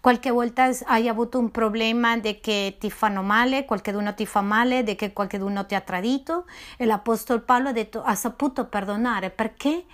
Qualche 0.01 0.31
volta 0.31 0.71
hai 0.85 1.09
avuto 1.09 1.41
un 1.41 1.51
problema 1.51 2.17
di 2.17 2.39
che 2.39 2.77
ti 2.79 2.89
fanno 2.89 3.21
male, 3.23 3.65
qualcuno 3.65 4.15
ti 4.15 4.27
fa 4.27 4.41
male, 4.41 4.85
di 4.85 4.95
che 4.95 5.13
qualcuno 5.13 5.67
ti 5.67 5.75
ha 5.75 5.81
tradito 5.81 6.45
e 6.77 6.87
l'Apostolo 6.87 7.41
Paolo 7.41 7.71
ha 7.71 7.73
detto, 7.73 8.03
ha 8.03 8.15
saputo 8.15 8.67
perdonare. 8.67 9.31
Perché? 9.31 9.85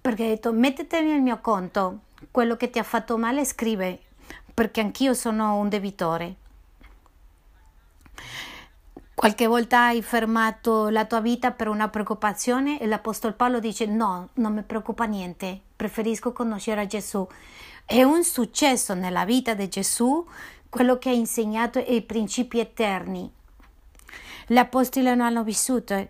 Perché 0.00 0.24
ha 0.24 0.28
detto, 0.28 0.52
mettete 0.52 1.00
nel 1.00 1.22
mio 1.22 1.38
conto, 1.40 2.00
quello 2.34 2.56
che 2.56 2.68
ti 2.68 2.80
ha 2.80 2.82
fatto 2.82 3.16
male 3.16 3.44
scrive, 3.44 4.00
perché 4.52 4.80
anch'io 4.80 5.14
sono 5.14 5.54
un 5.54 5.68
debitore. 5.68 6.34
Qualche 9.14 9.46
volta 9.46 9.84
hai 9.84 10.02
fermato 10.02 10.88
la 10.88 11.04
tua 11.04 11.20
vita 11.20 11.52
per 11.52 11.68
una 11.68 11.88
preoccupazione 11.88 12.80
e 12.80 12.88
l'Apostolo 12.88 13.34
Paolo 13.34 13.60
dice 13.60 13.86
no, 13.86 14.30
non 14.34 14.52
mi 14.52 14.64
preoccupa 14.64 15.04
niente, 15.04 15.60
preferisco 15.76 16.32
conoscere 16.32 16.88
Gesù. 16.88 17.24
È 17.84 18.02
un 18.02 18.24
successo 18.24 18.94
nella 18.94 19.24
vita 19.24 19.54
di 19.54 19.68
Gesù 19.68 20.26
quello 20.68 20.98
che 20.98 21.10
ha 21.10 21.14
insegnato 21.14 21.78
i 21.78 22.02
principi 22.02 22.58
eterni. 22.58 23.32
Gli 24.48 24.58
apostoli 24.58 25.04
non 25.04 25.20
hanno 25.20 25.44
vissuto 25.44 26.08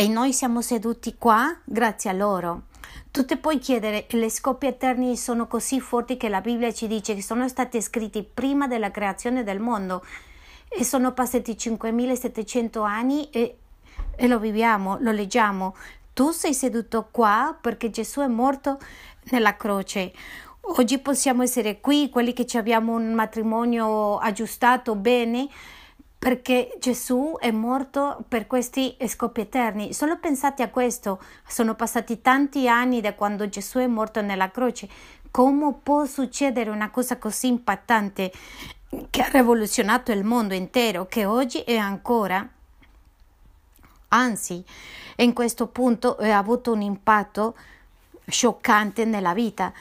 e 0.00 0.08
noi 0.08 0.32
siamo 0.32 0.62
seduti 0.62 1.16
qua 1.18 1.54
grazie 1.62 2.08
a 2.08 2.14
loro. 2.14 2.62
Tu 3.10 3.26
ti 3.26 3.36
puoi 3.36 3.58
chiedere, 3.58 4.06
le 4.08 4.30
scopi 4.30 4.64
eterni 4.64 5.14
sono 5.14 5.46
così 5.46 5.78
forti 5.78 6.16
che 6.16 6.30
la 6.30 6.40
Bibbia 6.40 6.72
ci 6.72 6.86
dice 6.86 7.14
che 7.14 7.20
sono 7.20 7.46
stati 7.48 7.82
scritti 7.82 8.22
prima 8.22 8.66
della 8.66 8.90
creazione 8.90 9.44
del 9.44 9.60
mondo 9.60 10.02
e 10.70 10.84
sono 10.84 11.12
passati 11.12 11.54
5700 11.54 12.80
anni 12.80 13.28
e, 13.28 13.58
e 14.16 14.26
lo 14.26 14.38
viviamo, 14.38 14.96
lo 15.00 15.10
leggiamo. 15.10 15.76
Tu 16.14 16.30
sei 16.30 16.54
seduto 16.54 17.08
qua 17.10 17.54
perché 17.60 17.90
Gesù 17.90 18.20
è 18.20 18.26
morto 18.26 18.78
nella 19.24 19.54
croce. 19.58 20.14
Oggi 20.62 20.96
possiamo 20.96 21.42
essere 21.42 21.78
qui, 21.78 22.08
quelli 22.08 22.32
che 22.32 22.46
abbiamo 22.56 22.94
un 22.94 23.12
matrimonio 23.12 24.16
aggiustato 24.16 24.94
bene, 24.94 25.46
perché 26.20 26.76
Gesù 26.78 27.38
è 27.40 27.50
morto 27.50 28.22
per 28.28 28.46
questi 28.46 28.94
scopi 29.06 29.40
eterni. 29.40 29.94
Solo 29.94 30.18
pensate 30.18 30.62
a 30.62 30.68
questo, 30.68 31.18
sono 31.46 31.74
passati 31.74 32.20
tanti 32.20 32.68
anni 32.68 33.00
da 33.00 33.14
quando 33.14 33.48
Gesù 33.48 33.78
è 33.78 33.86
morto 33.86 34.20
nella 34.20 34.50
croce. 34.50 34.86
Come 35.30 35.72
può 35.82 36.04
succedere 36.04 36.68
una 36.68 36.90
cosa 36.90 37.16
così 37.16 37.46
impattante 37.46 38.30
che 39.08 39.22
ha 39.22 39.28
rivoluzionato 39.30 40.12
il 40.12 40.22
mondo 40.22 40.52
intero, 40.52 41.06
che 41.06 41.24
oggi 41.24 41.60
è 41.60 41.76
ancora, 41.76 42.46
anzi, 44.08 44.62
in 45.16 45.32
questo 45.32 45.68
punto 45.68 46.16
ha 46.16 46.36
avuto 46.36 46.72
un 46.72 46.82
impatto 46.82 47.56
scioccante 48.26 49.06
nella 49.06 49.32
vita. 49.32 49.72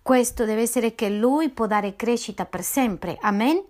Questo 0.00 0.46
deve 0.46 0.62
essere 0.62 0.94
che 0.94 1.10
Lui 1.10 1.50
può 1.50 1.66
dare 1.66 1.96
crescita 1.96 2.46
per 2.46 2.62
sempre. 2.62 3.18
Amen. 3.20 3.62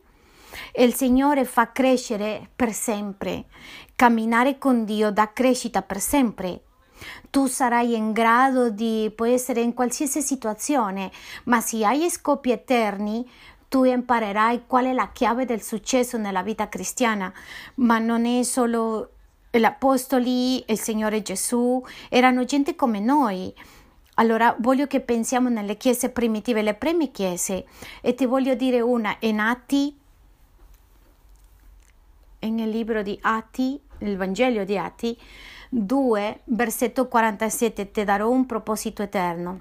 Il 0.74 0.94
Signore 0.94 1.44
fa 1.44 1.72
crescere 1.72 2.48
per 2.54 2.72
sempre. 2.72 3.46
Camminare 3.96 4.58
con 4.58 4.84
Dio 4.84 5.10
dà 5.10 5.32
crescita 5.32 5.82
per 5.82 6.00
sempre. 6.00 6.62
Tu 7.30 7.46
sarai 7.46 7.94
in 7.94 8.12
grado 8.12 8.70
di, 8.70 9.12
può 9.14 9.26
essere 9.26 9.60
in 9.60 9.74
qualsiasi 9.74 10.20
situazione, 10.20 11.10
ma 11.44 11.60
se 11.60 11.84
hai 11.84 12.08
scopi 12.10 12.50
eterni, 12.50 13.28
tu 13.68 13.84
imparerai 13.84 14.64
qual 14.66 14.86
è 14.86 14.92
la 14.92 15.10
chiave 15.12 15.44
del 15.44 15.62
successo 15.62 16.16
nella 16.16 16.42
vita 16.42 16.68
cristiana. 16.68 17.32
Ma 17.76 17.98
non 17.98 18.24
è 18.24 18.42
solo 18.42 19.10
gli 19.50 19.64
apostoli, 19.64 20.64
il 20.70 20.78
Signore 20.78 21.22
Gesù, 21.22 21.82
erano 22.08 22.44
gente 22.44 22.74
come 22.74 23.00
noi. 23.00 23.52
Allora 24.14 24.56
voglio 24.58 24.86
che 24.86 25.00
pensiamo 25.00 25.48
nelle 25.48 25.76
chiese 25.76 26.10
primitive, 26.10 26.62
le 26.62 26.74
prime 26.74 27.10
chiese, 27.10 27.66
e 28.00 28.14
ti 28.14 28.26
voglio 28.26 28.54
dire 28.54 28.80
una, 28.80 29.14
in 29.20 29.38
Atti 29.38 29.96
nel 32.40 32.68
libro 32.68 33.02
di 33.02 33.18
Atti, 33.20 33.80
nel 33.98 34.16
Vangelo 34.16 34.64
di 34.64 34.78
Atti 34.78 35.18
2, 35.70 36.40
versetto 36.44 37.08
47, 37.08 37.90
ti 37.90 38.04
darò 38.04 38.30
un 38.30 38.46
proposito 38.46 39.02
eterno. 39.02 39.60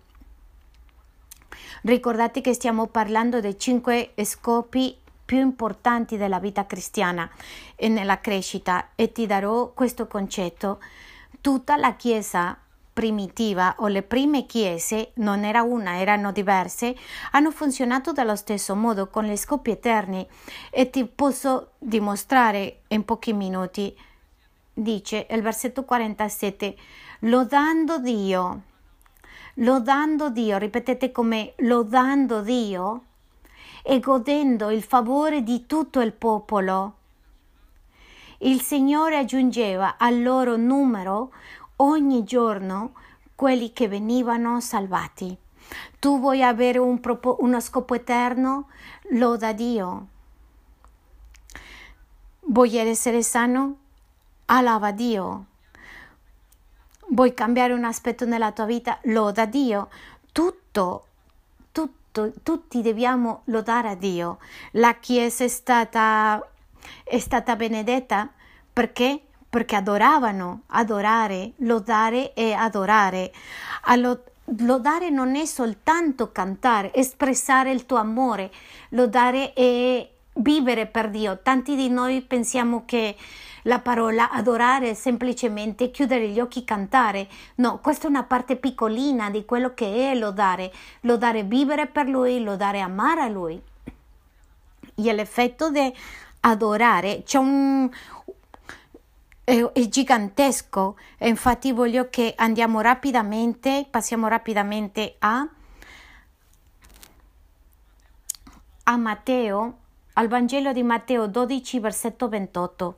Ricordate 1.81 2.41
che 2.41 2.53
stiamo 2.53 2.87
parlando 2.87 3.39
dei 3.39 3.57
cinque 3.59 4.13
scopi 4.23 4.97
più 5.25 5.39
importanti 5.39 6.15
della 6.15 6.39
vita 6.39 6.65
cristiana 6.65 7.29
e 7.75 7.89
nella 7.89 8.21
crescita 8.21 8.91
e 8.95 9.11
ti 9.11 9.25
darò 9.25 9.71
questo 9.73 10.07
concetto. 10.07 10.79
Tutta 11.41 11.75
la 11.75 11.95
Chiesa 11.95 12.57
primitiva 12.97 13.75
o 13.77 13.87
le 13.89 14.01
prime 14.01 14.47
chiese, 14.47 15.11
non 15.17 15.43
era 15.43 15.61
una, 15.61 15.99
erano 15.99 16.31
diverse, 16.31 16.95
hanno 17.33 17.51
funzionato 17.51 18.11
dallo 18.11 18.35
stesso 18.35 18.75
modo 18.75 19.07
con 19.09 19.25
le 19.25 19.37
scopi 19.37 19.69
eterni 19.69 20.27
e 20.71 20.89
ti 20.89 21.05
posso 21.05 21.73
dimostrare 21.77 22.79
in 22.87 23.05
pochi 23.05 23.33
minuti. 23.33 23.95
Dice 24.73 25.27
il 25.29 25.43
versetto 25.43 25.83
47, 25.83 26.75
lodando 27.19 27.99
Dio, 27.99 28.61
lodando 29.57 30.31
Dio, 30.31 30.57
ripetete 30.57 31.11
come 31.11 31.53
lodando 31.57 32.41
Dio 32.41 33.03
e 33.83 33.99
godendo 33.99 34.71
il 34.71 34.81
favore 34.81 35.43
di 35.43 35.67
tutto 35.67 36.01
il 36.01 36.13
popolo. 36.13 36.95
Il 38.41 38.61
Signore 38.61 39.17
aggiungeva 39.17 39.95
al 39.97 40.21
loro 40.21 40.57
numero 40.57 41.31
ogni 41.77 42.23
giorno 42.23 42.93
quelli 43.35 43.71
che 43.73 43.87
venivano 43.87 44.59
salvati. 44.59 45.37
Tu 45.99 46.19
vuoi 46.19 46.43
avere 46.43 46.79
un 46.79 46.99
propo- 46.99 47.37
uno 47.41 47.59
scopo 47.59 47.93
eterno? 47.93 48.69
Loda 49.11 49.53
Dio. 49.53 50.07
Vuoi 52.41 52.77
essere 52.77 53.21
sano? 53.21 53.77
Alaba 54.45 54.91
Dio. 54.91 55.45
Vuoi 57.09 57.33
cambiare 57.33 57.73
un 57.73 57.83
aspetto 57.83 58.25
nella 58.25 58.51
tua 58.51 58.65
vita? 58.65 58.99
Loda 59.03 59.45
Dio. 59.45 59.89
Tutto, 60.31 61.05
tutto, 61.71 62.31
tutti 62.41 62.81
dobbiamo 62.81 63.41
lodare 63.45 63.89
a 63.89 63.95
Dio. 63.95 64.39
La 64.71 64.95
Chiesa 64.95 65.43
è 65.43 65.47
stata, 65.47 66.45
è 67.03 67.19
stata 67.19 67.55
benedetta 67.55 68.31
perché 68.71 69.26
perché 69.49 69.75
adoravano, 69.75 70.61
adorare, 70.67 71.53
lodare 71.57 72.33
e 72.33 72.53
adorare. 72.53 73.31
Allo, 73.83 74.23
lodare 74.59 75.09
non 75.09 75.35
è 75.35 75.45
soltanto 75.45 76.31
cantare, 76.31 76.93
espressare 76.93 77.71
il 77.71 77.85
tuo 77.85 77.97
amore, 77.97 78.51
lodare 78.89 79.53
è 79.53 80.09
vivere 80.33 80.85
per 80.85 81.09
Dio. 81.09 81.39
Tanti 81.41 81.75
di 81.75 81.89
noi 81.89 82.21
pensiamo 82.21 82.83
che 82.85 83.15
la 83.63 83.79
parola 83.79 84.31
adorare 84.31 84.91
è 84.91 84.93
semplicemente 84.93 85.91
chiudere 85.91 86.29
gli 86.29 86.39
occhi 86.39 86.59
e 86.59 86.65
cantare. 86.65 87.27
No, 87.55 87.79
questa 87.81 88.07
è 88.07 88.09
una 88.09 88.23
parte 88.23 88.55
piccolina 88.55 89.29
di 89.29 89.45
quello 89.45 89.73
che 89.73 90.11
è 90.11 90.15
lodare. 90.15 90.71
Lodare 91.01 91.43
vivere 91.43 91.87
per 91.87 92.07
Lui, 92.07 92.41
lodare 92.41 92.79
amare 92.79 93.21
a 93.21 93.27
Lui. 93.27 93.61
E 94.95 95.13
l'effetto 95.13 95.69
di 95.69 95.93
adorare, 96.41 97.23
c'è 97.23 97.37
un, 97.37 97.89
è, 99.49 99.63
è 99.63 99.87
gigantesco 99.87 100.97
infatti 101.19 101.71
voglio 101.71 102.09
che 102.09 102.33
andiamo 102.35 102.81
rapidamente, 102.81 103.87
passiamo 103.89 104.27
rapidamente 104.27 105.15
a, 105.19 105.47
a 108.83 108.97
Matteo, 108.97 109.77
al 110.13 110.27
Vangelo 110.27 110.73
di 110.73 110.83
Matteo 110.83 111.27
12, 111.27 111.79
versetto 111.79 112.27
28. 112.27 112.97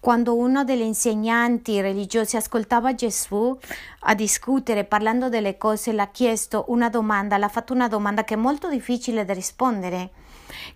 Quando 0.00 0.34
uno 0.34 0.64
degli 0.64 0.80
insegnanti 0.80 1.82
religiosi 1.82 2.36
ascoltava 2.36 2.94
Gesù 2.94 3.56
a 4.00 4.14
discutere 4.14 4.84
parlando 4.84 5.28
delle 5.28 5.58
cose, 5.58 5.92
l'ha 5.92 6.08
chiesto 6.08 6.64
una 6.68 6.88
domanda, 6.88 7.36
l'ha 7.36 7.50
fatto 7.50 7.74
una 7.74 7.86
domanda 7.86 8.24
che 8.24 8.32
è 8.32 8.38
molto 8.38 8.70
difficile 8.70 9.26
da 9.26 9.34
rispondere. 9.34 10.10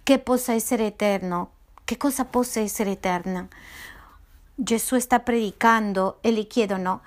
Che 0.03 0.19
possa 0.19 0.53
essere 0.53 0.85
eterno? 0.85 1.53
Che 1.85 1.97
cosa 1.97 2.27
possa 2.27 2.61
essere 2.61 2.91
eterna? 2.91 3.49
Gesù 4.59 4.99
sta 4.99 5.21
predicando 5.21 6.17
e 6.23 6.33
gli 6.33 6.47
chiedono 6.47 7.03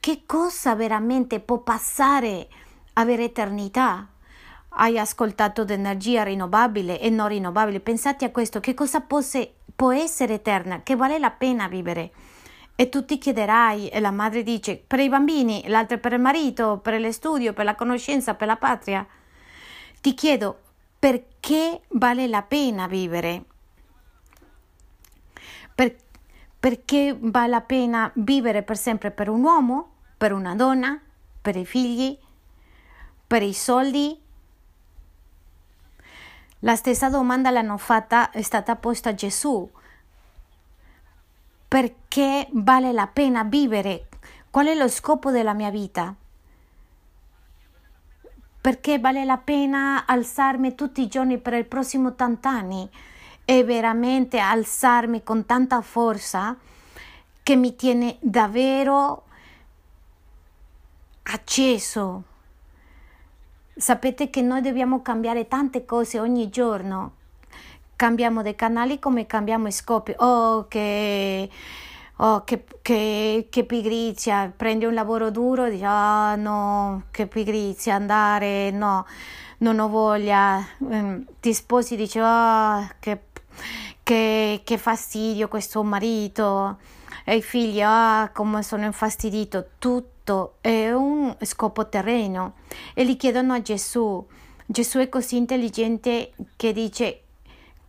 che 0.00 0.22
cosa 0.24 0.74
veramente 0.74 1.38
può 1.38 1.58
passare, 1.58 2.48
avere 2.94 3.24
eternità. 3.24 4.08
Hai 4.70 4.98
ascoltato 4.98 5.64
di 5.64 5.74
energia 5.74 6.22
rinnovabile 6.22 6.98
e 6.98 7.10
non 7.10 7.28
rinnovabile. 7.28 7.80
Pensate 7.80 8.24
a 8.24 8.30
questo, 8.30 8.60
che 8.60 8.72
cosa 8.72 9.02
posse, 9.02 9.56
può 9.76 9.92
essere 9.92 10.34
eterna, 10.34 10.80
che 10.82 10.96
vale 10.96 11.18
la 11.18 11.30
pena 11.30 11.68
vivere. 11.68 12.12
E 12.76 12.88
tu 12.88 13.04
ti 13.04 13.18
chiederai, 13.18 13.88
e 13.88 14.00
la 14.00 14.10
madre 14.10 14.42
dice, 14.42 14.78
per 14.78 15.00
i 15.00 15.10
bambini, 15.10 15.64
l'altra 15.66 15.98
per 15.98 16.14
il 16.14 16.20
marito, 16.20 16.78
per 16.78 16.98
lo 16.98 17.12
studio, 17.12 17.52
per 17.52 17.66
la 17.66 17.74
conoscenza, 17.74 18.32
per 18.32 18.46
la 18.46 18.56
patria. 18.56 19.06
Ti 20.00 20.14
chiedo, 20.14 20.60
perché 20.98 21.82
vale 21.88 22.26
la 22.26 22.40
pena 22.40 22.86
vivere? 22.86 23.44
Perché 25.74 26.08
perché 26.60 27.16
vale 27.18 27.48
la 27.48 27.60
pena 27.62 28.10
vivere 28.16 28.62
per 28.62 28.76
sempre 28.76 29.10
per 29.10 29.30
un 29.30 29.42
uomo, 29.42 29.92
per 30.18 30.32
una 30.32 30.54
donna, 30.54 31.00
per 31.40 31.56
i 31.56 31.64
figli, 31.64 32.16
per 33.26 33.42
i 33.42 33.54
soldi. 33.54 34.20
La 36.58 36.76
stessa 36.76 37.08
domanda 37.08 37.50
l'hanno 37.50 37.78
fatta, 37.78 38.30
è 38.30 38.42
stata 38.42 38.76
posta 38.76 39.08
a 39.08 39.14
Gesù. 39.14 39.70
Perché 41.66 42.48
vale 42.50 42.92
la 42.92 43.06
pena 43.06 43.42
vivere? 43.42 44.08
Qual 44.50 44.66
è 44.66 44.74
lo 44.74 44.88
scopo 44.88 45.30
della 45.30 45.54
mia 45.54 45.70
vita? 45.70 46.14
Perché 48.60 48.98
vale 48.98 49.24
la 49.24 49.38
pena 49.38 50.04
alzarmi 50.04 50.74
tutti 50.74 51.00
i 51.00 51.08
giorni 51.08 51.38
per 51.38 51.54
il 51.54 51.64
prossimo 51.64 52.08
80 52.08 52.50
anni? 52.50 52.90
E 53.44 53.64
veramente 53.64 54.38
alzarmi 54.38 55.22
con 55.22 55.44
tanta 55.46 55.80
forza 55.80 56.56
che 57.42 57.56
mi 57.56 57.74
tiene 57.74 58.16
davvero 58.20 59.24
acceso. 61.22 62.22
Sapete 63.74 64.30
che 64.30 64.42
noi 64.42 64.60
dobbiamo 64.60 65.02
cambiare 65.02 65.48
tante 65.48 65.84
cose 65.84 66.20
ogni 66.20 66.48
giorno. 66.50 67.14
Cambiamo 67.96 68.42
dei 68.42 68.54
canali 68.54 68.98
come 68.98 69.26
cambiamo 69.26 69.70
scopi. 69.70 70.14
Oh, 70.18 70.66
che, 70.68 71.50
oh, 72.16 72.44
che, 72.44 72.64
che, 72.82 73.46
che 73.50 73.64
pigrizia. 73.64 74.52
Prendi 74.54 74.84
un 74.84 74.94
lavoro 74.94 75.30
duro 75.30 75.64
e 75.64 75.70
dici, 75.70 75.84
ah 75.84 76.32
oh, 76.32 76.36
no, 76.36 77.02
che 77.10 77.26
pigrizia 77.26 77.94
andare, 77.94 78.70
no, 78.70 79.06
non 79.58 79.78
ho 79.78 79.88
voglia. 79.88 80.64
Mm, 80.84 81.22
ti 81.40 81.52
sposi 81.54 81.94
e 81.94 81.96
dici, 81.96 82.18
oh, 82.18 82.88
che 83.00 83.18
che, 84.02 84.60
che 84.64 84.78
fastidio 84.78 85.48
questo 85.48 85.82
marito. 85.82 86.78
E 87.24 87.36
i 87.36 87.42
figli, 87.42 87.80
ah, 87.82 88.30
come 88.32 88.62
sono 88.62 88.84
infastidito, 88.84 89.70
tutto 89.78 90.54
è 90.60 90.90
un 90.92 91.36
scopo 91.42 91.88
terreno. 91.88 92.54
E 92.94 93.04
gli 93.04 93.16
chiedono 93.16 93.54
a 93.54 93.62
Gesù. 93.62 94.26
Gesù 94.66 94.98
è 94.98 95.08
così 95.08 95.36
intelligente 95.36 96.32
che 96.56 96.72
dice 96.72 97.22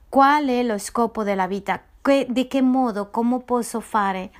qual 0.09 0.47
è 0.47 0.63
lo 0.63 0.77
scopo 0.77 1.23
della 1.23 1.47
vita, 1.47 1.81
che, 2.01 2.27
di 2.29 2.47
che 2.47 2.61
modo, 2.61 3.09
come 3.09 3.39
posso 3.41 3.79
fare. 3.79 4.31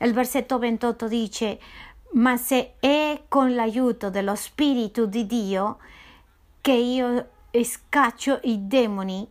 Il 0.00 0.12
versetto 0.12 0.58
28 0.58 1.08
dice, 1.08 1.58
ma 2.12 2.36
se 2.36 2.74
è 2.80 3.22
con 3.28 3.54
l'aiuto 3.54 4.10
dello 4.10 4.34
Spirito 4.34 5.06
di 5.06 5.26
Dio 5.26 5.78
che 6.60 6.72
io 6.72 7.28
scaccio 7.62 8.40
i 8.42 8.66
demoni, 8.66 9.26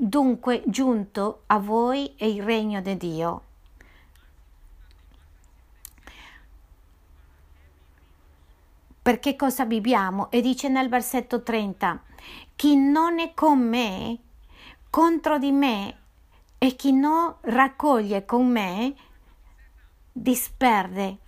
dunque 0.00 0.62
giunto 0.66 1.42
a 1.46 1.58
voi 1.58 2.14
è 2.16 2.24
il 2.24 2.42
regno 2.42 2.80
di 2.80 2.96
Dio. 2.96 3.42
Perché 9.02 9.34
cosa 9.34 9.64
viviamo? 9.64 10.30
E 10.30 10.40
dice 10.40 10.68
nel 10.68 10.88
versetto 10.88 11.42
30, 11.42 12.00
chi 12.54 12.76
non 12.76 13.18
è 13.18 13.34
con 13.34 13.58
me, 13.58 14.18
contro 14.88 15.38
di 15.38 15.50
me, 15.50 15.96
e 16.58 16.76
chi 16.76 16.92
non 16.92 17.34
raccoglie 17.40 18.24
con 18.24 18.46
me, 18.46 18.94
disperde. 20.12 21.18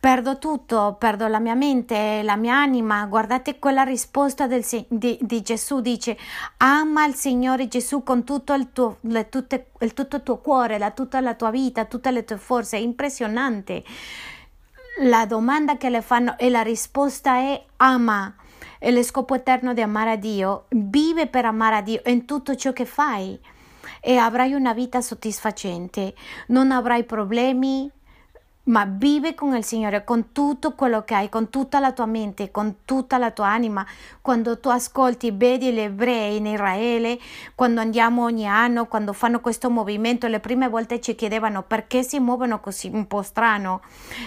Perdo 0.00 0.38
tutto, 0.38 0.96
perdo 0.98 1.26
la 1.28 1.40
mia 1.40 1.54
mente, 1.54 2.22
la 2.22 2.36
mia 2.36 2.56
anima. 2.56 3.04
Guardate 3.04 3.58
quella 3.58 3.82
risposta 3.82 4.46
del, 4.46 4.64
di, 4.88 5.18
di, 5.20 5.42
Gesù, 5.42 5.82
dice 5.82 6.16
ama 6.56 7.04
il 7.04 7.14
Signore 7.14 7.68
Gesù 7.68 8.02
con 8.02 8.24
tutto 8.24 8.54
il 8.54 8.72
tuo, 8.72 8.96
le, 9.02 9.28
tutte, 9.28 9.72
il, 9.80 9.92
tutto 9.92 10.16
il 10.16 10.22
tuo 10.22 10.38
cuore, 10.38 10.78
la, 10.78 10.90
tutta 10.92 11.20
la 11.20 11.34
tua 11.34 11.50
vita, 11.50 11.84
tutte 11.84 12.10
le 12.12 12.24
tue 12.24 12.38
forze. 12.38 12.78
È 12.78 12.80
impressionante. 12.80 13.84
La 15.02 15.26
domanda 15.26 15.76
che 15.76 15.90
le 15.90 16.00
fanno 16.00 16.38
e 16.38 16.48
la 16.48 16.62
risposta 16.62 17.34
è 17.34 17.62
ama. 17.76 18.34
E 18.78 18.90
lo 18.92 19.02
scopo 19.02 19.34
eterno 19.34 19.74
di 19.74 19.82
amare 19.82 20.12
a 20.12 20.16
Dio, 20.16 20.64
vive 20.70 21.26
per 21.26 21.44
amare 21.44 21.76
a 21.76 21.82
Dio 21.82 22.00
in 22.06 22.24
tutto 22.24 22.56
ciò 22.56 22.72
che 22.72 22.86
fai 22.86 23.38
e 24.00 24.16
avrai 24.16 24.54
una 24.54 24.72
vita 24.72 25.02
soddisfacente, 25.02 26.14
non 26.46 26.70
avrai 26.70 27.04
problemi, 27.04 27.90
ma 28.64 28.84
vive 28.84 29.34
con 29.34 29.54
il 29.56 29.64
Signore, 29.64 30.04
con 30.04 30.32
tutto 30.32 30.74
quello 30.74 31.02
che 31.02 31.14
hai, 31.14 31.28
con 31.28 31.48
tutta 31.48 31.80
la 31.80 31.92
tua 31.92 32.06
mente, 32.06 32.50
con 32.50 32.78
tutta 32.84 33.16
la 33.16 33.30
tua 33.30 33.48
anima. 33.48 33.84
Quando 34.20 34.60
tu 34.60 34.68
ascolti, 34.68 35.30
vedi 35.30 35.72
gli 35.72 35.80
ebrei 35.80 36.36
in 36.36 36.46
Israele, 36.46 37.18
quando 37.54 37.80
andiamo 37.80 38.24
ogni 38.24 38.46
anno, 38.46 38.86
quando 38.86 39.12
fanno 39.12 39.40
questo 39.40 39.70
movimento, 39.70 40.26
le 40.26 40.40
prime 40.40 40.68
volte 40.68 41.00
ci 41.00 41.14
chiedevano 41.14 41.62
perché 41.62 42.02
si 42.02 42.18
muovono 42.20 42.60
così? 42.60 42.90
Un 42.92 43.06
po' 43.06 43.22
strano. 43.22 43.80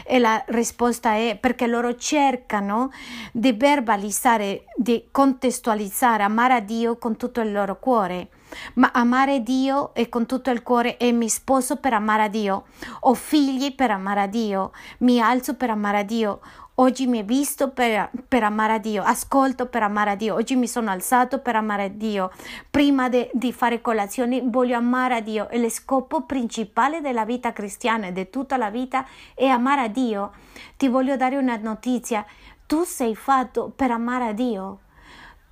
E 0.05 0.17
la 0.19 0.43
risposta 0.47 1.13
è 1.13 1.37
perché 1.39 1.67
loro 1.67 1.95
cercano 1.95 2.91
di 3.31 3.53
verbalizzare, 3.53 4.65
di 4.75 5.07
contestualizzare, 5.11 6.23
amare 6.23 6.53
a 6.55 6.59
Dio 6.59 6.97
con 6.97 7.15
tutto 7.17 7.39
il 7.41 7.51
loro 7.51 7.77
cuore 7.79 8.29
ma 8.75 8.91
amare 8.93 9.43
Dio 9.43 9.93
e 9.93 10.09
con 10.09 10.25
tutto 10.25 10.49
il 10.51 10.63
cuore 10.63 10.97
e 10.97 11.11
mi 11.11 11.29
sposo 11.29 11.77
per 11.77 11.93
amare 11.93 12.23
a 12.23 12.27
Dio, 12.27 12.65
ho 13.01 13.13
figli 13.13 13.75
per 13.75 13.91
amare 13.91 14.21
a 14.21 14.27
Dio, 14.27 14.71
mi 14.99 15.19
alzo 15.21 15.55
per 15.55 15.69
amare 15.69 15.99
a 15.99 16.03
Dio, 16.03 16.39
Oggi 16.77 17.05
mi 17.05 17.21
visto 17.21 17.69
per, 17.69 18.09
per, 18.27 18.41
amare 18.41 18.73
a 18.73 18.77
Dio, 18.79 19.03
ascolto 19.03 19.67
per 19.67 19.83
amare 19.83 20.09
a 20.09 20.15
Dio, 20.15 20.33
oggi 20.33 20.55
mi 20.55 20.67
sono 20.67 20.89
alzato 20.89 21.37
per 21.37 21.55
amare 21.55 21.83
a 21.83 21.87
Dio. 21.87 22.31
Prima 22.71 23.09
de, 23.09 23.29
di 23.31 23.53
fare 23.53 23.79
colazione 23.79 24.41
voglio 24.43 24.75
amare 24.75 25.17
a 25.17 25.21
Dio. 25.21 25.47
Lo 25.51 25.69
scopo 25.69 26.23
principale 26.23 26.99
della 26.99 27.25
vita 27.25 27.53
cristiana 27.53 28.07
e 28.07 28.11
di 28.11 28.27
tutta 28.31 28.57
la 28.57 28.71
vita 28.71 29.05
è 29.35 29.45
amare 29.45 29.81
a 29.81 29.87
Dio. 29.87 30.31
Ti 30.75 30.87
voglio 30.87 31.15
dare 31.15 31.37
una 31.37 31.57
notizia, 31.57 32.25
tu 32.65 32.83
sei 32.85 33.15
fatto 33.15 33.71
per 33.75 33.91
amare 33.91 34.29
a 34.29 34.33
Dio. 34.33 34.79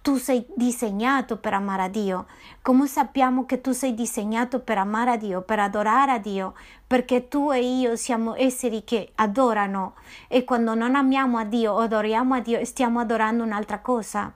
Tu 0.02 0.16
sei 0.18 0.44
disegnato 0.56 1.38
per 1.38 1.54
amare 1.54 1.84
a 1.84 1.88
Dio. 1.88 2.26
Come 2.64 2.88
sappiamo 2.88 3.46
che 3.46 3.62
tu 3.62 3.72
sei 3.72 3.94
disegnato 3.94 4.60
per 4.60 4.80
amare 4.80 5.12
a 5.12 5.16
Dio, 5.16 5.44
per 5.44 5.60
adorare 5.60 6.14
a 6.14 6.18
Dio? 6.18 6.56
Perché 6.88 7.28
tu 7.28 7.52
e 7.52 7.62
io 7.62 7.96
siamo 7.96 8.34
esseri 8.36 8.84
che 8.84 9.12
adorano 9.14 9.94
e 10.28 10.44
quando 10.44 10.74
non 10.74 10.96
amiamo 10.96 11.38
a 11.38 11.44
Dio 11.44 11.78
adoriamo 11.78 12.34
a 12.34 12.40
Dio 12.40 12.66
stiamo 12.66 13.00
adorando 13.00 13.44
un'altra 13.44 13.78
cosa. 13.78 14.34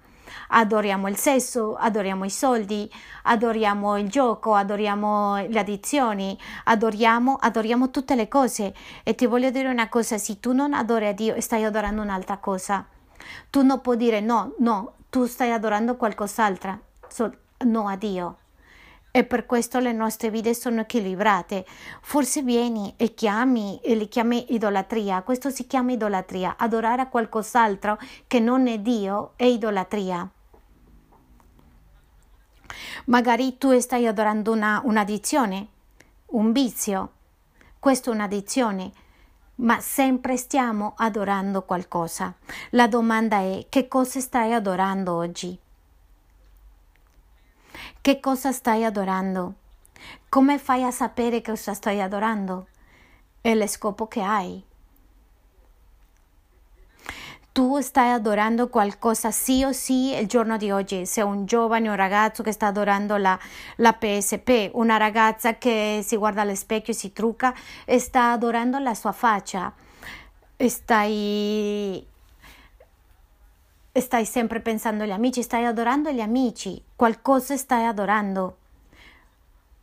Adoriamo 0.49 1.08
il 1.08 1.17
sesso, 1.17 1.75
adoriamo 1.75 2.25
i 2.25 2.30
soldi, 2.30 2.88
adoriamo 3.23 3.97
il 3.97 4.08
gioco, 4.08 4.54
adoriamo 4.54 5.47
le 5.47 5.60
addizioni, 5.60 6.38
adoriamo, 6.65 7.38
adoriamo 7.39 7.89
tutte 7.89 8.13
le 8.13 8.28
cose. 8.28 8.71
E 9.01 9.15
ti 9.15 9.25
voglio 9.25 9.49
dire 9.49 9.69
una 9.69 9.89
cosa, 9.89 10.19
se 10.19 10.39
tu 10.39 10.54
non 10.54 10.75
adori 10.75 11.08
a 11.08 11.13
Dio 11.13 11.41
stai 11.41 11.63
adorando 11.63 12.04
un'altra 12.04 12.38
cosa. 12.38 12.86
Tu 13.49 13.63
non 13.63 13.82
puoi 13.82 13.97
dire 13.97 14.19
no, 14.19 14.54
no, 14.60 14.93
tu 15.15 15.28
stai 15.28 15.54
adorando 15.54 15.95
qualcos'altro, 15.95 16.78
no 17.60 17.88
a 17.88 17.95
Dio. 17.95 18.39
E 19.12 19.23
per 19.23 19.45
questo 19.45 19.80
le 19.80 19.93
nostre 19.93 20.30
vite 20.30 20.54
sono 20.54 20.82
equilibrate. 20.82 21.65
Forse 22.01 22.41
vieni 22.41 22.93
e 22.97 23.13
chiami 23.13 23.80
e 23.82 23.95
li 23.95 24.10
chiami 24.10 24.54
idolatria. 24.54 25.21
Questo 25.21 25.49
si 25.51 25.67
chiama 25.67 25.93
idolatria. 25.93 26.56
Adorare 26.58 27.04
a 27.04 27.08
qualcos'altro 27.08 27.97
che 28.28 28.41
non 28.41 28.67
è 28.67 28.80
Dio 28.80 29.32
è 29.38 29.45
idolatria. 29.45 30.30
Magari 33.06 33.58
tu 33.58 33.80
stai 33.80 34.08
adorando 34.08 34.51
una, 34.51 34.82
un'addizione, 34.84 35.67
un 36.32 36.51
vizio. 36.51 37.12
Questo 37.80 38.12
è 38.12 38.13
un'addizione 38.13 38.91
ma 39.56 39.80
sempre 39.80 40.38
stiamo 40.38 40.94
adorando 40.98 41.63
qualcosa. 41.63 42.34
La 42.72 42.88
domanda 42.88 43.38
è 43.39 43.65
che 43.70 43.88
cosa 43.88 44.20
stai 44.20 44.54
adorando 44.54 45.13
oggi? 45.13 45.58
Che 48.02 48.20
cosa 48.20 48.52
stai 48.52 48.84
adorando? 48.84 49.54
Come 50.30 50.60
fai 50.60 50.84
a 50.84 50.91
sapere 50.91 51.41
cosa 51.41 51.74
stai 51.74 52.02
adorando? 52.02 52.68
È 53.41 53.54
lo 53.56 53.68
scopo 53.68 54.08
che 54.08 54.22
hai 54.22 54.63
tu 57.56 57.80
stai 57.80 58.12
adorando 58.12 58.68
qualcosa 58.68 59.32
sì 59.32 59.63
o 59.63 59.72
sì 59.72 60.13
il 60.13 60.28
giorno 60.28 60.58
di 60.58 60.72
oggi, 60.72 61.06
se 61.06 61.22
un 61.22 61.46
giovane, 61.46 61.88
un 61.88 61.96
ragazzo 61.96 62.44
che 62.44 62.52
sta 62.52 62.68
adorando 62.68 63.15
la, 63.15 63.39
la 63.78 63.94
PSP, 63.94 64.72
una 64.74 64.98
ragazza 64.98 65.58
che 65.58 66.02
si 66.04 66.18
guarda 66.18 66.41
allo 66.41 66.54
specchio 66.54 66.91
e 66.91 66.98
si 66.98 67.13
trucca 67.13 67.56
sta 67.98 68.32
adorando 68.32 68.78
la 68.80 68.94
sua 68.94 69.13
faccia, 69.13 69.74
stai, 70.58 72.06
stai 73.94 74.26
sempre 74.26 74.60
pensando 74.60 75.04
agli 75.04 75.12
amici, 75.12 75.41
stai 75.41 75.63
adorando 75.63 76.12
gli 76.12 76.20
amici, 76.20 76.84
qualcosa 76.94 77.56
stai 77.56 77.86
adorando. 77.86 78.58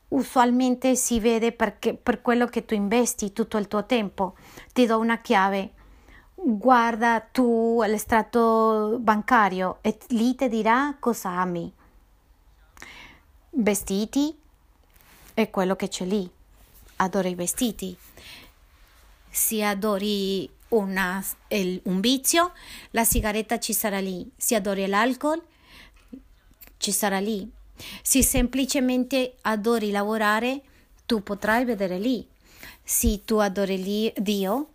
Usualmente 0.08 0.94
si 0.94 1.18
vede 1.20 1.52
perché, 1.52 1.94
per 1.94 2.20
quello 2.20 2.44
che 2.48 2.66
tu 2.66 2.74
investi 2.74 3.32
tutto 3.32 3.56
il 3.56 3.66
tuo 3.66 3.87
tempo. 3.87 4.35
Ti 4.74 4.85
do 4.85 4.98
una 4.98 5.22
chiave 5.22 5.72
guarda 6.44 7.20
tu 7.20 7.83
l'estratto 7.87 8.98
bancario 9.00 9.78
e 9.81 9.96
lì 10.09 10.35
ti 10.35 10.48
dirà 10.48 10.96
cosa 10.98 11.31
ami. 11.31 11.72
Vestiti 13.50 14.37
è 15.35 15.50
quello 15.50 15.76
che 15.76 15.88
c'è 15.88 16.05
lì. 16.05 16.28
Adoro 16.96 17.28
i 17.28 17.35
vestiti. 17.35 17.96
Se 19.31 19.62
adori 19.62 20.48
una, 20.68 21.24
el, 21.48 21.81
un 21.85 22.00
vizio, 22.00 22.52
la 22.90 23.05
sigaretta 23.05 23.59
ci 23.59 23.72
sarà 23.72 24.00
lì. 24.00 24.31
Se 24.37 24.55
adori 24.55 24.87
l'alcol, 24.87 25.42
ci 26.76 26.92
sarà 26.92 27.18
lì. 27.18 27.50
Se 28.02 28.22
semplicemente 28.22 29.37
adori 29.42 29.90
lavorare, 29.90 30.62
tu 31.07 31.22
potrai 31.22 31.64
vedere 31.64 31.98
lì. 31.98 32.26
Se 32.83 33.24
tu 33.24 33.37
adori 33.37 34.12
Dio, 34.16 34.71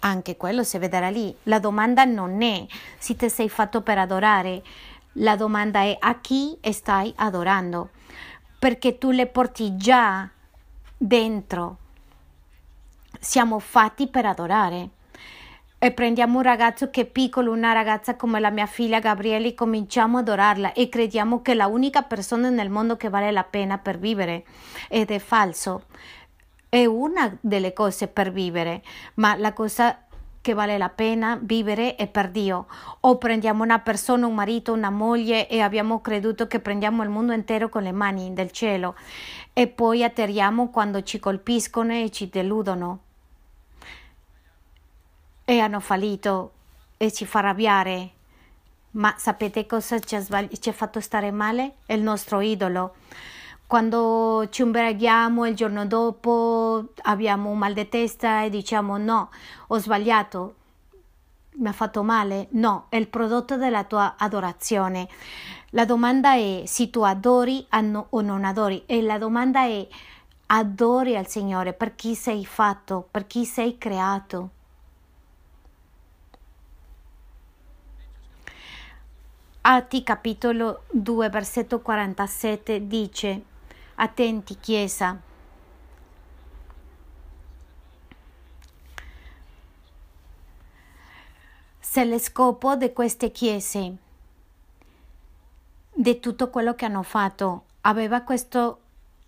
anche 0.00 0.36
quello 0.36 0.62
si 0.62 0.78
vedrà 0.78 1.08
lì. 1.08 1.34
La 1.44 1.58
domanda 1.58 2.04
non 2.04 2.42
è 2.42 2.66
se 2.98 3.16
ti 3.16 3.28
sei 3.28 3.48
fatto 3.48 3.82
per 3.82 3.98
adorare, 3.98 4.62
la 5.14 5.36
domanda 5.36 5.80
è 5.80 5.96
a 5.98 6.20
chi 6.20 6.58
stai 6.70 7.12
adorando, 7.16 7.90
perché 8.58 8.98
tu 8.98 9.10
le 9.10 9.26
porti 9.26 9.76
già 9.76 10.28
dentro. 10.96 11.76
Siamo 13.18 13.58
fatti 13.58 14.08
per 14.08 14.26
adorare. 14.26 14.90
E 15.82 15.92
prendiamo 15.92 16.36
un 16.36 16.42
ragazzo 16.42 16.90
che 16.90 17.00
è 17.00 17.06
piccolo, 17.06 17.52
una 17.52 17.72
ragazza 17.72 18.14
come 18.14 18.38
la 18.38 18.50
mia 18.50 18.66
figlia 18.66 18.98
Gabriele, 18.98 19.48
e 19.48 19.54
cominciamo 19.54 20.18
ad 20.18 20.28
adorarla 20.28 20.74
e 20.74 20.90
crediamo 20.90 21.40
che 21.40 21.52
è 21.52 21.54
l'unica 21.54 22.02
persona 22.02 22.50
nel 22.50 22.68
mondo 22.68 22.98
che 22.98 23.08
vale 23.08 23.30
la 23.30 23.44
pena 23.44 23.78
per 23.78 23.98
vivere. 23.98 24.44
Ed 24.88 25.10
è 25.10 25.18
falso 25.18 25.84
è 26.70 26.86
una 26.86 27.36
delle 27.40 27.74
cose 27.74 28.08
per 28.08 28.32
vivere, 28.32 28.82
ma 29.14 29.36
la 29.36 29.52
cosa 29.52 30.04
che 30.40 30.54
vale 30.54 30.78
la 30.78 30.88
pena 30.88 31.38
vivere 31.40 31.96
è 31.96 32.06
per 32.06 32.30
Dio. 32.30 32.66
O 33.00 33.18
prendiamo 33.18 33.62
una 33.62 33.80
persona, 33.80 34.26
un 34.26 34.34
marito, 34.34 34.72
una 34.72 34.88
moglie 34.88 35.48
e 35.48 35.60
abbiamo 35.60 36.00
creduto 36.00 36.46
che 36.46 36.60
prendiamo 36.60 37.02
il 37.02 37.10
mondo 37.10 37.32
intero 37.32 37.68
con 37.68 37.82
le 37.82 37.92
mani 37.92 38.32
del 38.32 38.50
cielo 38.50 38.94
e 39.52 39.66
poi 39.66 40.02
atterriamo 40.04 40.70
quando 40.70 41.02
ci 41.02 41.18
colpiscono 41.18 41.92
e 41.92 42.10
ci 42.10 42.28
deludono 42.30 43.00
e 45.44 45.58
hanno 45.58 45.80
fallito 45.80 46.52
e 46.96 47.12
ci 47.12 47.26
fa 47.26 47.40
arrabbiare 47.40 48.10
Ma 48.92 49.14
sapete 49.18 49.66
cosa 49.66 49.98
ci 50.00 50.16
ha, 50.16 50.20
sbagli- 50.20 50.58
ci 50.58 50.68
ha 50.68 50.72
fatto 50.72 51.00
stare 51.00 51.30
male? 51.30 51.74
È 51.86 51.92
il 51.92 52.02
nostro 52.02 52.40
idolo. 52.40 52.94
Quando 53.70 54.48
ci 54.50 54.62
imbraghiamo 54.62 55.46
il 55.46 55.54
giorno 55.54 55.86
dopo 55.86 56.86
abbiamo 57.02 57.50
un 57.50 57.58
mal 57.58 57.72
di 57.72 57.88
testa 57.88 58.42
e 58.42 58.50
diciamo 58.50 58.96
no, 58.96 59.30
ho 59.68 59.78
sbagliato, 59.78 60.54
mi 61.52 61.68
ha 61.68 61.72
fatto 61.72 62.02
male? 62.02 62.48
No, 62.50 62.86
è 62.88 62.96
il 62.96 63.06
prodotto 63.06 63.56
della 63.56 63.84
tua 63.84 64.16
adorazione. 64.18 65.08
La 65.70 65.84
domanda 65.84 66.34
è 66.34 66.64
se 66.66 66.90
tu 66.90 67.02
adori 67.02 67.64
o 67.70 68.20
non 68.20 68.44
adori 68.44 68.82
e 68.86 69.02
la 69.02 69.18
domanda 69.18 69.62
è 69.62 69.86
adori 70.46 71.16
al 71.16 71.28
Signore 71.28 71.72
per 71.72 71.94
chi 71.94 72.16
sei 72.16 72.44
fatto, 72.44 73.06
per 73.08 73.28
chi 73.28 73.44
sei 73.44 73.78
creato. 73.78 74.50
Atti 79.60 80.02
capitolo 80.02 80.82
2 80.90 81.28
versetto 81.28 81.80
47 81.80 82.88
dice 82.88 83.44
Attenti 84.02 84.56
Chiesa. 84.58 85.20
Se 91.78 92.04
lo 92.06 92.18
scopo 92.18 92.76
di 92.76 92.94
queste 92.94 93.30
chiese, 93.30 93.96
di 95.92 96.18
tutto 96.18 96.48
quello 96.48 96.74
che 96.74 96.86
hanno 96.86 97.02
fatto, 97.02 97.64
aveva 97.82 98.22
questo 98.22 98.80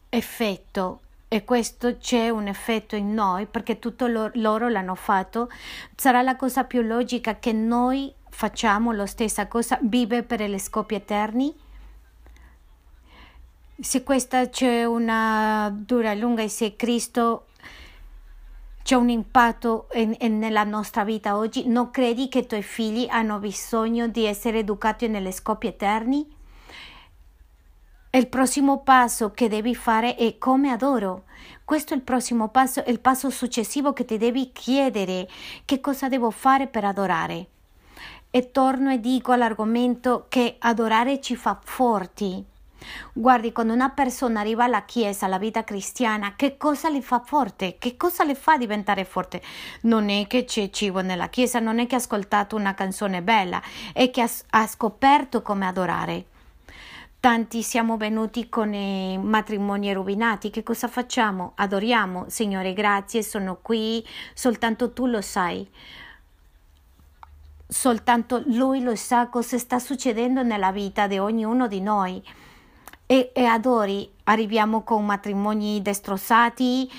effetto 0.09 1.01
e 1.29 1.45
questo 1.45 1.99
c'è 1.99 2.31
un 2.31 2.47
effetto 2.47 2.97
in 2.97 3.13
noi 3.13 3.45
perché 3.45 3.79
tutto 3.79 4.07
lo, 4.07 4.31
loro 4.37 4.69
l'hanno 4.71 4.95
fatto, 4.95 5.51
sarà 5.95 6.23
la 6.23 6.37
cosa 6.37 6.65
più 6.65 6.81
logica 6.81 7.39
che 7.39 7.53
noi 7.53 8.11
facciamo 8.31 8.93
la 8.93 9.05
stessa 9.05 9.49
cosa, 9.49 9.79
vive 9.83 10.23
per 10.23 10.41
gli 10.41 10.59
scopi 10.59 10.95
eterni? 10.95 11.62
Se 13.81 14.03
questa 14.03 14.49
c'è 14.49 14.85
una 14.85 15.73
dura 15.75 16.15
lunga 16.15 16.43
e 16.43 16.49
se 16.49 16.77
Cristo 16.77 17.47
c'è 18.83 18.97
un 18.97 19.09
impatto 19.09 19.89
in, 19.95 20.15
in, 20.21 20.39
nella 20.39 20.65
nostra 20.65 21.05
vita 21.05 21.37
oggi, 21.37 21.67
non 21.69 21.91
credi 21.91 22.29
che 22.29 22.41
i 22.41 22.47
tuoi 22.47 22.63
figli 22.63 23.07
hanno 23.09 23.39
bisogno 23.39 24.09
di 24.09 24.25
essere 24.25 24.59
educati 24.59 25.09
nelle 25.09 25.33
scopi 25.33 25.69
eterni? 25.69 26.41
Il 28.11 28.29
prossimo 28.29 28.83
passo 28.83 29.31
che 29.31 29.49
devi 29.49 29.75
fare 29.75 30.17
è 30.17 30.37
come 30.37 30.71
adoro. 30.71 31.25
Questo 31.65 31.95
è 31.95 31.97
il 31.97 32.03
prossimo 32.03 32.49
passo, 32.49 32.83
il 32.87 33.01
passo 33.01 33.31
successivo 33.31 33.95
che 33.95 34.05
ti 34.05 34.19
devi 34.19 34.53
chiedere 34.53 35.27
che 35.65 35.81
cosa 35.81 36.09
devo 36.09 36.31
fare 36.31 36.67
per 36.67 36.85
adorare. 36.85 37.47
E 38.31 38.51
torno 38.51 38.93
e 38.93 39.01
dico 39.01 39.33
all'argomento 39.33 40.27
che 40.29 40.57
adorare 40.59 41.21
ci 41.21 41.37
fa 41.37 41.59
forti 41.63 42.45
Guardi, 43.13 43.53
quando 43.53 43.73
una 43.73 43.91
persona 43.91 44.41
arriva 44.41 44.65
alla 44.65 44.85
Chiesa, 44.85 45.27
alla 45.27 45.39
vita 45.39 45.65
cristiana, 45.65 46.35
che 46.37 46.57
cosa 46.57 46.89
le 46.89 47.03
fa 47.03 47.21
forte? 47.21 47.77
Che 47.79 47.97
cosa 47.97 48.25
le 48.25 48.35
fa 48.35 48.57
diventare 48.57 49.05
forte? 49.05 49.43
Non 49.83 50.09
è 50.09 50.27
che 50.27 50.45
c'è 50.45 50.71
cibo 50.71 51.01
nella 51.01 51.29
Chiesa, 51.29 51.59
non 51.59 51.79
è 51.79 51.87
che 51.87 51.95
ha 51.95 51.99
ascoltato 51.99 52.57
una 52.57 52.75
canzone 52.75 53.23
bella, 53.23 53.61
è 53.93 54.11
che 54.11 54.23
ha, 54.23 54.31
ha 54.51 54.67
scoperto 54.67 55.43
come 55.43 55.67
adorare. 55.67 56.25
Tanti 57.21 57.63
siamo 57.63 57.97
venuti 57.97 58.49
con 58.49 58.75
i 58.75 59.17
matrimoni 59.17 59.93
rovinati, 59.93 60.51
che 60.51 60.65
cosa 60.65 60.89
facciamo? 60.89 61.53
Adoriamo, 61.55 62.25
Signore, 62.29 62.73
grazie, 62.73 63.23
sono 63.23 63.59
qui, 63.63 64.05
soltanto 64.35 64.93
tu 64.93 65.07
lo 65.07 65.21
sai 65.21 65.69
soltanto 67.73 68.43
lui 68.47 68.83
lo 68.83 68.95
sa 68.95 69.29
cosa 69.29 69.57
sta 69.57 69.79
succedendo 69.79 70.43
nella 70.43 70.73
vita 70.73 71.07
di 71.07 71.19
ognuno 71.19 71.67
di 71.67 71.81
noi 71.81 72.23
e, 73.13 73.31
e 73.35 73.45
adori, 73.45 74.11
arriviamo 74.25 74.85
con 74.85 75.05
matrimoni 75.05 75.83
destrozzati 75.83 76.91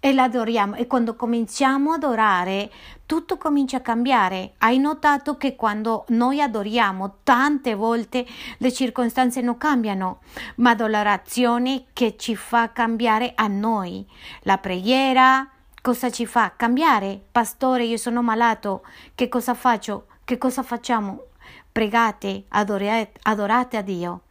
e 0.00 0.12
l'adoriamo 0.12 0.74
e 0.74 0.88
quando 0.88 1.14
cominciamo 1.14 1.92
ad 1.92 2.02
adorare 2.02 2.72
tutto 3.06 3.36
comincia 3.36 3.76
a 3.76 3.80
cambiare. 3.80 4.54
Hai 4.58 4.78
notato 4.78 5.36
che 5.36 5.54
quando 5.54 6.06
noi 6.08 6.40
adoriamo 6.40 7.18
tante 7.22 7.76
volte 7.76 8.26
le 8.58 8.72
circostanze 8.72 9.42
non 9.42 9.58
cambiano, 9.58 10.22
ma 10.56 10.74
l'adorazione 10.76 11.84
che 11.92 12.16
ci 12.16 12.34
fa 12.34 12.72
cambiare 12.72 13.34
a 13.36 13.46
noi. 13.46 14.04
La 14.40 14.58
preghiera 14.58 15.48
cosa 15.80 16.10
ci 16.10 16.26
fa? 16.26 16.52
Cambiare. 16.56 17.22
Pastore, 17.30 17.84
io 17.84 17.96
sono 17.96 18.22
malato, 18.22 18.82
che 19.14 19.28
cosa 19.28 19.54
faccio? 19.54 20.06
Che 20.24 20.36
cosa 20.36 20.64
facciamo? 20.64 21.26
Pregate, 21.70 22.46
adorate, 22.48 23.12
adorate 23.22 23.76
a 23.76 23.82
Dio. 23.82 24.22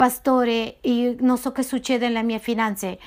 Pastore, 0.00 0.78
io 0.84 1.14
non 1.18 1.36
so 1.36 1.52
che 1.52 1.62
succede 1.62 2.06
nelle 2.06 2.22
mie 2.22 2.38
finanze, 2.38 2.98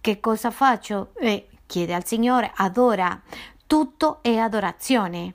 che 0.00 0.18
cosa 0.18 0.50
faccio? 0.50 1.10
Eh, 1.16 1.46
chiede 1.66 1.92
al 1.92 2.06
Signore, 2.06 2.50
adora. 2.54 3.20
Tutto 3.66 4.20
è 4.22 4.34
adorazione, 4.38 5.34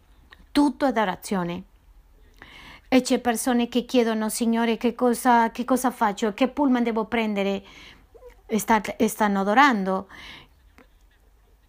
tutto 0.52 0.86
è 0.86 0.88
adorazione. 0.88 1.64
E 2.88 3.02
c'è 3.02 3.20
persone 3.20 3.68
che 3.68 3.86
chiedono, 3.86 4.28
Signore, 4.30 4.78
che 4.78 4.96
cosa, 4.96 5.52
che 5.52 5.64
cosa 5.66 5.92
faccio? 5.92 6.34
Che 6.34 6.48
pullman 6.48 6.82
devo 6.82 7.06
prendere? 7.06 7.64
E 8.48 8.58
stanno 8.58 9.40
adorando. 9.40 10.08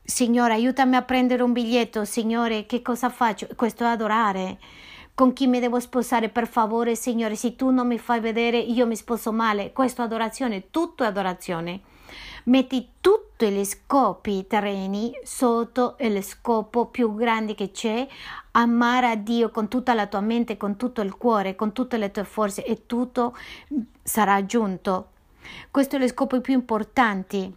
Signore, 0.02 0.54
aiutami 0.54 0.96
a 0.96 1.02
prendere 1.02 1.42
un 1.42 1.52
biglietto. 1.52 2.06
Signore, 2.06 2.64
che 2.64 2.80
cosa 2.80 3.10
faccio? 3.10 3.46
Questo 3.54 3.84
è 3.84 3.88
adorare 3.88 4.58
con 5.14 5.32
chi 5.32 5.46
mi 5.46 5.60
devo 5.60 5.78
sposare, 5.78 6.28
per 6.28 6.48
favore, 6.48 6.96
Signore, 6.96 7.36
se 7.36 7.54
tu 7.54 7.70
non 7.70 7.86
mi 7.86 7.98
fai 7.98 8.18
vedere, 8.18 8.58
io 8.58 8.86
mi 8.86 8.96
sposo 8.96 9.32
male. 9.32 9.72
Questo 9.72 10.02
è 10.02 10.04
adorazione, 10.04 10.70
tutto 10.70 11.04
è 11.04 11.06
adorazione. 11.06 11.80
Metti 12.44 12.88
tutti 13.00 13.48
gli 13.48 13.64
scopi 13.64 14.46
terreni 14.46 15.16
sotto 15.22 15.96
il 16.00 16.22
scopo 16.22 16.86
più 16.86 17.14
grande 17.14 17.54
che 17.54 17.70
c'è, 17.70 18.06
amare 18.52 19.08
a 19.08 19.14
Dio 19.14 19.50
con 19.50 19.68
tutta 19.68 19.94
la 19.94 20.06
tua 20.06 20.20
mente, 20.20 20.56
con 20.56 20.76
tutto 20.76 21.00
il 21.00 21.16
cuore, 21.16 21.54
con 21.54 21.72
tutte 21.72 21.96
le 21.96 22.10
tue 22.10 22.24
forze 22.24 22.64
e 22.64 22.86
tutto 22.86 23.36
sarà 24.02 24.34
aggiunto. 24.34 25.10
Questo 25.70 25.96
è 25.96 25.98
lo 25.98 26.08
scopo 26.08 26.40
più 26.40 26.54
importante. 26.54 27.52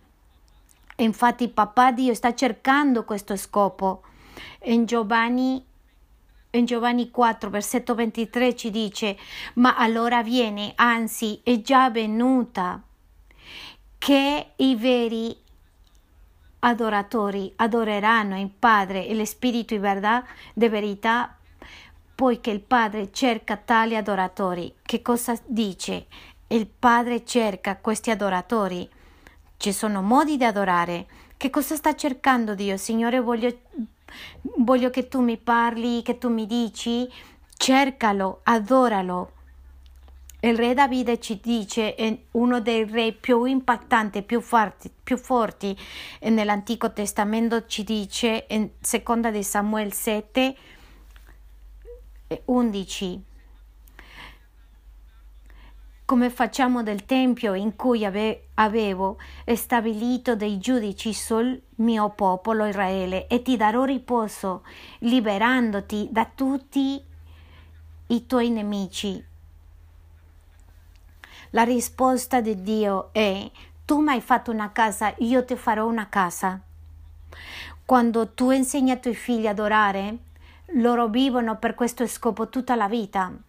Infatti 0.97 1.47
papà 1.49 1.91
Dio 1.91 2.14
sta 2.14 2.34
cercando 2.34 3.03
questo 3.03 3.36
scopo. 3.36 4.03
In 4.64 4.86
Giovanni 4.86 5.64
in 6.58 6.66
Giovanni 6.66 7.10
4, 7.10 7.49
versetto 7.49 7.95
23 7.95 8.55
ci 8.55 8.70
dice, 8.70 9.18
ma 9.55 9.76
allora 9.76 10.24
viene, 10.24 10.74
anzi 10.76 11.39
è 11.43 11.62
già 11.62 11.89
venuta, 11.89 12.82
che 13.97 14.51
i 14.55 14.76
veri 14.76 15.36
adoratori 16.60 17.51
adoreranno 17.55 18.39
il 18.39 18.49
Padre 18.49 19.08
e 19.08 19.16
lo 19.16 19.26
Spirito 19.26 19.74
di 19.74 19.80
verità, 19.80 20.26
di 20.53 20.68
verità 20.68 21.38
poiché 22.16 22.49
il 22.49 22.62
Padre 22.62 23.12
cerca 23.12 23.58
tali 23.58 23.95
adoratori. 23.95 24.74
Che 24.82 25.01
cosa 25.01 25.38
dice? 25.45 26.08
Il 26.47 26.68
Padre 26.68 27.24
cerca 27.24 27.78
questi 27.78 28.10
adoratori. 28.10 28.89
Ci 29.55 29.72
sono 29.72 30.01
modi 30.01 30.38
di 30.38 30.43
adorare. 30.43 31.05
Che 31.38 31.49
cosa 31.51 31.76
sta 31.76 31.95
cercando 31.95 32.55
Dio? 32.55 32.78
Signore, 32.78 33.20
voglio 33.20 33.55
voglio 34.58 34.89
che 34.89 35.08
tu 35.08 35.22
mi 35.22 35.38
parli, 35.38 36.01
che 36.01 36.18
tu 36.18 36.30
mi 36.30 36.45
dici, 36.45 37.10
cercalo, 37.55 38.41
adoralo. 38.43 39.32
Il 40.39 40.55
re 40.55 40.74
Davide 40.74 41.20
ci 41.20 41.39
dice, 41.41 41.95
è 41.95 42.18
uno 42.32 42.62
dei 42.62 42.86
re 42.86 43.12
più 43.12 43.43
impattanti, 43.43 44.22
più 44.22 44.39
forti, 44.39 44.91
più 45.03 45.18
forti. 45.18 45.78
nell'Antico 46.22 46.93
Testamento, 46.93 47.66
ci 47.66 47.84
dice 47.84 48.45
in 48.49 48.70
seconda 48.80 49.32
di 49.32 49.43
Samuele 49.43 49.91
7, 49.91 50.55
11 52.45 53.27
come 56.08 56.30
facciamo 56.30 56.84
del 56.84 57.03
Tempio 57.03 57.53
in 57.53 57.76
cui 57.76 58.05
ave- 58.05 58.47
avevo 58.53 59.18
stabilito 59.55 60.38
dei 60.38 60.58
giudici 60.58 61.14
sul 61.14 61.62
mio 61.76 62.12
popolo 62.12 62.66
Israele 62.66 63.28
e 63.28 63.41
ti 63.41 63.58
darò 63.58 63.84
riposo, 63.84 64.64
liberandoti 64.99 66.08
da 66.10 66.26
tutti 66.34 67.03
i 68.08 68.26
tuoi 68.26 68.49
nemici. 68.49 69.22
La 71.49 71.64
risposta 71.64 72.39
di 72.39 72.62
Dio 72.64 73.10
è 73.12 73.51
tu 73.84 73.99
mi 73.99 74.12
hai 74.12 74.22
fatto 74.22 74.49
una 74.49 74.72
casa, 74.72 75.14
io 75.18 75.43
ti 75.43 75.58
farò 75.58 75.86
una 75.88 76.08
casa. 76.08 76.58
Quando 77.84 78.30
tu 78.30 78.51
insegni 78.51 78.91
ai 78.91 79.01
tuoi 79.01 79.14
figli 79.14 79.45
ad 79.45 79.60
adorare, 79.60 80.18
loro 80.76 81.10
vivono 81.10 81.58
per 81.58 81.76
questo 81.76 82.08
scopo 82.08 82.47
tutta 82.47 82.76
la 82.76 82.88
vita 82.88 83.41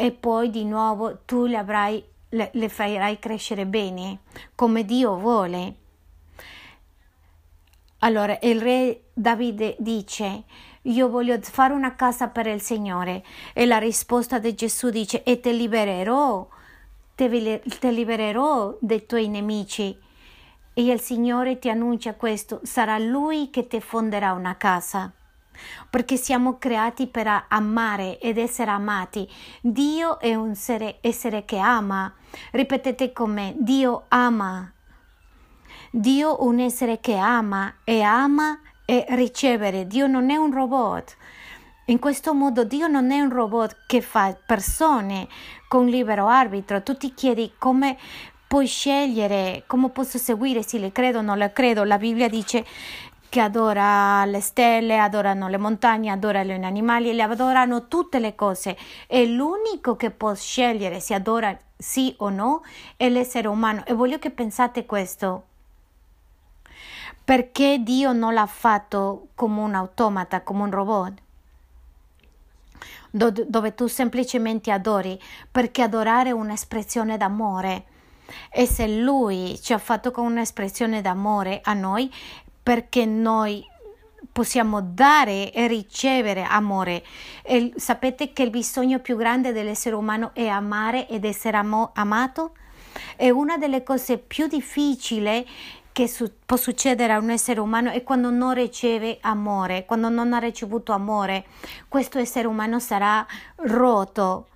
e 0.00 0.12
poi 0.12 0.48
di 0.48 0.64
nuovo 0.64 1.22
tu 1.24 1.46
le, 1.46 1.56
avrai, 1.56 2.00
le, 2.28 2.50
le 2.52 2.68
farai 2.68 3.18
crescere 3.18 3.66
bene 3.66 4.20
come 4.54 4.84
Dio 4.84 5.16
vuole. 5.16 5.74
Allora 7.98 8.38
il 8.42 8.60
re 8.60 9.06
Davide 9.12 9.74
dice 9.80 10.44
io 10.82 11.08
voglio 11.08 11.36
fare 11.40 11.74
una 11.74 11.96
casa 11.96 12.28
per 12.28 12.46
il 12.46 12.60
Signore. 12.60 13.24
E 13.52 13.66
la 13.66 13.78
risposta 13.78 14.38
di 14.38 14.54
Gesù 14.54 14.88
dice, 14.88 15.24
e 15.24 15.40
ti 15.40 15.54
libererò, 15.54 16.46
te, 17.16 17.60
te 17.80 17.90
libererò 17.90 18.78
dai 18.80 19.04
tuoi 19.04 19.26
nemici. 19.26 19.98
E 20.74 20.82
il 20.82 21.00
Signore 21.00 21.58
ti 21.58 21.68
annuncia 21.68 22.14
questo, 22.14 22.60
sarà 22.62 22.98
Lui 22.98 23.50
che 23.50 23.66
ti 23.66 23.80
fonderà 23.80 24.32
una 24.32 24.56
casa 24.56 25.12
perché 25.90 26.16
siamo 26.16 26.58
creati 26.58 27.06
per 27.06 27.46
amare 27.48 28.18
ed 28.18 28.38
essere 28.38 28.70
amati. 28.70 29.28
Dio 29.60 30.18
è 30.18 30.34
un 30.34 30.50
essere, 30.50 30.98
essere 31.00 31.44
che 31.44 31.58
ama. 31.58 32.12
Ripetete 32.52 33.12
con 33.12 33.32
me, 33.32 33.54
Dio 33.58 34.04
ama. 34.08 34.72
Dio 35.90 36.38
è 36.38 36.42
un 36.42 36.58
essere 36.58 37.00
che 37.00 37.16
ama 37.16 37.76
e 37.84 38.02
ama 38.02 38.60
e 38.84 39.04
ricevere. 39.10 39.86
Dio 39.86 40.06
non 40.06 40.30
è 40.30 40.36
un 40.36 40.52
robot. 40.52 41.16
In 41.86 41.98
questo 41.98 42.34
modo 42.34 42.64
Dio 42.64 42.86
non 42.86 43.10
è 43.10 43.20
un 43.20 43.30
robot 43.30 43.84
che 43.86 44.02
fa 44.02 44.36
persone 44.46 45.26
con 45.68 45.86
libero 45.86 46.26
arbitro. 46.26 46.82
Tu 46.82 46.96
ti 46.96 47.14
chiedi 47.14 47.52
come 47.58 47.96
puoi 48.46 48.66
scegliere, 48.66 49.64
come 49.66 49.90
posso 49.90 50.16
seguire, 50.18 50.62
se 50.62 50.78
le 50.78 50.90
credo 50.90 51.18
o 51.18 51.22
non 51.22 51.38
le 51.38 51.52
credo. 51.52 51.84
La 51.84 51.98
Bibbia 51.98 52.28
dice 52.28 52.64
che 53.28 53.40
adora 53.40 54.24
le 54.24 54.40
stelle, 54.40 54.98
adorano 54.98 55.48
le 55.48 55.58
montagne, 55.58 56.10
adorano 56.10 56.52
gli 56.52 56.64
animali, 56.64 57.12
le 57.12 57.22
adorano 57.22 57.86
tutte 57.86 58.18
le 58.18 58.34
cose. 58.34 58.76
E 59.06 59.26
l'unico 59.26 59.96
che 59.96 60.10
può 60.10 60.34
scegliere 60.34 61.00
se 61.00 61.14
adora 61.14 61.56
sì 61.76 62.14
o 62.18 62.28
no 62.30 62.62
è 62.96 63.08
l'essere 63.08 63.48
umano. 63.48 63.84
E 63.84 63.92
voglio 63.92 64.18
che 64.18 64.30
pensate 64.30 64.86
questo. 64.86 65.44
Perché 67.22 67.82
Dio 67.82 68.12
non 68.12 68.32
l'ha 68.32 68.46
fatto 68.46 69.28
come 69.34 69.60
un 69.60 69.74
automata, 69.74 70.42
come 70.42 70.62
un 70.62 70.70
robot? 70.70 71.12
Dove 73.10 73.74
tu 73.74 73.86
semplicemente 73.86 74.70
adori 74.70 75.20
perché 75.50 75.82
adorare 75.82 76.30
è 76.30 76.32
un'espressione 76.32 77.18
d'amore. 77.18 77.84
E 78.50 78.66
se 78.66 78.86
lui 78.86 79.58
ci 79.60 79.72
ha 79.72 79.78
fatto 79.78 80.10
con 80.10 80.26
un'espressione 80.26 81.00
d'amore 81.00 81.60
a 81.62 81.72
noi 81.72 82.12
perché 82.68 83.06
noi 83.06 83.66
possiamo 84.30 84.82
dare 84.82 85.50
e 85.54 85.66
ricevere 85.68 86.42
amore. 86.42 87.02
E 87.42 87.72
sapete 87.76 88.34
che 88.34 88.42
il 88.42 88.50
bisogno 88.50 88.98
più 88.98 89.16
grande 89.16 89.52
dell'essere 89.54 89.94
umano 89.94 90.32
è 90.34 90.48
amare 90.48 91.08
ed 91.08 91.24
essere 91.24 91.56
amo- 91.56 91.92
amato? 91.94 92.52
È 93.16 93.30
una 93.30 93.56
delle 93.56 93.82
cose 93.82 94.18
più 94.18 94.48
difficili 94.48 95.48
che 95.92 96.06
su- 96.08 96.30
può 96.44 96.58
succedere 96.58 97.14
a 97.14 97.18
un 97.18 97.30
essere 97.30 97.58
umano 97.58 97.88
è 97.88 98.02
quando 98.02 98.28
non 98.28 98.52
riceve 98.52 99.16
amore, 99.22 99.86
quando 99.86 100.10
non 100.10 100.34
ha 100.34 100.38
ricevuto 100.38 100.92
amore. 100.92 101.46
Questo 101.88 102.18
essere 102.18 102.48
umano 102.48 102.78
sarà 102.80 103.26
rotto, 103.56 104.48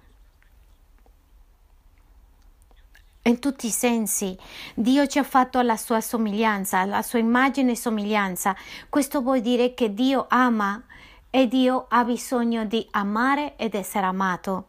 in 3.25 3.39
tutti 3.39 3.67
i 3.67 3.71
sensi. 3.71 4.37
Dio 4.75 5.07
ci 5.07 5.19
ha 5.19 5.23
fatto 5.23 5.59
alla 5.59 5.77
sua 5.77 6.01
somiglianza, 6.01 6.79
alla 6.79 7.03
sua 7.03 7.19
immagine 7.19 7.73
e 7.73 7.77
somiglianza. 7.77 8.57
Questo 8.89 9.21
vuol 9.21 9.41
dire 9.41 9.75
che 9.75 9.95
Dio 9.95 10.27
ama 10.29 10.83
e 11.31 11.47
Dio 11.49 11.87
ha 11.89 12.05
bisogno 12.05 12.65
di 12.65 12.87
amare 12.91 13.57
ed 13.57 13.75
essere 13.75 14.07
amato. 14.07 14.67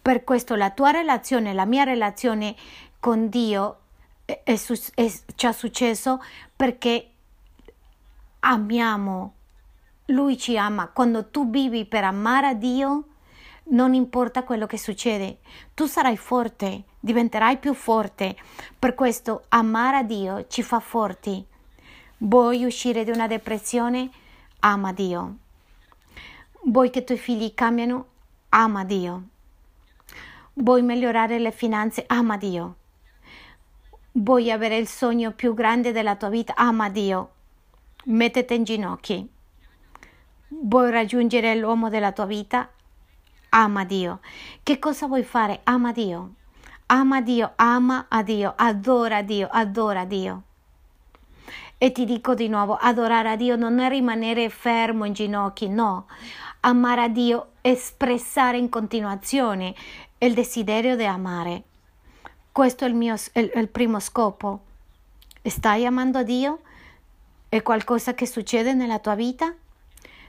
Per 0.00 0.24
questo 0.24 0.54
la 0.54 0.70
tua 0.70 0.90
relazione, 0.90 1.52
la 1.52 1.66
mia 1.66 1.84
relazione 1.84 2.54
con 3.00 3.28
Dio 3.28 3.78
è, 4.24 4.40
è, 4.44 4.54
è, 4.94 5.12
ci 5.34 5.46
è 5.46 5.52
successo 5.52 6.22
perché 6.54 7.10
amiamo. 8.40 9.34
Lui 10.06 10.38
ci 10.38 10.56
ama. 10.56 10.88
Quando 10.88 11.26
tu 11.26 11.50
vivi 11.50 11.84
per 11.84 12.04
amare 12.04 12.46
a 12.46 12.54
Dio, 12.54 13.07
non 13.70 13.92
importa 13.94 14.44
quello 14.44 14.66
che 14.66 14.78
succede, 14.78 15.38
tu 15.74 15.86
sarai 15.86 16.16
forte, 16.16 16.84
diventerai 17.00 17.58
più 17.58 17.74
forte. 17.74 18.36
Per 18.78 18.94
questo 18.94 19.44
amare 19.48 19.96
a 19.98 20.02
Dio 20.02 20.46
ci 20.46 20.62
fa 20.62 20.80
forti. 20.80 21.44
Vuoi 22.18 22.64
uscire 22.64 23.04
da 23.04 23.12
una 23.12 23.26
depressione? 23.26 24.10
Ama 24.60 24.92
Dio. 24.92 25.36
Vuoi 26.64 26.90
che 26.90 27.00
i 27.00 27.04
tuoi 27.04 27.18
figli 27.18 27.52
cambiano? 27.54 28.06
Ama 28.50 28.84
Dio. 28.84 29.22
Vuoi 30.54 30.82
migliorare 30.82 31.38
le 31.38 31.52
finanze? 31.52 32.04
Ama 32.06 32.36
Dio. 32.36 32.76
Vuoi 34.12 34.50
avere 34.50 34.78
il 34.78 34.88
sogno 34.88 35.32
più 35.32 35.54
grande 35.54 35.92
della 35.92 36.16
tua 36.16 36.30
vita? 36.30 36.54
Ama 36.56 36.88
Dio. 36.88 37.30
Mettete 38.06 38.54
in 38.54 38.64
ginocchi. 38.64 39.30
Vuoi 40.48 40.90
raggiungere 40.90 41.54
l'uomo 41.54 41.90
della 41.90 42.12
tua 42.12 42.24
vita? 42.24 42.68
Ama 43.50 43.84
Dio. 43.84 44.20
Che 44.62 44.78
cosa 44.78 45.06
vuoi 45.06 45.22
fare? 45.22 45.60
Ama 45.64 45.92
Dio. 45.92 46.34
Ama 46.86 47.20
Dio, 47.20 47.52
ama 47.56 48.06
a 48.08 48.22
Dio, 48.22 48.54
adora 48.56 49.22
Dio, 49.22 49.48
adora 49.50 50.04
Dio. 50.04 50.42
E 51.76 51.92
ti 51.92 52.04
dico 52.04 52.34
di 52.34 52.48
nuovo, 52.48 52.76
adorare 52.76 53.30
a 53.30 53.36
Dio 53.36 53.56
non 53.56 53.78
è 53.78 53.88
rimanere 53.88 54.48
fermo 54.48 55.04
in 55.04 55.12
ginocchi, 55.12 55.68
no. 55.68 56.06
Amare 56.60 57.02
a 57.02 57.08
Dio, 57.08 57.52
espressare 57.60 58.58
in 58.58 58.68
continuazione 58.68 59.74
il 60.18 60.34
desiderio 60.34 60.96
di 60.96 61.04
amare. 61.04 61.62
Questo 62.50 62.84
è 62.84 62.88
il 62.88 62.94
mio 62.94 63.14
il, 63.34 63.52
il 63.54 63.68
primo 63.68 64.00
scopo. 64.00 64.60
Stai 65.42 65.86
amando 65.86 66.18
a 66.18 66.22
Dio? 66.22 66.60
È 67.48 67.62
qualcosa 67.62 68.14
che 68.14 68.26
succede 68.26 68.72
nella 68.74 68.98
tua 68.98 69.14
vita? 69.14 69.54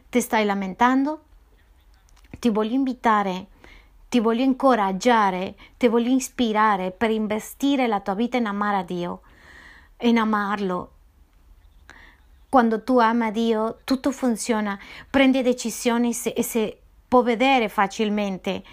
Ti 0.09 0.21
stai 0.21 0.45
lamentando? 0.45 1.23
Ti 2.39 2.49
voglio 2.49 2.73
invitare, 2.73 3.47
ti 4.09 4.19
voglio 4.19 4.43
incoraggiare, 4.43 5.55
ti 5.77 5.87
voglio 5.87 6.09
ispirare 6.09 6.91
per 6.91 7.11
investire 7.11 7.87
la 7.87 7.99
tua 7.99 8.15
vita 8.15 8.37
in 8.37 8.47
amare 8.47 8.77
a 8.77 8.83
Dio, 8.83 9.21
in 9.99 10.17
amarlo. 10.17 10.91
Quando 12.49 12.83
tu 12.83 12.97
ami 12.97 13.25
a 13.25 13.31
Dio, 13.31 13.79
tutto 13.83 14.11
funziona, 14.11 14.79
prendi 15.09 15.43
decisioni 15.43 16.09
e 16.09 16.43
si 16.43 16.75
può 17.07 17.21
vedere 17.21 17.69
facilmente. 17.69 18.63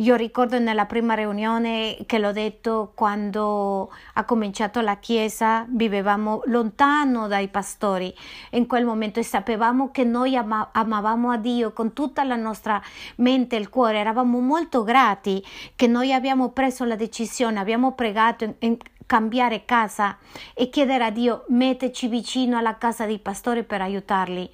Io 0.00 0.14
ricordo 0.14 0.58
nella 0.58 0.86
prima 0.86 1.12
riunione 1.12 1.98
che 2.06 2.18
l'ho 2.18 2.32
detto 2.32 2.92
quando 2.94 3.92
ha 4.14 4.24
cominciato 4.24 4.80
la 4.80 4.96
chiesa, 4.96 5.66
vivevamo 5.68 6.40
lontano 6.46 7.26
dai 7.26 7.48
pastori 7.48 8.14
in 8.52 8.66
quel 8.66 8.86
momento 8.86 9.20
e 9.20 9.22
sapevamo 9.22 9.90
che 9.90 10.04
noi 10.04 10.36
ama- 10.36 10.70
amavamo 10.72 11.30
a 11.30 11.36
Dio 11.36 11.74
con 11.74 11.92
tutta 11.92 12.24
la 12.24 12.36
nostra 12.36 12.80
mente 13.16 13.56
e 13.56 13.58
il 13.58 13.68
cuore, 13.68 13.98
eravamo 13.98 14.40
molto 14.40 14.84
grati 14.84 15.44
che 15.76 15.86
noi 15.86 16.14
abbiamo 16.14 16.48
preso 16.48 16.86
la 16.86 16.96
decisione, 16.96 17.60
abbiamo 17.60 17.92
pregato 17.92 18.44
in, 18.44 18.54
in 18.60 18.78
cambiare 19.04 19.66
casa 19.66 20.16
e 20.54 20.70
chiedere 20.70 21.04
a 21.04 21.10
Dio 21.10 21.44
metteci 21.48 22.08
vicino 22.08 22.56
alla 22.56 22.78
casa 22.78 23.04
dei 23.04 23.18
pastori 23.18 23.64
per 23.64 23.82
aiutarli. 23.82 24.50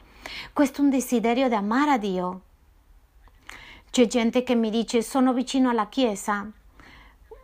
Questo 0.53 0.81
è 0.81 0.85
un 0.85 0.91
desiderio 0.91 1.49
di 1.49 1.55
amare 1.55 1.91
a 1.93 1.99
Dio. 1.99 2.41
C'è 3.91 4.07
gente 4.07 4.43
che 4.43 4.55
mi 4.55 4.71
dice 4.71 5.03
sono 5.03 5.33
vicino 5.33 5.71
alla 5.71 5.89
chiesa, 5.89 6.47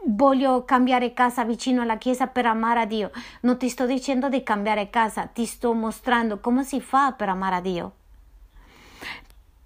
voglio 0.04 0.64
cambiare 0.64 1.12
casa 1.12 1.44
vicino 1.44 1.82
alla 1.82 1.96
chiesa 1.96 2.26
per 2.26 2.46
amare 2.46 2.80
a 2.80 2.86
Dio. 2.86 3.10
Non 3.40 3.56
ti 3.56 3.68
sto 3.68 3.86
dicendo 3.86 4.28
di 4.28 4.42
cambiare 4.42 4.90
casa, 4.90 5.26
ti 5.26 5.46
sto 5.46 5.72
mostrando 5.72 6.40
come 6.40 6.64
si 6.64 6.80
fa 6.80 7.12
per 7.12 7.28
amare 7.28 7.54
a 7.56 7.60
Dio. 7.60 7.92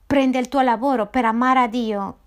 Prendi 0.06 0.38
il 0.38 0.48
tuo 0.48 0.60
lavoro 0.60 1.06
per 1.06 1.24
amare 1.24 1.60
a 1.60 1.66
Dio, 1.66 2.18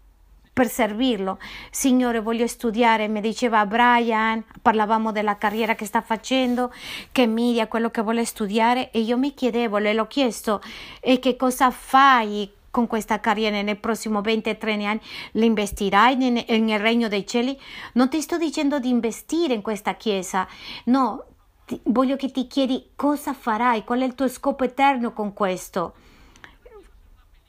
per 0.52 0.68
servirlo. 0.68 1.40
Signore, 1.72 2.20
voglio 2.20 2.46
studiare, 2.46 3.08
mi 3.08 3.22
diceva 3.22 3.66
Brian, 3.66 4.44
parlavamo 4.62 5.14
della 5.14 5.38
carriera 5.38 5.76
che 5.76 5.86
sta 5.86 6.02
facendo, 6.02 6.74
che 7.14 7.26
media, 7.26 7.68
quello 7.68 7.90
che 7.90 8.02
vuole 8.02 8.26
studiare 8.26 8.92
e 8.92 9.00
io 9.00 9.18
mi 9.18 9.34
chiedevo, 9.34 9.78
le 9.78 9.94
l'ho 9.94 10.08
chiesto, 10.08 10.62
e 11.00 11.20
che 11.20 11.38
cosa 11.38 11.72
fai 11.72 12.52
con 12.72 12.88
questa 12.88 13.20
carriera 13.20 13.62
nei 13.62 13.76
prossimi 13.76 14.18
20-30 14.18 14.86
anni 14.86 15.02
le 15.32 15.46
investirai 15.46 16.16
nel, 16.16 16.46
nel 16.62 16.80
regno 16.80 17.08
dei 17.08 17.26
cieli? 17.26 17.60
Non 17.94 18.10
ti 18.10 18.22
sto 18.22 18.38
dicendo 18.38 18.80
di 18.80 18.90
investire 18.90 19.54
in 19.54 19.62
questa 19.62 19.96
chiesa, 19.96 20.48
no, 20.86 21.26
ti, 21.66 21.80
voglio 21.86 22.16
che 22.16 22.32
ti 22.32 22.48
chiedi 22.48 22.92
cosa 22.96 23.34
farai, 23.34 23.84
qual 23.84 24.02
è 24.02 24.06
il 24.06 24.16
tuo 24.16 24.28
scopo 24.28 24.64
eterno 24.64 25.14
con 25.14 25.34
questo. 25.34 25.94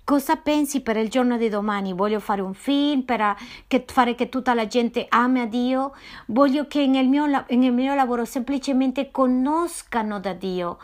Cosa 0.04 0.34
pensi 0.34 0.80
per 0.80 0.96
il 0.96 1.08
giorno 1.08 1.36
di 1.36 1.48
domani? 1.48 1.92
Voglio 1.92 2.18
fare 2.18 2.40
un 2.40 2.52
film 2.52 3.02
per 3.02 3.36
che, 3.68 3.84
fare 3.86 4.16
che 4.16 4.28
tutta 4.28 4.54
la 4.54 4.66
gente 4.66 5.06
ami 5.08 5.40
a 5.40 5.46
Dio? 5.46 5.92
Voglio 6.26 6.66
che 6.66 6.84
nel 6.86 7.06
mio, 7.06 7.26
nel 7.26 7.72
mio 7.72 7.94
lavoro 7.94 8.24
semplicemente 8.24 9.12
conoscano 9.12 10.18
da 10.18 10.32
Dio 10.32 10.78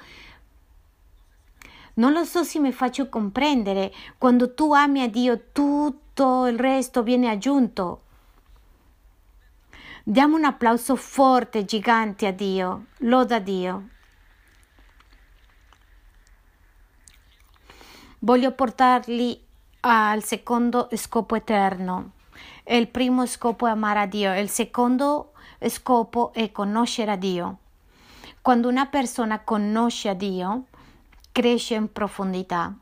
non 1.97 2.13
lo 2.13 2.25
so 2.25 2.43
se 2.43 2.59
mi 2.59 2.73
faccio 2.73 3.11
comprendere. 3.11 3.93
Quando 4.17 4.55
tu 4.55 4.73
ami 4.73 5.03
a 5.03 5.09
Dio, 5.09 5.49
tutto 5.53 6.47
il 6.47 6.59
resto 6.59 7.03
viene 7.03 7.29
aggiunto. 7.29 8.03
Diamo 10.03 10.37
un 10.37 10.45
applauso 10.45 10.97
forte, 10.97 11.67
gigante 11.67 12.27
a 12.27 12.33
Dio. 12.33 12.87
Loda 12.99 13.39
Dio. 13.39 13.89
voglio 18.27 18.51
portarli 18.51 19.41
al 19.81 20.23
secondo 20.25 20.89
scopo 20.95 21.37
eterno. 21.37 22.11
Il 22.65 22.89
primo 22.89 23.25
scopo 23.25 23.69
è 23.69 23.71
amare 23.71 24.01
a 24.01 24.07
Dio, 24.07 24.37
il 24.37 24.49
secondo 24.49 25.33
scopo 25.69 26.33
è 26.33 26.51
conoscere 26.51 27.13
a 27.13 27.17
Dio. 27.17 27.59
Quando 28.43 28.69
una 28.69 28.87
persona 28.87 29.41
conosce 29.41 30.09
a 30.09 30.15
Dio, 30.15 30.65
cresce 31.37 31.75
in 31.75 31.93
profondità. 31.93 32.75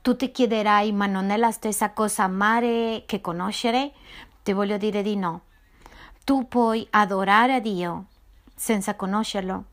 Tu 0.00 0.14
ti 0.14 0.30
chiederai, 0.30 0.92
ma 0.92 1.06
non 1.06 1.30
è 1.30 1.36
la 1.36 1.50
stessa 1.50 1.90
cosa 1.90 2.22
amare 2.22 3.02
che 3.04 3.20
conoscere? 3.20 3.92
Ti 4.44 4.52
voglio 4.52 4.76
dire 4.76 5.02
di 5.02 5.16
no. 5.16 5.40
Tu 6.22 6.46
puoi 6.46 6.86
adorare 6.90 7.54
a 7.54 7.58
Dio 7.60 8.04
senza 8.54 8.94
conoscerlo. 8.94 9.64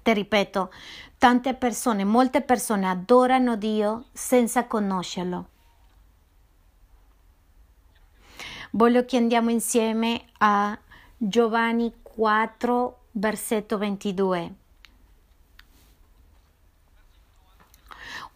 Ti 0.00 0.12
ripeto, 0.12 0.72
tante 1.18 1.54
persone, 1.54 2.04
molte 2.04 2.40
persone 2.40 2.88
adorano 2.88 3.56
Dio 3.56 4.04
senza 4.12 4.66
conoscerlo. 4.66 5.48
Voglio 8.70 9.04
che 9.04 9.16
andiamo 9.16 9.50
insieme 9.50 10.26
a 10.38 10.78
Giovanni 11.16 11.92
4, 12.00 12.98
versetto 13.10 13.76
22. 13.76 14.54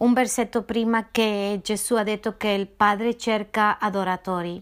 Un 0.01 0.13
versetto 0.13 0.63
prima 0.63 1.09
che 1.11 1.59
Gesù 1.63 1.93
ha 1.93 2.01
detto 2.01 2.35
che 2.35 2.49
il 2.49 2.65
Padre 2.65 3.17
cerca 3.17 3.77
adoratori. 3.77 4.59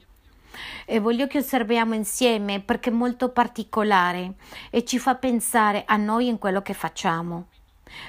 E 0.86 1.00
voglio 1.00 1.28
che 1.28 1.38
osserviamo 1.38 1.94
insieme 1.94 2.60
perché 2.60 2.90
è 2.90 2.94
molto 2.94 3.30
particolare 3.30 4.34
e 4.70 4.84
ci 4.84 5.00
fa 5.00 5.16
pensare 5.16 5.84
a 5.86 5.96
noi 5.96 6.28
in 6.28 6.40
quello 6.40 6.62
che 6.62 6.74
facciamo. 6.74 7.48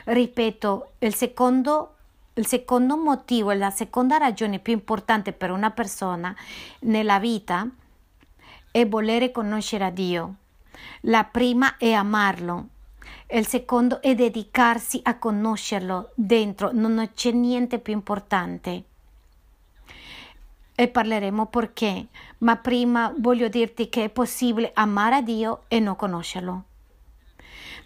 Ripeto, 0.05 0.93
il 0.99 1.15
secondo 1.15 1.95
il 2.35 2.47
secondo 2.47 2.97
motivo, 2.97 3.53
la 3.53 3.71
seconda 3.71 4.17
ragione 4.17 4.59
più 4.59 4.73
importante 4.73 5.33
per 5.33 5.51
una 5.51 5.71
persona 5.71 6.35
nella 6.81 7.21
vita 7.21 7.69
è 8.73 8.87
volere 8.89 9.31
conoscere 9.31 9.85
a 9.85 9.91
Dio. 9.91 10.35
La 11.03 11.25
prima 11.25 11.77
è 11.77 11.93
amarlo, 11.93 12.69
il 13.33 13.47
secondo 13.47 14.03
è 14.03 14.15
dedicarsi 14.15 15.01
a 15.05 15.17
conoscerlo 15.17 16.11
dentro, 16.15 16.71
non 16.73 17.11
c'è 17.15 17.31
niente 17.31 17.79
più 17.79 17.93
importante. 17.93 18.85
E 20.75 20.89
parleremo 20.89 21.47
perché, 21.47 22.09
ma 22.39 22.57
prima 22.57 23.15
voglio 23.19 23.49
dirti 23.49 23.89
che 23.89 24.05
è 24.05 24.09
possibile 24.09 24.71
amare 24.75 25.17
a 25.17 25.23
Dio 25.23 25.65
e 25.69 25.79
non 25.79 25.95
conoscerlo. 25.95 26.65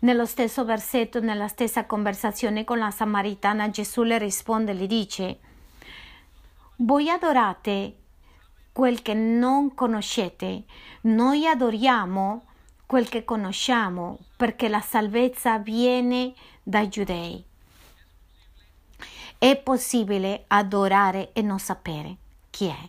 Nello 0.01 0.26
stesso 0.26 0.64
versetto, 0.64 1.20
nella 1.20 1.49
stessa 1.49 1.86
conversazione 1.86 2.64
con 2.64 2.78
la 2.78 2.90
Samaritana, 2.90 3.70
Gesù 3.70 4.03
le 4.03 4.18
risponde, 4.18 4.72
le 4.72 4.86
dice, 4.86 5.38
voi 6.76 7.11
adorate 7.11 7.97
quel 8.72 9.03
che 9.03 9.14
non 9.14 9.74
conoscete, 9.74 10.64
noi 11.03 11.47
adoriamo 11.47 12.47
quel 12.95 13.09
che 13.09 13.24
conosciamo, 13.24 14.18
perché 14.36 14.68
la 14.68 14.80
salvezza 14.80 15.59
viene 15.59 16.32
dai 16.62 16.88
giudei. 16.88 17.45
È 19.36 19.57
possibile 19.57 20.45
adorare 20.47 21.32
e 21.32 21.42
non 21.42 21.59
sapere 21.59 22.16
chi 22.51 22.66
è, 22.66 22.88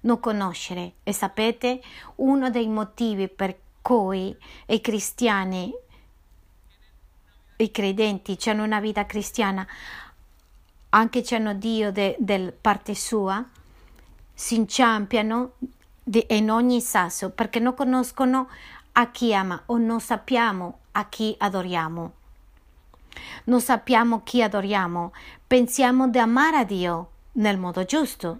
non 0.00 0.20
conoscere. 0.20 0.94
E 1.02 1.12
sapete, 1.12 1.82
uno 2.16 2.48
dei 2.48 2.66
motivi 2.66 3.28
per 3.28 3.54
cui 3.82 4.34
i 4.68 4.80
cristiani 4.80 5.70
i 7.56 7.70
credenti 7.70 8.38
hanno 8.46 8.64
una 8.64 8.80
vita 8.80 9.04
cristiana, 9.04 9.66
anche 10.88 11.22
hanno 11.34 11.52
Dio 11.52 11.92
de, 11.92 12.56
parte 12.58 12.94
sua, 12.94 13.46
si 14.32 14.54
inciampiano 14.54 15.56
in 16.28 16.50
ogni 16.50 16.80
sasso 16.80 17.28
perché 17.32 17.58
non 17.58 17.74
conoscono 17.74 18.48
a 18.92 19.10
chi 19.10 19.34
ama 19.34 19.62
o 19.66 19.78
non 19.78 20.00
sappiamo 20.00 20.78
a 20.92 21.08
chi 21.08 21.34
adoriamo. 21.38 22.12
Non 23.44 23.60
sappiamo 23.60 24.22
chi 24.22 24.42
adoriamo, 24.42 25.12
pensiamo 25.46 26.08
di 26.08 26.18
amare 26.18 26.56
a 26.58 26.64
Dio 26.64 27.10
nel 27.32 27.58
modo 27.58 27.84
giusto. 27.84 28.38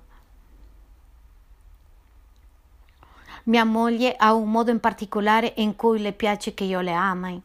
Mia 3.45 3.65
moglie 3.65 4.15
ha 4.17 4.33
un 4.35 4.51
modo 4.51 4.71
in 4.71 4.81
particolare 4.81 5.55
in 5.57 5.75
cui 5.75 6.01
le 6.01 6.13
piace 6.13 6.55
che 6.55 6.65
io 6.65 6.81
le 6.81 6.93
ami 6.93 7.43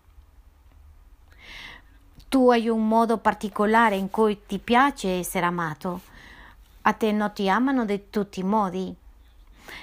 tu 2.30 2.50
hai 2.50 2.68
un 2.68 2.88
modo 2.88 3.18
particolare 3.18 3.96
in 3.96 4.10
cui 4.10 4.46
ti 4.46 4.60
piace 4.60 5.20
essere 5.20 5.46
amato. 5.46 6.02
A 6.82 6.94
te 6.94 7.12
non 7.12 7.32
ti 7.34 7.50
amano 7.50 7.86
di 7.86 8.10
tutti 8.10 8.42
i 8.42 8.44
modi. 8.44 8.94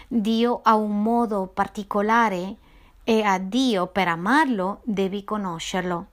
Dio 0.07 0.61
ha 0.63 0.75
un 0.75 1.03
modo 1.03 1.47
particolare 1.47 2.57
e 3.05 3.23
a 3.23 3.39
Dio 3.39 3.87
per 3.87 4.09
amarlo 4.09 4.81
devi 4.83 5.25
conoscerlo. 5.25 6.07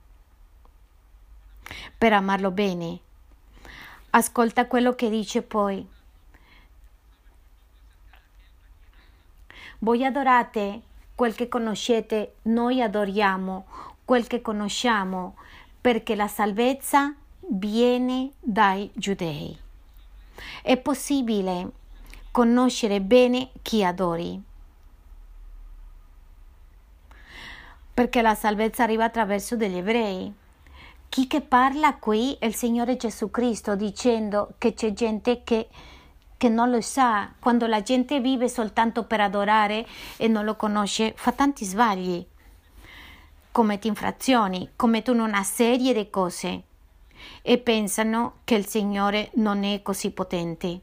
Per 1.97 2.13
amarlo 2.13 2.51
bene. 2.51 2.99
Ascolta 4.11 4.67
quello 4.67 4.93
che 4.93 5.09
dice 5.09 5.41
poi. 5.41 5.87
Voi 9.79 10.05
adorate 10.05 10.81
quel 11.15 11.33
che 11.33 11.47
conoscete, 11.47 12.35
noi 12.43 12.81
adoriamo 12.81 13.65
quel 14.03 14.27
che 14.27 14.41
conosciamo 14.41 15.37
perché 15.79 16.15
la 16.15 16.27
salvezza 16.27 17.15
viene 17.39 18.31
dai 18.39 18.91
giudei. 18.93 19.57
È 20.61 20.77
possibile 20.77 21.71
conoscere 22.31 23.01
bene 23.01 23.51
chi 23.61 23.83
adori, 23.83 24.41
perché 28.01 28.23
la 28.23 28.33
salvezza 28.33 28.81
arriva 28.81 29.03
attraverso 29.03 29.55
degli 29.55 29.77
ebrei. 29.77 30.33
Chi 31.07 31.27
che 31.27 31.41
parla 31.41 31.97
qui 31.97 32.35
è 32.39 32.47
il 32.47 32.55
Signore 32.55 32.97
Gesù 32.97 33.29
Cristo 33.29 33.75
dicendo 33.75 34.53
che 34.57 34.73
c'è 34.73 34.91
gente 34.91 35.43
che, 35.43 35.67
che 36.35 36.49
non 36.49 36.71
lo 36.71 36.81
sa, 36.81 37.31
quando 37.39 37.67
la 37.67 37.83
gente 37.83 38.19
vive 38.19 38.49
soltanto 38.49 39.03
per 39.03 39.21
adorare 39.21 39.85
e 40.17 40.27
non 40.27 40.45
lo 40.45 40.55
conosce, 40.55 41.13
fa 41.15 41.31
tanti 41.31 41.63
sbagli 41.63 42.25
commette 43.51 43.87
infrazioni, 43.87 44.71
commettono 44.75 45.23
una 45.23 45.43
serie 45.43 45.93
di 45.93 46.09
cose 46.09 46.63
e 47.43 47.59
pensano 47.59 48.37
che 48.45 48.55
il 48.55 48.65
Signore 48.65 49.29
non 49.33 49.63
è 49.63 49.83
così 49.83 50.09
potente. 50.09 50.79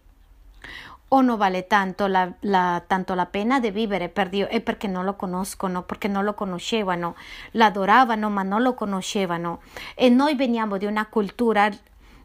O 1.09 1.21
non 1.23 1.39
vale 1.39 1.67
tanto 1.67 2.07
la, 2.07 2.31
la, 2.41 2.83
tanto 2.87 3.15
la 3.15 3.27
pena 3.27 3.61
di 3.61 3.71
vivere 3.71 4.09
per 4.09 4.29
Dio, 4.29 4.47
è 4.49 4.61
perché 4.61 4.87
non 4.87 5.05
lo 5.05 5.15
conoscono, 5.15 5.83
perché 5.83 6.07
non 6.07 6.25
lo 6.25 6.35
conoscevano, 6.35 7.17
l'adoravano 7.53 8.29
ma 8.29 8.43
non 8.43 8.63
lo 8.63 8.75
conoscevano. 8.75 9.61
E 9.95 10.11
noi 10.11 10.35
veniamo 10.35 10.77
di 10.77 10.85
una 10.85 11.07
cultura 11.07 11.71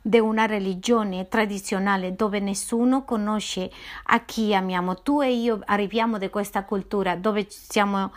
di 0.05 0.19
una 0.19 0.45
religione 0.45 1.29
tradizionale 1.29 2.13
dove 2.13 2.41
nessuno 2.41 3.05
conosce 3.05 3.71
a 4.07 4.19
chi 4.25 4.53
amiamo. 4.53 5.01
Tu 5.01 5.21
e 5.21 5.31
io 5.33 5.61
arriviamo 5.63 6.17
da 6.17 6.29
questa 6.29 6.65
cultura. 6.65 7.15
Dove 7.15 7.47
siamo 7.49 8.11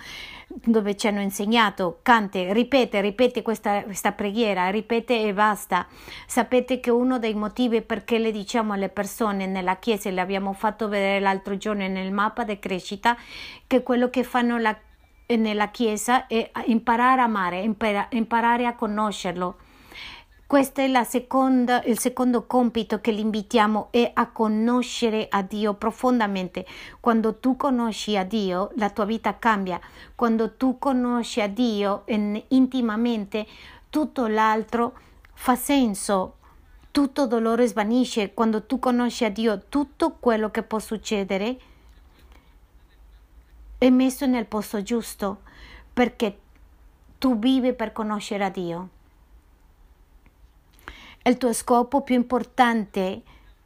dove 0.64 0.96
ci 0.96 1.06
hanno 1.06 1.20
insegnato, 1.20 1.98
cante, 2.02 2.52
ripete, 2.52 3.00
ripete 3.00 3.42
questa, 3.42 3.82
questa, 3.82 4.12
preghiera, 4.12 4.70
ripete 4.70 5.20
e 5.20 5.32
basta. 5.34 5.86
Sapete 6.26 6.80
che 6.80 6.90
uno 6.90 7.18
dei 7.18 7.34
motivi 7.34 7.82
perché 7.82 8.18
le 8.18 8.30
diciamo 8.30 8.72
alle 8.72 8.88
persone 8.88 9.46
nella 9.46 9.76
chiesa, 9.76 10.10
le 10.10 10.20
abbiamo 10.20 10.52
fatto 10.52 10.88
vedere 10.88 11.20
l'altro 11.20 11.56
giorno 11.56 11.86
nel 11.86 12.12
mappa 12.12 12.44
di 12.44 12.58
crescita, 12.58 13.16
che 13.66 13.82
quello 13.82 14.08
che 14.08 14.24
fanno 14.24 14.58
la, 14.58 14.76
nella 15.26 15.68
chiesa 15.68 16.26
è 16.26 16.50
imparare 16.66 17.20
a 17.20 17.24
amare, 17.24 17.60
imparare 18.10 18.66
a 18.66 18.74
conoscerlo 18.74 19.56
questo 20.46 20.80
è 20.80 21.04
seconda, 21.04 21.82
il 21.82 21.98
secondo 21.98 22.46
compito 22.46 23.00
che 23.00 23.10
li 23.10 23.20
invitiamo 23.20 23.88
è 23.90 24.12
a 24.14 24.30
conoscere 24.30 25.26
a 25.28 25.42
Dio 25.42 25.74
profondamente. 25.74 26.64
Quando 27.00 27.40
tu 27.40 27.56
conosci 27.56 28.16
a 28.16 28.22
Dio, 28.22 28.70
la 28.76 28.90
tua 28.90 29.06
vita 29.06 29.38
cambia. 29.40 29.80
Quando 30.14 30.54
tu 30.54 30.78
conosci 30.78 31.40
a 31.40 31.48
Dio 31.48 32.04
intimamente, 32.06 33.44
tutto 33.90 34.28
l'altro 34.28 34.96
fa 35.32 35.56
senso. 35.56 36.36
Tutto 36.92 37.26
dolore 37.26 37.66
svanisce. 37.66 38.32
Quando 38.32 38.66
tu 38.66 38.78
conosci 38.78 39.24
a 39.24 39.30
Dio, 39.30 39.64
tutto 39.68 40.16
quello 40.20 40.52
che 40.52 40.62
può 40.62 40.78
succedere 40.78 41.58
è 43.78 43.90
messo 43.90 44.26
nel 44.26 44.46
posto 44.46 44.80
giusto 44.84 45.40
perché 45.92 46.38
tu 47.18 47.36
vivi 47.36 47.72
per 47.72 47.92
conoscere 47.92 48.44
a 48.44 48.48
Dio 48.48 48.88
il 51.26 51.38
tuo 51.38 51.52
scopo 51.52 52.02
più 52.02 52.14
importante 52.14 53.22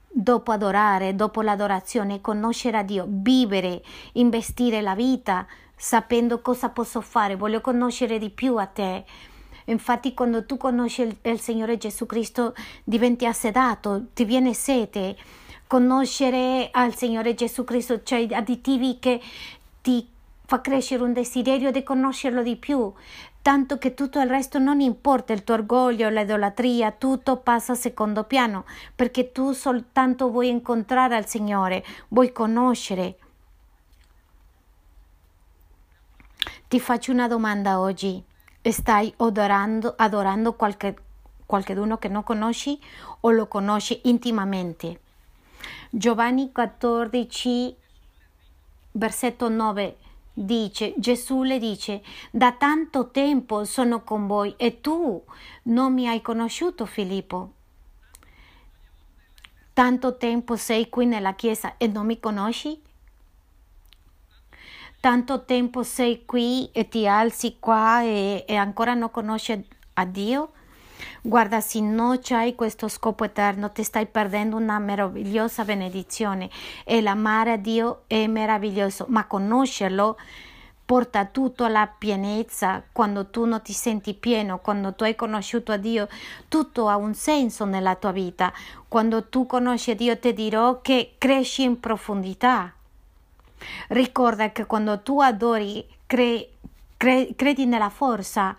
dopo 0.09 0.51
adorare, 0.51 1.15
dopo 1.15 1.43
l'adorazione, 1.43 2.17
è 2.17 2.21
conoscere 2.21 2.79
a 2.79 2.83
Dio, 2.83 3.07
vivere, 3.09 3.83
investire 4.15 4.81
la 4.81 4.95
vita 4.95 5.47
sapendo 5.77 6.41
cosa 6.41 6.71
posso 6.71 7.01
fare, 7.01 7.37
voglio 7.37 7.61
conoscere 7.61 8.19
di 8.19 8.31
più 8.31 8.57
a 8.57 8.67
te. 8.67 9.05
Infatti 9.67 10.15
quando 10.15 10.45
tu 10.45 10.57
conosci 10.57 11.03
il, 11.03 11.17
il 11.23 11.41
Signore 11.41 11.77
Gesù 11.77 12.07
Cristo 12.07 12.55
diventi 12.83 13.25
assedato, 13.27 14.07
ti 14.13 14.25
viene 14.25 14.53
sete. 14.53 15.17
Conoscere 15.67 16.69
al 16.73 16.97
Signore 16.97 17.35
Gesù 17.35 17.63
Cristo, 17.65 18.03
cioè 18.03 18.27
additivi 18.33 18.99
che 18.99 19.21
ti 19.81 20.09
fa 20.45 20.61
crescere 20.61 21.05
un 21.05 21.13
desiderio 21.13 21.71
di 21.71 21.85
conoscerlo 21.85 22.43
di 22.43 22.57
più, 22.57 22.93
tanto 23.43 23.79
che 23.79 23.95
tutto 23.95 24.21
il 24.21 24.29
resto 24.29 24.59
non 24.59 24.81
importa, 24.81 25.33
il 25.33 25.45
tuo 25.45 25.55
orgoglio, 25.55 26.09
l'idolatria, 26.09 26.91
tutto 26.93 27.39
passa 27.39 27.73
a 27.73 27.77
secondo 27.77 28.25
piano, 28.25 28.65
perché 28.95 29.33
tu 29.33 29.53
soltanto 29.53 30.31
vuoi 30.31 30.49
incontrare 30.49 31.17
al 31.17 31.27
Signore, 31.27 31.85
vuoi 32.09 32.33
conoscere. 32.33 33.17
Ti 36.69 36.79
faccio 36.79 37.13
una 37.13 37.27
domanda 37.27 37.81
oggi. 37.81 38.23
Stai 38.63 39.13
adorando, 39.17 39.95
adorando 39.97 40.53
qualche, 40.53 40.95
qualcuno 41.47 41.97
che 41.97 42.09
non 42.09 42.23
conosci 42.23 42.79
o 43.21 43.31
lo 43.31 43.49
conosci 43.49 44.03
intimamente? 44.05 45.01
Giovanni 45.91 46.53
14, 46.53 47.75
versetto 48.93 49.49
9 49.49 49.97
dice, 50.45 50.95
Gesù 50.97 51.43
le 51.43 51.59
dice, 51.59 52.03
da 52.31 52.53
tanto 52.53 53.11
tempo 53.11 53.65
sono 53.65 54.03
con 54.03 54.27
voi 54.27 54.55
e 54.57 54.81
tu 54.81 55.23
non 55.65 55.93
mi 55.93 56.09
hai 56.09 56.23
conosciuto 56.23 56.87
Filippo. 56.87 57.53
Tanto 59.73 60.17
tempo 60.17 60.57
sei 60.57 60.89
qui 60.89 61.07
nella 61.07 61.35
chiesa 61.35 61.77
e 61.77 61.87
non 61.87 62.07
mi 62.07 62.19
conosci? 62.19 62.81
Tanto 65.01 65.45
tempo 65.45 65.83
sei 65.83 66.25
qui 66.27 66.71
e 66.73 66.89
ti 66.89 67.07
alzi 67.07 67.57
qua 67.59 68.03
e, 68.03 68.45
e 68.47 68.55
ancora 68.57 68.95
non 68.95 69.11
conosci 69.11 69.67
a 69.95 70.05
Dio? 70.05 70.53
Guarda, 71.23 71.61
se 71.61 71.81
non 71.81 72.19
c'hai 72.23 72.55
questo 72.55 72.89
scopo 72.89 73.25
eterno, 73.25 73.71
ti 73.71 73.83
stai 73.83 74.07
perdendo 74.07 74.57
una 74.57 74.79
meravigliosa 74.79 75.65
benedizione. 75.65 76.49
E 76.85 77.03
l'amare 77.03 77.53
a 77.53 77.57
Dio 77.57 78.03
è 78.07 78.27
meraviglioso, 78.27 79.05
ma 79.09 79.27
conoscerlo 79.27 80.17
porta 80.91 81.27
tutto 81.27 81.65
alla 81.65 81.87
pienezza. 81.87 82.83
Quando 82.91 83.27
tu 83.27 83.45
non 83.45 83.63
ti 83.63 83.73
senti 83.73 84.15
pieno, 84.15 84.59
quando 84.59 84.95
tu 84.95 85.05
hai 85.05 85.15
conosciuto 85.15 85.73
a 85.73 85.77
Dio, 85.77 86.09
tutto 86.49 86.89
ha 86.89 86.97
un 86.97 87.15
senso 87.15 87.65
nella 87.65 87.95
tua 87.95 88.13
vita. 88.13 88.53
Quando 88.89 89.29
tu 89.29 89.47
conosci 89.47 89.95
Dio, 89.95 90.19
ti 90.19 90.33
dirò 90.33 90.81
che 90.81 91.15
cresci 91.19 91.63
in 91.63 91.79
profondità. 91.79 92.73
Ricorda 93.89 94.51
che 94.53 94.65
quando 94.67 95.01
tu 95.01 95.21
adori, 95.21 95.87
crei 96.07 96.49
credi 97.01 97.65
nella 97.65 97.89
forza. 97.89 98.55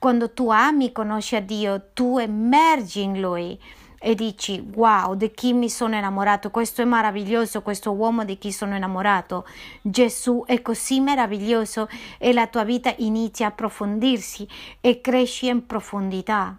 Quando 0.00 0.32
tu 0.32 0.50
ami, 0.50 0.90
conosci 0.90 1.36
a 1.36 1.40
Dio, 1.40 1.90
tu 1.92 2.18
emergi 2.18 3.02
in 3.02 3.20
Lui 3.20 3.60
e 4.00 4.16
dici 4.16 4.62
wow 4.74 5.14
di 5.14 5.30
chi 5.30 5.52
mi 5.52 5.70
sono 5.70 5.96
innamorato? 5.96 6.50
Questo 6.50 6.82
è 6.82 6.84
meraviglioso 6.84 7.62
questo 7.62 7.92
uomo 7.92 8.24
di 8.24 8.36
chi 8.36 8.50
sono 8.50 8.74
innamorato. 8.74 9.46
Gesù 9.80 10.42
è 10.44 10.60
così 10.60 10.98
meraviglioso 10.98 11.88
e 12.18 12.32
la 12.32 12.48
tua 12.48 12.64
vita 12.64 12.92
inizia 12.98 13.46
a 13.46 13.48
approfondirsi 13.50 14.48
e 14.80 15.00
cresci 15.00 15.46
in 15.46 15.64
profondità. 15.64 16.58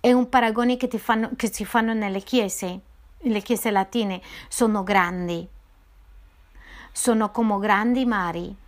È 0.00 0.12
un 0.12 0.28
paragone 0.28 0.76
che, 0.76 0.88
fanno, 0.98 1.30
che 1.36 1.52
si 1.52 1.64
fanno 1.64 1.92
nelle 1.92 2.22
chiese 2.22 2.80
le 3.22 3.40
chiese 3.40 3.70
latine. 3.70 4.20
Sono 4.48 4.82
grandi. 4.82 5.46
Sono 6.90 7.30
come 7.30 7.58
grandi 7.60 8.04
mari 8.04 8.66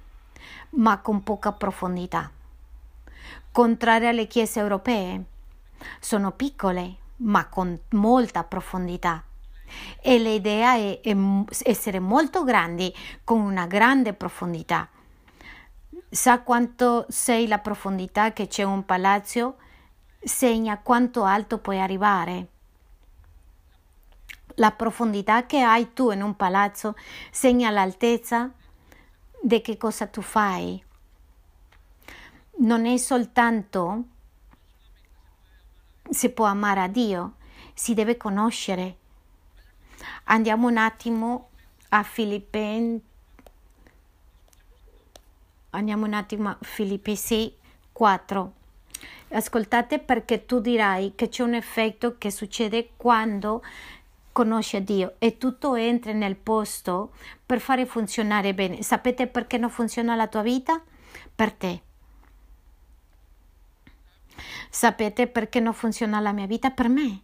ma 0.71 0.99
con 0.99 1.23
poca 1.23 1.53
profondità. 1.53 2.31
Contrarie 3.53 4.09
alle 4.09 4.27
chiese 4.27 4.61
europee, 4.61 5.25
sono 5.99 6.33
piccole 6.33 6.97
ma 7.17 7.47
con 7.49 7.79
molta 7.91 8.45
profondità. 8.45 9.23
E 10.01 10.19
l'idea 10.19 10.75
è, 10.75 11.01
è 11.01 11.17
essere 11.63 12.01
molto 12.01 12.45
grandi 12.45 12.95
con 13.25 13.41
una 13.41 13.67
grande 13.67 14.13
profondità. 14.15 14.89
Sa 16.09 16.41
quanto 16.41 17.07
sei 17.09 17.47
la 17.47 17.59
profondità 17.59 18.33
che 18.33 18.49
c'è 18.49 18.65
un 18.65 18.85
palazzo? 18.85 19.57
Segna 20.23 20.79
quanto 20.79 21.25
alto 21.25 21.59
puoi 21.59 21.81
arrivare. 21.81 22.49
La 24.55 24.73
profondità 24.73 25.47
che 25.47 25.61
hai 25.61 25.93
tu 25.93 26.11
in 26.11 26.23
un 26.23 26.35
palazzo 26.35 26.97
segna 27.31 27.71
l'altezza 27.71 28.51
di 29.43 29.61
che 29.61 29.77
cosa 29.77 30.07
tu 30.07 30.21
fai. 30.21 30.83
Non 32.59 32.87
è 32.87 32.97
soltanto 32.97 34.05
si 36.11 36.31
può 36.31 36.45
amare 36.45 36.81
a 36.81 36.89
Dio, 36.89 37.35
si 37.73 37.95
deve 37.95 38.17
conoscere. 38.17 38.97
Andiamo 40.25 40.69
un 40.69 40.77
attimo 40.77 41.51
a 41.91 42.03
Filippesi. 42.03 43.01
Andiamo 45.71 46.07
un 46.07 46.15
attimo 46.15 46.49
a 46.49 46.59
Filippesi 46.61 47.55
4. 47.93 48.53
Ascoltate 49.29 50.01
perché 50.01 50.45
tu 50.45 50.59
dirai 50.59 51.13
che 51.15 51.29
c'è 51.29 51.45
un 51.45 51.55
effetto 51.55 52.19
che 52.19 52.33
succede 52.33 52.91
quando 52.97 53.63
conosce 54.33 54.83
Dio 54.83 55.15
e 55.19 55.39
tutto 55.39 55.75
entra 55.75 56.13
nel 56.13 56.37
posto 56.37 57.13
per 57.45 57.61
fare 57.61 57.87
funzionare 57.87 58.55
bene. 58.55 58.83
Sapete 58.83 59.27
perché 59.27 59.59
non 59.59 59.71
funziona 59.71 60.15
la 60.15 60.27
tua 60.27 60.43
vita? 60.43 60.83
Per 61.35 61.53
te. 61.53 61.83
Sapete 64.71 65.27
perché 65.27 65.61
non 65.61 65.75
funziona 65.75 66.21
la 66.21 66.33
mia 66.33 66.47
vita? 66.47 66.71
Per 66.71 66.89
me. 66.89 67.23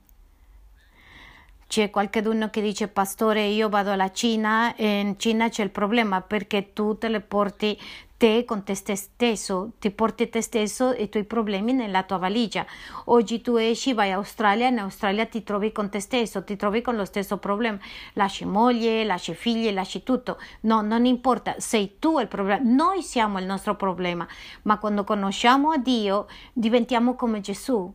C'è 1.69 1.91
qualcuno 1.91 2.49
che 2.49 2.61
dice, 2.63 2.87
pastore, 2.87 3.47
io 3.47 3.69
vado 3.69 3.91
alla 3.91 4.13
Cina 4.13 4.77
e 4.77 5.01
in 5.01 5.19
Cina 5.19 5.49
c'è 5.49 5.65
il 5.65 5.71
problema 5.71 6.21
perché 6.21 6.73
tu 6.73 6.97
te 6.97 7.09
le 7.09 7.21
porti 7.21 7.77
te 8.17 8.45
con 8.47 8.63
te 8.63 8.75
stesso, 8.75 9.73
ti 9.79 9.91
porti 9.91 10.31
te 10.31 10.41
stesso 10.41 10.93
e 10.93 11.03
i 11.03 11.09
tuoi 11.09 11.25
problemi 11.25 11.73
nella 11.73 12.05
tua 12.05 12.17
valigia. 12.17 12.65
Oggi 13.07 13.41
tu 13.41 13.57
esci, 13.57 13.93
vai 13.93 14.09
in 14.09 14.15
Australia, 14.15 14.69
in 14.69 14.79
Australia 14.79 15.27
ti 15.27 15.43
trovi 15.43 15.73
con 15.73 15.91
te 15.91 16.01
stesso, 16.01 16.45
ti 16.45 16.57
trovi 16.57 16.81
con 16.83 16.97
lo 16.97 17.05
stesso 17.05 17.37
problema. 17.39 17.79
Lasci 18.15 18.45
moglie, 18.47 19.05
lasci 19.05 19.35
figli, 19.35 19.71
lasci 19.73 20.03
tutto. 20.03 20.39
No, 20.61 20.81
non 20.81 21.05
importa, 21.05 21.57
sei 21.59 21.97
tu 21.99 22.19
il 22.21 22.29
problema. 22.29 22.63
Noi 22.65 23.03
siamo 23.03 23.39
il 23.39 23.45
nostro 23.45 23.75
problema, 23.75 24.27
ma 24.63 24.79
quando 24.79 25.05
conosciamo 25.05 25.73
a 25.73 25.79
Dio 25.79 26.27
diventiamo 26.53 27.17
come 27.17 27.41
Gesù. 27.41 27.93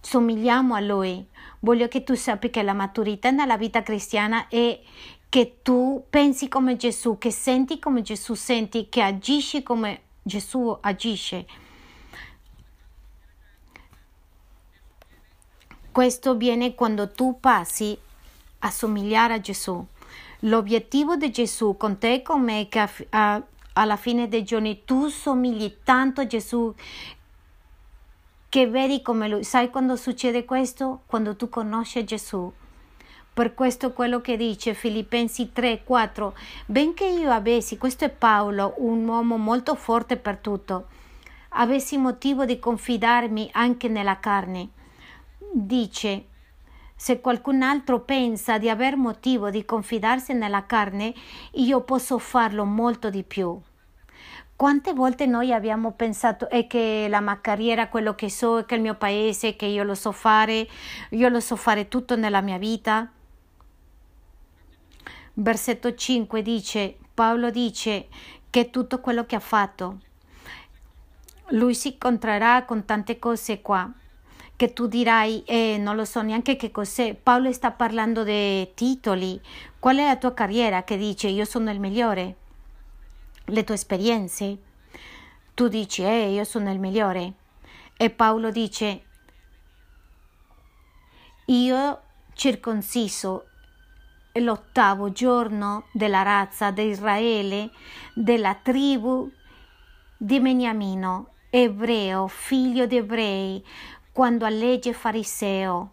Somigliamo 0.00 0.74
a 0.74 0.80
Lui. 0.80 1.26
Voglio 1.60 1.88
che 1.88 2.02
tu 2.04 2.14
sappi 2.14 2.50
che 2.50 2.62
la 2.62 2.72
maturità 2.72 3.30
nella 3.30 3.56
vita 3.56 3.82
cristiana 3.82 4.48
è 4.48 4.80
che 5.28 5.58
tu 5.62 6.04
pensi 6.10 6.48
come 6.48 6.76
Gesù, 6.76 7.18
che 7.18 7.30
senti 7.30 7.78
come 7.78 8.02
Gesù 8.02 8.34
senti, 8.34 8.88
che 8.88 9.02
agisci 9.02 9.62
come 9.62 10.00
Gesù 10.22 10.76
agisce. 10.80 11.46
Questo 15.92 16.36
viene 16.36 16.74
quando 16.74 17.10
tu 17.10 17.38
passi 17.40 17.96
a 18.60 18.70
somigliare 18.70 19.34
a 19.34 19.40
Gesù. 19.40 19.84
L'obiettivo 20.40 21.16
di 21.16 21.30
Gesù 21.30 21.76
con 21.76 21.98
te 21.98 22.14
e 22.14 22.22
con 22.22 22.42
me 22.42 22.62
è 22.62 22.68
che 22.68 22.78
a, 22.78 22.90
a, 23.10 23.42
alla 23.74 23.96
fine 23.96 24.28
dei 24.28 24.42
giorni 24.42 24.84
tu 24.84 25.08
somigli 25.08 25.78
tanto 25.84 26.22
a 26.22 26.26
Gesù 26.26 26.74
che 28.50 28.66
vedi 28.66 29.00
come 29.00 29.28
lui. 29.28 29.44
Sai 29.44 29.70
quando 29.70 29.96
succede 29.96 30.44
questo? 30.44 31.00
Quando 31.06 31.34
tu 31.36 31.48
conosci 31.48 32.04
Gesù 32.04 32.52
per 33.32 33.54
questo 33.54 33.92
quello 33.92 34.20
che 34.20 34.36
dice 34.36 34.74
Filippensi 34.74 35.52
3, 35.52 35.82
4, 35.84 36.34
benché 36.66 37.06
io 37.06 37.30
avessi, 37.30 37.78
questo 37.78 38.04
è 38.04 38.10
Paolo, 38.10 38.74
un 38.78 39.06
uomo 39.06 39.38
molto 39.38 39.74
forte 39.76 40.16
per 40.16 40.36
tutto, 40.38 40.88
avessi 41.50 41.96
motivo 41.96 42.44
di 42.44 42.58
confidarmi 42.58 43.48
anche 43.52 43.88
nella 43.88 44.18
carne. 44.18 44.70
Dice, 45.52 46.26
se 46.94 47.20
qualcun 47.20 47.62
altro 47.62 48.00
pensa 48.00 48.58
di 48.58 48.68
aver 48.68 48.96
motivo 48.96 49.48
di 49.48 49.64
confidarsi 49.64 50.34
nella 50.34 50.66
carne, 50.66 51.14
io 51.52 51.80
posso 51.82 52.18
farlo 52.18 52.64
molto 52.64 53.08
di 53.08 53.22
più. 53.22 53.58
Quante 54.56 54.92
volte 54.92 55.26
noi 55.26 55.52
abbiamo 55.52 55.92
pensato 55.92 56.48
è 56.50 56.66
che 56.66 57.06
la 57.08 57.20
mia 57.20 57.40
carriera, 57.40 57.88
quello 57.88 58.14
che 58.14 58.28
so, 58.28 58.64
che 58.66 58.74
il 58.74 58.82
mio 58.82 58.94
paese, 58.94 59.56
che 59.56 59.66
io 59.66 59.84
lo 59.84 59.94
so 59.94 60.12
fare, 60.12 60.68
io 61.10 61.28
lo 61.28 61.40
so 61.40 61.56
fare 61.56 61.88
tutto 61.88 62.16
nella 62.16 62.40
mia 62.40 62.58
vita? 62.58 63.10
versetto 65.34 65.94
5 65.94 66.42
dice, 66.42 66.96
Paolo 67.14 67.50
dice 67.50 68.08
che 68.50 68.70
tutto 68.70 69.00
quello 69.00 69.24
che 69.24 69.36
ha 69.36 69.40
fatto, 69.40 69.98
lui 71.48 71.74
si 71.74 71.92
incontrerà 71.92 72.64
con 72.64 72.84
tante 72.84 73.18
cose 73.18 73.60
qua 73.60 73.90
che 74.56 74.74
tu 74.74 74.86
dirai, 74.86 75.42
eh, 75.46 75.78
non 75.78 75.96
lo 75.96 76.04
so 76.04 76.20
neanche 76.20 76.56
che 76.56 76.70
cos'è. 76.70 77.14
Paolo 77.14 77.50
sta 77.50 77.70
parlando 77.70 78.24
di 78.24 78.68
titoli. 78.74 79.40
Qual 79.78 79.96
è 79.96 80.04
la 80.04 80.16
tua 80.16 80.34
carriera 80.34 80.84
che 80.84 80.98
dice 80.98 81.28
io 81.28 81.46
sono 81.46 81.70
il 81.70 81.80
migliore? 81.80 82.36
Le 83.50 83.64
tue 83.64 83.74
esperienze? 83.74 84.58
tu 85.60 85.68
dici, 85.68 86.02
eh, 86.02 86.30
io 86.30 86.44
sono 86.44 86.72
il 86.72 86.78
migliore. 86.78 87.34
E 87.98 88.08
Paolo 88.08 88.50
dice, 88.50 89.02
io 91.44 92.02
circonciso 92.32 93.46
l'ottavo 94.32 95.12
giorno 95.12 95.88
della 95.92 96.22
razza 96.22 96.70
di 96.70 96.84
Israele, 96.84 97.70
della 98.14 98.54
tribù 98.54 99.30
di 100.16 100.40
Beniamino, 100.40 101.34
ebreo, 101.50 102.26
figlio 102.26 102.86
di 102.86 102.96
ebrei, 102.96 103.62
quando 104.12 104.46
legge 104.46 104.94
fariseo. 104.94 105.90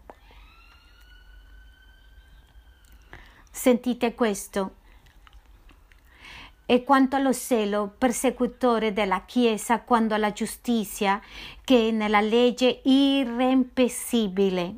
Sentite 3.50 4.14
questo. 4.14 4.76
E 6.70 6.84
quanto 6.84 7.16
allo 7.16 7.32
zelo 7.32 7.94
persecutore 7.96 8.92
della 8.92 9.22
Chiesa, 9.24 9.80
quando 9.80 10.14
alla 10.14 10.32
giustizia 10.32 11.18
che 11.64 11.88
è 11.88 11.90
nella 11.92 12.20
legge 12.20 12.80
irrempessibile 12.84 14.74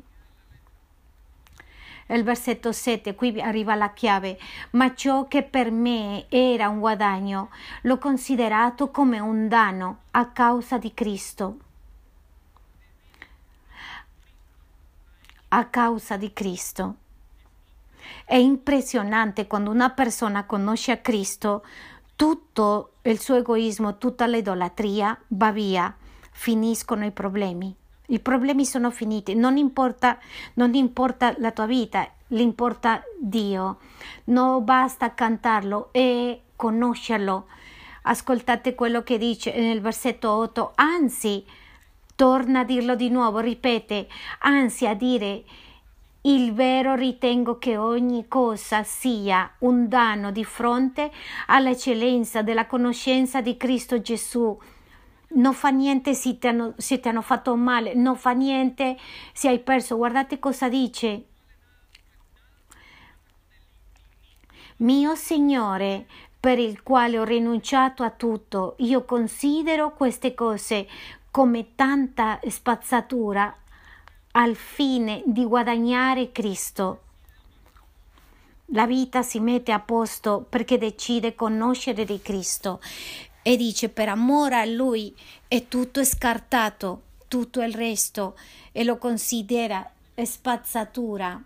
il 2.15 2.23
versetto 2.23 2.71
7, 2.71 3.15
qui 3.15 3.39
arriva 3.41 3.75
la 3.75 3.91
chiave, 3.91 4.37
ma 4.71 4.93
ciò 4.93 5.27
che 5.27 5.43
per 5.43 5.71
me 5.71 6.25
era 6.29 6.67
un 6.67 6.79
guadagno 6.79 7.49
l'ho 7.83 7.97
considerato 7.97 8.91
come 8.91 9.19
un 9.19 9.47
danno 9.47 10.03
a 10.11 10.27
causa 10.27 10.77
di 10.77 10.93
Cristo. 10.93 11.57
A 15.49 15.65
causa 15.65 16.17
di 16.17 16.31
Cristo. 16.33 16.95
È 18.25 18.35
impressionante 18.35 19.47
quando 19.47 19.71
una 19.71 19.89
persona 19.89 20.45
conosce 20.45 20.91
a 20.91 20.97
Cristo, 20.97 21.63
tutto 22.15 22.93
il 23.03 23.19
suo 23.19 23.35
egoismo, 23.37 23.97
tutta 23.97 24.27
l'idolatria 24.27 25.19
va 25.29 25.51
via, 25.51 25.95
finiscono 26.31 27.05
i 27.05 27.11
problemi. 27.11 27.75
I 28.07 28.19
problemi 28.19 28.65
sono 28.65 28.91
finiti, 28.91 29.35
non 29.35 29.57
importa, 29.57 30.17
non 30.55 30.73
importa 30.73 31.33
la 31.37 31.51
tua 31.51 31.65
vita, 31.65 32.07
l'importa 32.27 33.01
Dio. 33.19 33.79
Non 34.25 34.63
basta 34.63 35.13
cantarlo 35.13 35.89
e 35.91 36.41
conoscerlo. 36.55 37.47
Ascoltate 38.03 38.75
quello 38.75 39.03
che 39.03 39.17
dice 39.17 39.55
nel 39.55 39.81
versetto 39.81 40.29
8, 40.31 40.73
anzi, 40.75 41.45
torna 42.15 42.59
a 42.59 42.65
dirlo 42.65 42.95
di 42.95 43.09
nuovo, 43.09 43.39
ripete, 43.39 44.07
anzi 44.39 44.85
a 44.87 44.93
dire 44.93 45.43
il 46.23 46.53
vero 46.53 46.93
ritengo 46.95 47.57
che 47.57 47.77
ogni 47.77 48.27
cosa 48.27 48.83
sia 48.83 49.51
un 49.59 49.87
danno 49.87 50.31
di 50.31 50.43
fronte 50.43 51.11
all'eccellenza 51.47 52.41
della 52.43 52.67
conoscenza 52.67 53.41
di 53.41 53.57
Cristo 53.57 54.01
Gesù 54.01 54.57
non 55.33 55.53
fa 55.53 55.69
niente 55.69 56.13
se 56.13 56.37
ti, 56.37 56.47
hanno, 56.47 56.73
se 56.77 56.99
ti 56.99 57.07
hanno 57.07 57.21
fatto 57.21 57.55
male, 57.55 57.93
non 57.93 58.17
fa 58.17 58.31
niente 58.31 58.97
se 59.33 59.47
hai 59.47 59.59
perso. 59.59 59.95
Guardate 59.95 60.39
cosa 60.39 60.67
dice. 60.67 61.25
Mio 64.77 65.15
Signore, 65.15 66.07
per 66.39 66.57
il 66.59 66.81
quale 66.83 67.19
ho 67.19 67.23
rinunciato 67.23 68.03
a 68.03 68.09
tutto, 68.09 68.75
io 68.79 69.05
considero 69.05 69.93
queste 69.93 70.33
cose 70.33 70.87
come 71.29 71.75
tanta 71.75 72.39
spazzatura 72.47 73.55
al 74.31 74.55
fine 74.55 75.23
di 75.25 75.43
guadagnare 75.45 76.31
Cristo. 76.31 77.01
La 78.73 78.85
vita 78.85 79.21
si 79.21 79.39
mette 79.39 79.71
a 79.71 79.79
posto 79.79 80.45
perché 80.47 80.77
decide 80.77 81.35
conoscere 81.35 82.05
di 82.05 82.21
Cristo 82.21 82.79
e 83.41 83.57
dice 83.57 83.89
per 83.89 84.07
amore 84.07 84.55
a 84.55 84.65
lui 84.65 85.13
è 85.47 85.67
tutto 85.67 86.03
scartato, 86.05 87.01
tutto 87.27 87.61
il 87.61 87.73
resto 87.73 88.37
e 88.71 88.83
lo 88.83 88.97
considera 88.97 89.89
spazzatura 90.23 91.41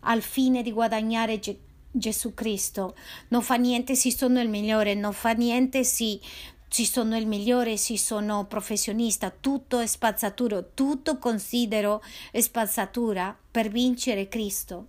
al 0.00 0.22
fine 0.22 0.62
di 0.62 0.70
guadagnare 0.70 1.40
Ge- 1.40 1.58
Gesù 1.90 2.34
Cristo. 2.34 2.94
Non 3.28 3.42
fa 3.42 3.56
niente 3.56 3.94
se 3.96 4.12
sono 4.12 4.40
il 4.40 4.48
migliore, 4.48 4.94
non 4.94 5.12
fa 5.12 5.32
niente 5.32 5.82
se 5.82 6.20
ci 6.68 6.84
sono 6.84 7.16
il 7.16 7.26
migliore, 7.26 7.76
se 7.76 7.96
sono 7.96 8.44
professionista, 8.46 9.30
tutto 9.30 9.78
è 9.78 9.86
spazzatura, 9.86 10.62
tutto 10.62 11.18
considero 11.18 12.02
spazzatura 12.32 13.36
per 13.50 13.68
vincere 13.68 14.28
Cristo. 14.28 14.88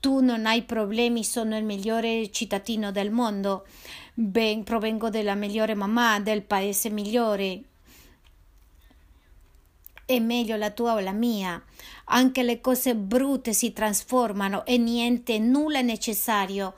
Tu 0.00 0.20
non 0.20 0.46
hai 0.46 0.62
problemi, 0.62 1.24
sono 1.24 1.56
il 1.56 1.64
migliore 1.64 2.30
cittadino 2.30 2.90
del 2.90 3.10
mondo 3.10 3.66
ben, 4.14 4.64
provengo 4.64 5.08
dalla 5.08 5.34
migliore 5.34 5.74
mamma, 5.74 6.20
del 6.20 6.42
paese 6.42 6.90
migliore. 6.90 7.62
È 10.04 10.18
meglio 10.18 10.56
la 10.56 10.70
tua 10.70 10.94
o 10.94 11.00
la 11.00 11.12
mia. 11.12 11.62
Anche 12.06 12.42
le 12.42 12.60
cose 12.60 12.96
brutte 12.96 13.52
si 13.52 13.72
trasformano 13.72 14.64
e 14.64 14.76
niente, 14.76 15.38
nulla 15.38 15.78
è 15.78 15.82
necessario 15.82 16.74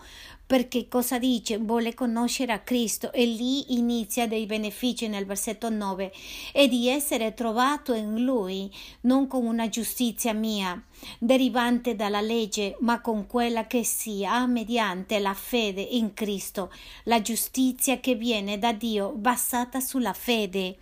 perché 0.52 0.86
cosa 0.86 1.18
dice? 1.18 1.56
Vuole 1.56 1.94
conoscere 1.94 2.52
a 2.52 2.58
Cristo 2.58 3.10
e 3.10 3.24
lì 3.24 3.72
inizia 3.72 4.28
dei 4.28 4.44
benefici 4.44 5.08
nel 5.08 5.24
versetto 5.24 5.70
9 5.70 6.12
e 6.52 6.68
di 6.68 6.90
essere 6.90 7.32
trovato 7.32 7.94
in 7.94 8.22
Lui, 8.22 8.70
non 9.02 9.28
con 9.28 9.46
una 9.46 9.70
giustizia 9.70 10.34
mia, 10.34 10.78
derivante 11.18 11.96
dalla 11.96 12.20
legge, 12.20 12.76
ma 12.80 13.00
con 13.00 13.26
quella 13.26 13.66
che 13.66 13.82
si 13.82 14.26
ha 14.26 14.44
mediante 14.44 15.20
la 15.20 15.32
fede 15.32 15.80
in 15.80 16.12
Cristo, 16.12 16.70
la 17.04 17.22
giustizia 17.22 17.98
che 17.98 18.14
viene 18.14 18.58
da 18.58 18.74
Dio 18.74 19.12
basata 19.12 19.80
sulla 19.80 20.12
fede. 20.12 20.76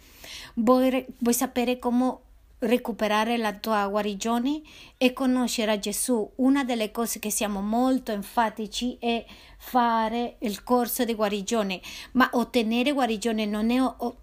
Vuoi, 0.55 1.07
vuoi 1.19 1.35
sapere 1.35 1.79
come 1.79 2.19
recuperare 2.61 3.37
la 3.37 3.53
tua 3.53 3.87
guarigione 3.87 4.63
e 4.97 5.13
conoscere 5.13 5.79
Gesù. 5.79 6.31
Una 6.37 6.65
delle 6.65 6.91
cose 6.91 7.19
che 7.19 7.31
siamo 7.31 7.61
molto 7.61 8.13
enfatici 8.13 8.97
è 8.99 9.25
fare 9.59 10.37
il 10.41 10.63
corso 10.63 11.05
di 11.05 11.15
guarigione, 11.15 11.81
ma 12.13 12.29
ottenere 12.33 12.93
guarigione 12.93 13.47
non 13.47 13.71
è 13.71 13.81
o- 13.81 14.17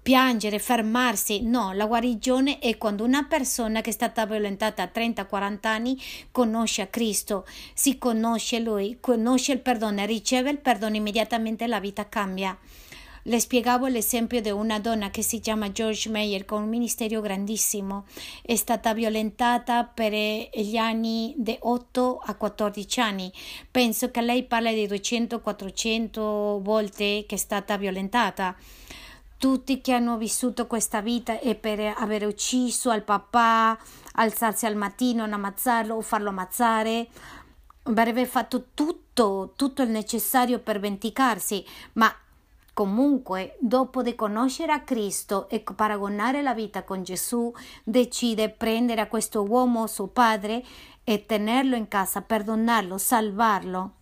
piangere, 0.00 0.58
fermarsi, 0.58 1.42
no, 1.42 1.72
la 1.72 1.86
guarigione 1.86 2.58
è 2.58 2.76
quando 2.78 3.04
una 3.04 3.24
persona 3.24 3.80
che 3.82 3.90
è 3.90 3.92
stata 3.92 4.26
violentata 4.26 4.82
a 4.82 4.90
30-40 4.92 5.66
anni 5.68 6.00
conosce 6.30 6.82
a 6.82 6.86
Cristo, 6.86 7.46
si 7.74 7.98
conosce 7.98 8.58
Lui, 8.58 8.98
conosce 9.00 9.52
il 9.52 9.60
perdono, 9.60 10.04
riceve 10.04 10.50
il 10.50 10.58
perdono, 10.58 10.96
immediatamente 10.96 11.66
la 11.66 11.80
vita 11.80 12.08
cambia. 12.08 12.56
Le 13.24 13.38
spiegavo 13.38 13.86
l'esempio 13.86 14.40
di 14.40 14.50
una 14.50 14.80
donna 14.80 15.10
che 15.10 15.22
si 15.22 15.38
chiama 15.38 15.70
George 15.70 16.08
Meyer 16.08 16.44
con 16.44 16.62
un 16.62 16.68
ministero 16.68 17.20
grandissimo. 17.20 18.06
È 18.42 18.56
stata 18.56 18.94
violentata 18.94 19.84
per 19.84 20.12
gli 20.12 20.76
anni 20.76 21.32
da 21.36 21.56
8 21.60 22.20
a 22.24 22.34
14 22.34 23.00
anni. 23.00 23.32
Penso 23.70 24.10
che 24.10 24.22
lei 24.22 24.42
parla 24.42 24.72
di 24.72 24.88
200-400 24.88 26.60
volte 26.62 27.24
che 27.28 27.34
è 27.36 27.38
stata 27.38 27.76
violentata 27.76 28.56
tutti 29.38 29.80
che 29.80 29.92
hanno 29.92 30.18
vissuto 30.18 30.68
questa 30.68 31.00
vita 31.00 31.40
e 31.40 31.56
per 31.56 31.94
aver 31.96 32.26
ucciso 32.26 32.90
al 32.90 33.02
papà, 33.02 33.76
alzarsi 34.12 34.66
al 34.66 34.76
mattino, 34.76 35.24
ammazzarlo 35.24 35.96
o 35.96 36.00
farlo 36.00 36.28
ammazzare, 36.28 37.08
avrebbe 37.82 38.24
fatto 38.26 38.66
tutto, 38.72 39.52
tutto 39.56 39.82
il 39.82 39.90
necessario 39.90 40.60
per 40.60 40.78
vendicarsi, 40.78 41.64
ma 41.94 42.14
Comunque, 42.74 43.56
dopo 43.60 44.02
di 44.02 44.14
conoscere 44.14 44.72
a 44.72 44.80
Cristo 44.80 45.48
e 45.50 45.60
paragonare 45.60 46.40
la 46.40 46.54
vita 46.54 46.84
con 46.84 47.02
Gesù, 47.02 47.52
decide 47.84 48.48
prendere 48.48 49.02
a 49.02 49.08
questo 49.08 49.42
uomo, 49.42 49.86
suo 49.86 50.06
padre, 50.06 50.64
e 51.04 51.26
tenerlo 51.26 51.76
in 51.76 51.88
casa, 51.88 52.22
perdonarlo, 52.22 52.96
salvarlo, 52.96 53.94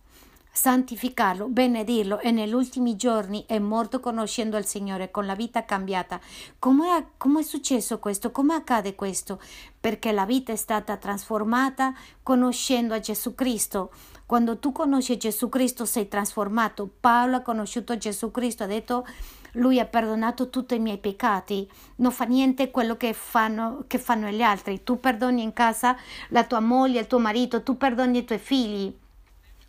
santificarlo, 0.53 1.47
benedirlo 1.47 2.19
e 2.19 2.31
negli 2.31 2.53
ultimi 2.53 2.95
giorni 2.95 3.45
è 3.47 3.57
morto 3.57 3.99
conoscendo 3.99 4.57
il 4.57 4.65
Signore 4.65 5.09
con 5.09 5.25
la 5.25 5.35
vita 5.35 5.65
cambiata. 5.65 6.19
Come 6.59 7.07
è 7.17 7.43
successo 7.43 7.99
questo? 7.99 8.31
Come 8.31 8.53
accade 8.53 8.95
questo? 8.95 9.41
Perché 9.79 10.11
la 10.11 10.25
vita 10.25 10.51
è 10.51 10.57
stata 10.57 10.97
trasformata 10.97 11.93
conoscendo 12.21 12.93
a 12.93 12.99
Gesù 12.99 13.33
Cristo 13.33 13.91
quando 14.31 14.59
tu 14.59 14.71
conosci 14.71 15.17
Gesù 15.17 15.49
Cristo 15.49 15.83
sei 15.83 16.07
trasformato. 16.07 16.89
Paolo 17.01 17.35
ha 17.35 17.41
conosciuto 17.41 17.97
Gesù 17.97 18.31
Cristo, 18.31 18.63
ha 18.63 18.65
detto 18.65 19.05
lui 19.55 19.77
ha 19.77 19.85
perdonato 19.85 20.49
tutti 20.49 20.73
i 20.73 20.79
miei 20.79 20.99
peccati, 20.99 21.69
non 21.97 22.13
fa 22.13 22.23
niente 22.23 22.71
quello 22.71 22.95
che 22.95 23.11
fanno, 23.11 23.83
che 23.87 23.97
fanno 23.97 24.29
gli 24.29 24.41
altri. 24.41 24.85
Tu 24.85 25.01
perdoni 25.01 25.41
in 25.41 25.51
casa 25.51 25.97
la 26.29 26.45
tua 26.45 26.61
moglie, 26.61 27.01
il 27.01 27.07
tuo 27.07 27.19
marito, 27.19 27.61
tu 27.61 27.75
perdoni 27.75 28.19
i 28.19 28.23
tuoi 28.23 28.39
figli. 28.39 28.97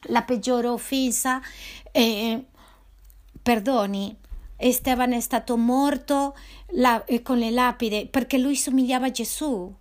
La 0.02 0.22
peggiore 0.22 0.68
offesa 0.68 1.40
è 1.90 2.40
perdoni. 3.42 4.16
Esteban 4.54 5.12
è 5.12 5.20
stato 5.20 5.56
morto 5.56 6.36
la, 6.74 7.04
con 7.24 7.38
le 7.38 7.50
lapide 7.50 8.06
perché 8.06 8.38
lui 8.38 8.54
somigliava 8.54 9.06
a 9.06 9.10
Gesù. 9.10 9.74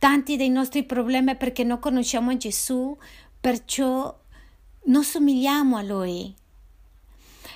Tanti 0.00 0.36
dei 0.36 0.48
nostri 0.48 0.82
problemi 0.84 1.36
perché 1.36 1.62
non 1.62 1.78
conosciamo 1.78 2.36
Gesù 2.36 2.96
Perciò 3.40 4.18
non 4.84 5.04
somigliamo 5.04 5.76
a 5.76 5.82
Lui. 5.82 6.34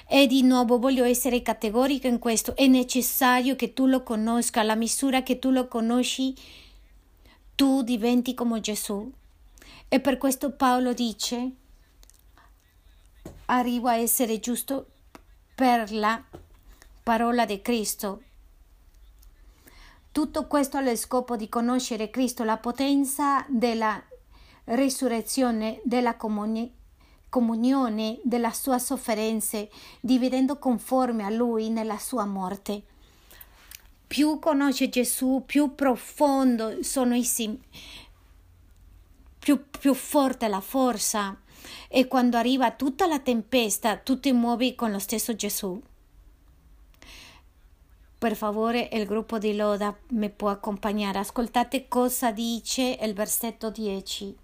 E 0.06 0.26
di 0.26 0.42
nuovo 0.42 0.78
voglio 0.78 1.04
essere 1.04 1.40
categorico 1.40 2.06
in 2.06 2.18
questo, 2.18 2.54
è 2.54 2.66
necessario 2.66 3.56
che 3.56 3.72
tu 3.72 3.86
lo 3.86 4.02
conosca, 4.02 4.60
alla 4.60 4.74
misura 4.74 5.22
che 5.22 5.38
tu 5.38 5.50
lo 5.50 5.68
conosci, 5.68 6.34
tu 7.54 7.82
diventi 7.82 8.34
come 8.34 8.60
Gesù. 8.60 9.10
E 9.88 10.00
per 10.00 10.18
questo 10.18 10.52
Paolo 10.52 10.92
dice, 10.92 11.50
arrivo 13.46 13.88
a 13.88 13.96
essere 13.96 14.38
giusto 14.38 14.86
per 15.54 15.92
la 15.92 16.22
parola 17.02 17.46
di 17.46 17.60
Cristo. 17.62 18.22
Tutto 20.12 20.46
questo 20.46 20.76
allo 20.76 20.94
scopo 20.94 21.36
di 21.36 21.48
conoscere 21.48 22.10
Cristo, 22.10 22.44
la 22.44 22.58
potenza 22.58 23.46
della 23.48 24.02
risurrezione, 24.64 25.80
della 25.84 26.16
comunione 26.16 26.80
comunione 27.32 28.20
della 28.24 28.52
sua 28.52 28.78
sofferenza, 28.78 29.66
dividendo 30.02 30.58
conforme 30.58 31.24
a 31.24 31.30
lui 31.30 31.70
nella 31.70 31.96
sua 31.96 32.26
morte. 32.26 32.82
Più 34.06 34.38
conosce 34.38 34.90
Gesù, 34.90 35.42
più 35.46 35.74
profondo 35.74 36.82
sono 36.82 37.14
i 37.14 37.24
sim- 37.24 37.58
più, 39.38 39.64
più 39.70 39.94
forte 39.94 40.46
la 40.46 40.60
forza 40.60 41.40
e 41.88 42.06
quando 42.06 42.36
arriva 42.36 42.70
tutta 42.72 43.06
la 43.06 43.18
tempesta 43.18 43.96
tu 43.96 44.20
ti 44.20 44.32
muovi 44.32 44.74
con 44.74 44.92
lo 44.92 44.98
stesso 44.98 45.34
Gesù. 45.34 45.80
Per 48.18 48.36
favore, 48.36 48.90
il 48.92 49.06
gruppo 49.06 49.38
di 49.38 49.56
Loda 49.56 49.96
mi 50.10 50.28
può 50.28 50.50
accompagnare. 50.50 51.18
Ascoltate 51.18 51.88
cosa 51.88 52.30
dice 52.30 52.98
il 53.00 53.14
versetto 53.14 53.70
10. 53.70 54.36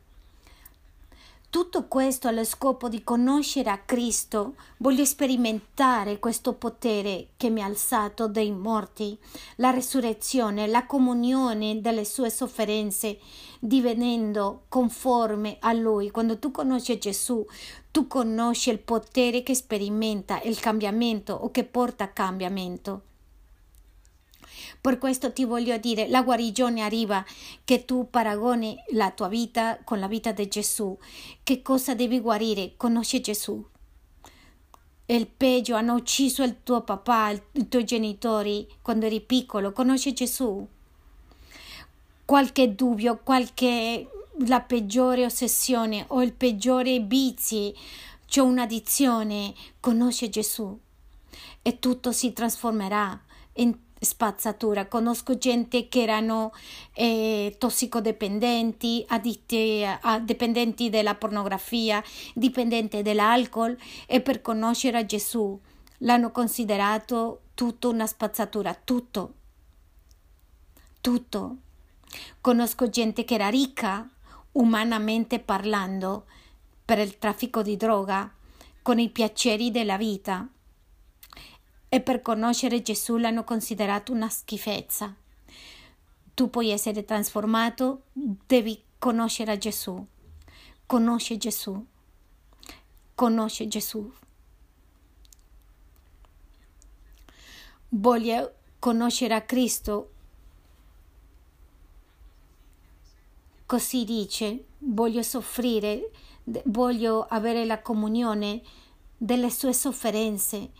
Tutto 1.50 1.88
questo 1.88 2.28
allo 2.28 2.44
scopo 2.44 2.90
di 2.90 3.02
conoscere 3.02 3.70
a 3.70 3.78
Cristo, 3.78 4.56
voglio 4.76 5.06
sperimentare 5.06 6.18
questo 6.18 6.52
potere 6.52 7.28
che 7.38 7.48
mi 7.48 7.62
ha 7.62 7.64
alzato 7.64 8.28
dai 8.28 8.52
morti, 8.52 9.18
la 9.56 9.70
resurrezione, 9.70 10.66
la 10.66 10.84
comunione 10.84 11.80
delle 11.80 12.04
sue 12.04 12.28
sofferenze, 12.28 13.18
divenendo 13.60 14.64
conforme 14.68 15.56
a 15.60 15.72
Lui. 15.72 16.10
Quando 16.10 16.38
tu 16.38 16.50
conosci 16.50 16.98
Gesù, 16.98 17.42
tu 17.90 18.06
conosci 18.06 18.68
il 18.68 18.80
potere 18.80 19.42
che 19.42 19.54
sperimenta 19.54 20.42
il 20.42 20.60
cambiamento 20.60 21.32
o 21.32 21.50
che 21.50 21.64
porta 21.64 22.04
a 22.04 22.08
cambiamento. 22.08 23.07
Per 24.80 24.98
questo 24.98 25.32
ti 25.32 25.44
voglio 25.44 25.76
dire, 25.78 26.08
la 26.08 26.22
guarigione 26.22 26.82
arriva 26.82 27.24
che 27.64 27.84
tu 27.84 28.08
paragoni 28.10 28.76
la 28.90 29.10
tua 29.10 29.28
vita 29.28 29.78
con 29.84 29.98
la 30.00 30.08
vita 30.08 30.32
di 30.32 30.48
Gesù. 30.48 30.96
Che 31.42 31.62
cosa 31.62 31.94
devi 31.94 32.20
guarire? 32.20 32.74
Conosci 32.76 33.20
Gesù. 33.20 33.64
Il 35.06 35.26
peggio, 35.26 35.74
hanno 35.74 35.94
ucciso 35.94 36.42
il 36.42 36.62
tuo 36.62 36.82
papà, 36.82 37.30
i 37.30 37.68
tuoi 37.68 37.84
genitori 37.84 38.66
quando 38.82 39.06
eri 39.06 39.20
piccolo. 39.20 39.72
Conosci 39.72 40.12
Gesù. 40.12 40.66
Qualche 42.24 42.74
dubbio, 42.74 43.20
qualche 43.24 44.06
la 44.46 44.60
peggiore 44.60 45.24
ossessione 45.24 46.04
o 46.08 46.22
il 46.22 46.32
peggiore 46.32 47.00
vizi, 47.00 47.74
c'è 48.26 48.40
un'addizione, 48.40 49.54
conosce 49.80 50.28
Gesù 50.28 50.78
e 51.62 51.78
tutto 51.78 52.12
si 52.12 52.32
trasformerà 52.32 53.20
in 53.54 53.76
spazzatura. 54.00 54.86
Conosco 54.86 55.36
gente 55.38 55.88
che 55.88 56.02
erano 56.02 56.52
eh, 56.92 57.56
tossicodipendenti, 57.58 59.04
additti 59.08 59.84
a, 59.84 60.18
dipendenti 60.20 60.90
della 60.90 61.14
pornografia, 61.14 62.02
dipendenti 62.34 63.02
dell'alcol 63.02 63.76
e 64.06 64.20
per 64.20 64.40
conoscere 64.40 65.06
Gesù 65.06 65.58
l'hanno 65.98 66.30
considerato 66.30 67.40
tutto 67.54 67.90
una 67.90 68.06
spazzatura, 68.06 68.74
tutto. 68.74 69.34
Tutto. 71.00 71.56
Conosco 72.40 72.88
gente 72.88 73.24
che 73.24 73.34
era 73.34 73.48
ricca, 73.48 74.08
umanamente 74.52 75.38
parlando, 75.40 76.26
per 76.84 76.98
il 76.98 77.18
traffico 77.18 77.62
di 77.62 77.76
droga, 77.76 78.32
con 78.82 78.98
i 78.98 79.10
piaceri 79.10 79.70
della 79.70 79.98
vita 79.98 80.48
e 81.88 82.00
per 82.00 82.20
conoscere 82.20 82.82
Gesù 82.82 83.16
l'hanno 83.16 83.44
considerato 83.44 84.12
una 84.12 84.28
schifezza. 84.28 85.14
Tu 86.34 86.50
puoi 86.50 86.70
essere 86.70 87.04
trasformato, 87.04 88.02
devi 88.12 88.82
conoscere 88.98 89.58
Gesù. 89.58 90.04
Conosce 90.86 91.36
Gesù. 91.36 91.84
Conosce 93.14 93.68
Gesù. 93.68 94.12
Voglio 97.90 98.54
conoscere 98.78 99.34
a 99.34 99.42
Cristo. 99.42 100.12
Così 103.66 104.04
dice, 104.04 104.66
voglio 104.78 105.22
soffrire, 105.22 106.10
voglio 106.66 107.26
avere 107.28 107.64
la 107.64 107.82
comunione 107.82 108.62
delle 109.16 109.50
sue 109.50 109.72
sofferenze 109.72 110.70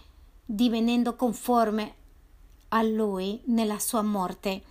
divenendo 0.51 1.15
conforme 1.15 1.95
a 2.69 2.83
Lui 2.83 3.39
nella 3.45 3.79
sua 3.79 4.01
morte. 4.01 4.63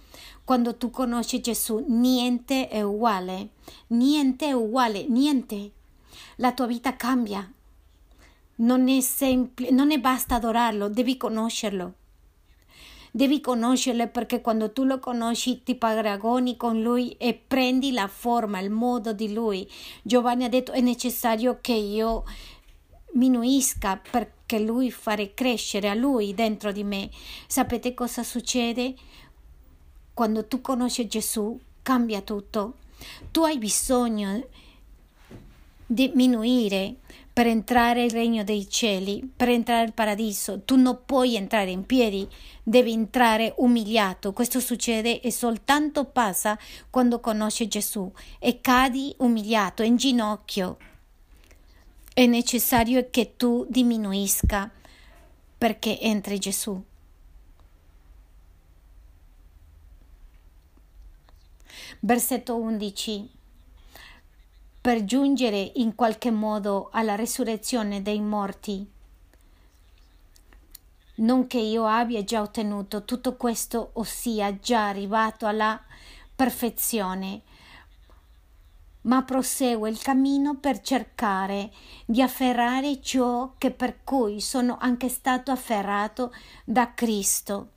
Quando 0.43 0.75
tu 0.75 0.89
conosci 0.89 1.39
Gesù, 1.39 1.85
niente 1.87 2.67
è 2.67 2.81
uguale, 2.81 3.49
niente 3.87 4.47
è 4.47 4.53
uguale, 4.53 5.05
niente. 5.07 5.71
La 6.37 6.51
tua 6.53 6.65
vita 6.65 6.95
cambia. 6.95 7.51
Non 8.55 8.87
è, 8.89 8.99
semplice, 9.01 9.71
non 9.71 9.91
è 9.91 9.99
basta 9.99 10.35
adorarlo, 10.35 10.89
devi 10.89 11.15
conoscerlo. 11.15 11.93
Devi 13.11 13.39
conoscerlo 13.39 14.07
perché 14.07 14.41
quando 14.41 14.71
tu 14.71 14.83
lo 14.83 14.99
conosci 14.99 15.61
ti 15.61 15.75
paragoni 15.75 16.57
con 16.57 16.81
lui 16.81 17.11
e 17.17 17.35
prendi 17.35 17.91
la 17.91 18.07
forma, 18.07 18.59
il 18.59 18.71
modo 18.71 19.13
di 19.13 19.31
lui. 19.31 19.69
Giovanni 20.01 20.43
ha 20.43 20.49
detto 20.49 20.71
è 20.71 20.81
necessario 20.81 21.59
che 21.61 21.73
io 21.73 22.23
minuisca 23.17 24.01
perché 24.09 24.59
lui 24.59 24.89
fare 24.91 25.33
crescere 25.33 25.89
a 25.89 25.93
lui 25.93 26.33
dentro 26.33 26.71
di 26.71 26.83
me. 26.83 27.09
Sapete 27.47 27.93
cosa 27.93 28.23
succede? 28.23 28.95
Quando 30.13 30.45
tu 30.45 30.61
conosci 30.61 31.07
Gesù 31.07 31.59
cambia 31.81 32.21
tutto. 32.21 32.75
Tu 33.31 33.43
hai 33.43 33.57
bisogno 33.57 34.45
di 35.85 36.09
diminuire 36.09 36.95
per 37.31 37.45
entrare 37.45 38.01
nel 38.01 38.09
regno 38.09 38.43
dei 38.43 38.67
cieli, 38.67 39.31
per 39.35 39.49
entrare 39.49 39.85
al 39.85 39.93
paradiso. 39.93 40.61
Tu 40.65 40.75
non 40.75 41.01
puoi 41.05 41.35
entrare 41.35 41.69
in 41.69 41.85
piedi, 41.85 42.27
devi 42.63 42.91
entrare 42.91 43.53
umiliato. 43.57 44.33
Questo 44.33 44.59
succede 44.59 45.21
e 45.21 45.31
soltanto 45.31 46.05
passa 46.05 46.57
quando 46.89 47.19
conosci 47.19 47.67
Gesù 47.67 48.11
e 48.39 48.59
cadi 48.59 49.13
umiliato, 49.19 49.83
in 49.83 49.97
ginocchio 49.97 50.77
è 52.17 52.25
necessario 52.25 53.11
che 53.11 53.35
tu 53.37 53.67
diminuisca 53.69 54.71
perché 55.55 55.99
entri 55.99 56.39
Gesù. 56.39 56.83
Versetto 61.99 62.55
11. 62.55 63.29
Per 64.81 65.05
giungere 65.05 65.59
in 65.75 65.93
qualche 65.93 66.31
modo 66.31 66.89
alla 66.91 67.13
resurrezione 67.13 68.01
dei 68.01 68.19
morti, 68.19 68.83
non 71.17 71.45
che 71.45 71.59
io 71.59 71.85
abbia 71.85 72.23
già 72.23 72.41
ottenuto 72.41 73.05
tutto 73.05 73.35
questo, 73.35 73.91
ossia 73.93 74.57
già 74.57 74.87
arrivato 74.87 75.45
alla 75.45 75.79
perfezione, 76.35 77.43
ma 79.07 79.23
prosegue 79.23 79.89
il 79.89 79.99
cammino 79.99 80.55
per 80.55 80.81
cercare 80.81 81.71
di 82.05 82.21
afferrare 82.21 83.01
ciò 83.01 83.53
che 83.57 83.71
per 83.71 84.03
cui 84.03 84.39
sono 84.39 84.77
anche 84.79 85.09
stato 85.09 85.51
afferrato 85.51 86.33
da 86.63 86.93
Cristo. 86.93 87.71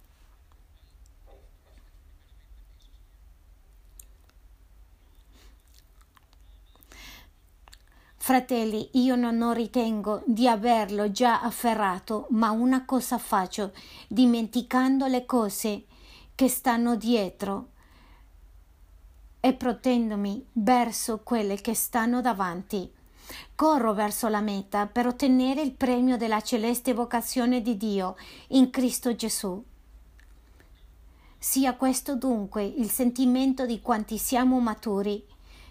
Fratelli, 8.16 8.90
io 8.92 9.16
non 9.16 9.52
ritengo 9.54 10.22
di 10.26 10.46
averlo 10.46 11.10
già 11.10 11.40
afferrato, 11.40 12.26
ma 12.30 12.50
una 12.50 12.84
cosa 12.84 13.18
faccio, 13.18 13.72
dimenticando 14.06 15.06
le 15.06 15.24
cose 15.26 15.86
che 16.34 16.48
stanno 16.48 16.96
dietro 16.96 17.70
e 19.40 19.54
protendomi 19.54 20.46
verso 20.52 21.20
quelle 21.24 21.56
che 21.56 21.74
stanno 21.74 22.20
davanti. 22.20 22.90
Corro 23.54 23.94
verso 23.94 24.28
la 24.28 24.40
meta 24.40 24.86
per 24.86 25.06
ottenere 25.06 25.62
il 25.62 25.72
premio 25.72 26.16
della 26.16 26.40
celeste 26.40 26.94
vocazione 26.94 27.62
di 27.62 27.76
Dio 27.76 28.16
in 28.48 28.70
Cristo 28.70 29.14
Gesù. 29.14 29.62
Sia 31.38 31.74
questo 31.74 32.16
dunque 32.16 32.64
il 32.64 32.90
sentimento 32.90 33.64
di 33.64 33.80
quanti 33.80 34.18
siamo 34.18 34.60
maturi. 34.60 35.24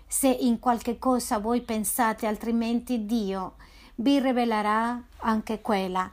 Se 0.07 0.27
in 0.27 0.59
qualche 0.59 0.97
cosa 0.97 1.37
voi 1.37 1.61
pensate 1.61 2.25
altrimenti 2.25 3.05
Dio 3.05 3.55
vi 3.95 4.19
rivelerà 4.19 5.01
anche 5.17 5.61
quella. 5.61 6.11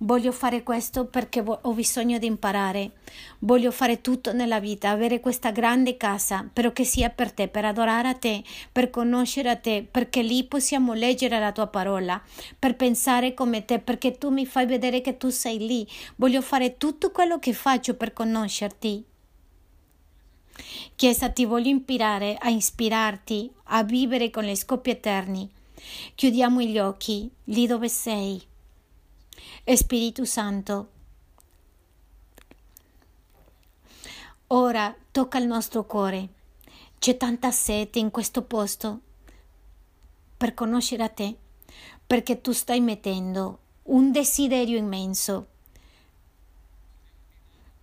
Voglio 0.00 0.30
fare 0.30 0.62
questo 0.62 1.06
perché 1.06 1.42
ho 1.42 1.72
bisogno 1.72 2.18
di 2.18 2.26
imparare. 2.26 2.92
Voglio 3.38 3.70
fare 3.70 4.02
tutto 4.02 4.34
nella 4.34 4.60
vita, 4.60 4.90
avere 4.90 5.20
questa 5.20 5.50
grande 5.52 5.96
casa, 5.96 6.46
però 6.52 6.70
che 6.72 6.84
sia 6.84 7.08
per 7.08 7.32
te, 7.32 7.48
per 7.48 7.64
adorare 7.64 8.08
a 8.08 8.14
te, 8.14 8.44
per 8.70 8.90
conoscere 8.90 9.48
a 9.48 9.56
te, 9.56 9.88
perché 9.90 10.20
lì 10.20 10.44
possiamo 10.44 10.92
leggere 10.92 11.38
la 11.38 11.50
tua 11.50 11.68
parola, 11.68 12.22
per 12.58 12.76
pensare 12.76 13.32
come 13.32 13.64
te, 13.64 13.78
perché 13.78 14.18
tu 14.18 14.28
mi 14.28 14.44
fai 14.44 14.66
vedere 14.66 15.00
che 15.00 15.16
tu 15.16 15.30
sei 15.30 15.66
lì. 15.66 15.88
Voglio 16.16 16.42
fare 16.42 16.76
tutto 16.76 17.10
quello 17.10 17.38
che 17.38 17.54
faccio 17.54 17.94
per 17.94 18.12
conoscerti. 18.12 19.02
Chiesa, 20.94 21.30
ti 21.30 21.46
voglio 21.46 21.74
ispirare 21.74 22.36
a 22.38 22.50
ispirarti 22.50 23.50
a 23.64 23.82
vivere 23.82 24.28
con 24.28 24.44
le 24.44 24.56
scopi 24.56 24.90
eterni. 24.90 25.50
Chiudiamo 26.14 26.60
gli 26.60 26.78
occhi 26.78 27.30
lì 27.44 27.66
dove 27.66 27.88
sei. 27.88 28.42
Spirito 29.74 30.24
Santo, 30.24 30.90
ora 34.48 34.94
tocca 35.10 35.38
il 35.38 35.46
nostro 35.46 35.84
cuore. 35.84 36.28
C'è 36.98 37.16
tanta 37.16 37.50
sete 37.50 37.98
in 37.98 38.10
questo 38.10 38.42
posto 38.42 39.00
per 40.36 40.54
conoscere 40.54 41.02
a 41.02 41.08
te, 41.08 41.36
perché 42.06 42.40
tu 42.40 42.52
stai 42.52 42.80
mettendo 42.80 43.58
un 43.84 44.12
desiderio 44.12 44.76
immenso 44.76 45.48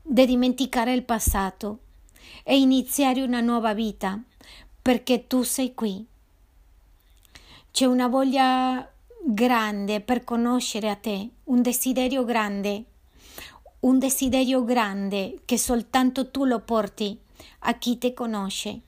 di 0.01 0.25
dimenticare 0.25 0.93
il 0.93 1.03
passato 1.03 1.79
e 2.43 2.57
iniziare 2.57 3.21
una 3.21 3.39
nuova 3.39 3.73
vita, 3.73 4.21
perché 4.81 5.27
tu 5.27 5.43
sei 5.43 5.73
qui. 5.73 6.05
C'è 7.71 7.85
una 7.85 8.07
voglia 8.07 8.92
grande 9.26 10.01
per 10.01 10.24
conoscere 10.26 10.89
a 10.89 10.95
te, 10.95 11.30
un 11.45 11.61
desiderio 11.61 12.26
grande, 12.26 12.84
un 13.82 13.97
desiderio 13.97 14.63
grande 14.65 15.39
che 15.45 15.57
soltanto 15.57 16.30
tu 16.30 16.43
lo 16.43 16.59
porti 16.59 17.17
a 17.59 17.74
chi 17.78 17.97
ti 17.97 18.13
conosce. 18.13 18.82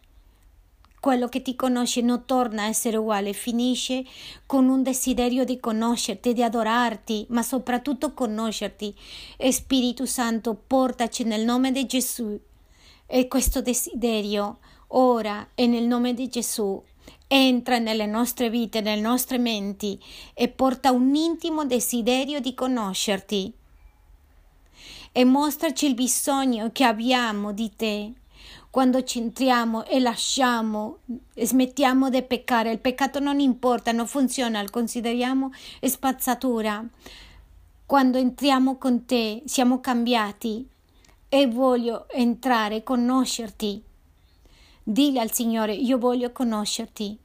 Quello 0.99 1.29
che 1.29 1.41
ti 1.41 1.55
conosce 1.55 2.01
non 2.01 2.25
torna 2.25 2.63
a 2.63 2.67
essere 2.67 2.97
uguale, 2.97 3.31
finisce 3.31 4.03
con 4.45 4.67
un 4.67 4.83
desiderio 4.83 5.45
di 5.45 5.59
conoscerti, 5.59 6.33
di 6.33 6.43
adorarti, 6.43 7.27
ma 7.29 7.43
soprattutto 7.43 8.13
conoscerti. 8.13 8.93
E 9.37 9.51
Spirito 9.51 10.05
Santo, 10.05 10.55
portaci 10.55 11.23
nel 11.23 11.45
nome 11.45 11.71
di 11.71 11.85
Gesù 11.85 12.37
e 13.05 13.27
questo 13.27 13.61
desiderio 13.61 14.57
ora 14.89 15.49
e 15.53 15.67
nel 15.67 15.83
nome 15.83 16.13
di 16.13 16.27
Gesù 16.27 16.81
entra 17.27 17.79
nelle 17.79 18.05
nostre 18.05 18.49
vite, 18.49 18.81
nelle 18.81 19.01
nostre 19.01 19.37
menti 19.37 19.99
e 20.33 20.47
porta 20.47 20.91
un 20.91 21.15
intimo 21.15 21.65
desiderio 21.65 22.39
di 22.39 22.53
conoscerti 22.53 23.53
e 25.11 25.23
mostraci 25.23 25.85
il 25.85 25.93
bisogno 25.93 26.71
che 26.71 26.83
abbiamo 26.83 27.53
di 27.53 27.71
te. 27.75 28.11
Quando 28.69 29.03
ci 29.05 29.19
entriamo 29.19 29.85
e 29.85 30.01
lasciamo, 30.01 30.97
smettiamo 31.33 32.09
di 32.09 32.21
peccare, 32.23 32.71
il 32.71 32.79
peccato 32.79 33.19
non 33.19 33.39
importa, 33.39 33.93
non 33.93 34.05
funziona, 34.05 34.61
lo 34.61 34.69
consideriamo 34.69 35.51
spazzatura. 35.81 36.85
Quando 37.85 38.17
entriamo 38.17 38.77
con 38.77 39.05
te 39.05 39.41
siamo 39.45 39.79
cambiati 39.79 40.67
e 41.29 41.47
voglio 41.47 42.09
entrare, 42.09 42.83
conoscerti 42.83 43.81
Dile 44.87 45.19
al 45.19 45.31
Signore, 45.31 45.73
io 45.73 45.97
voglio 45.97 46.31
conoscerti. 46.31 47.17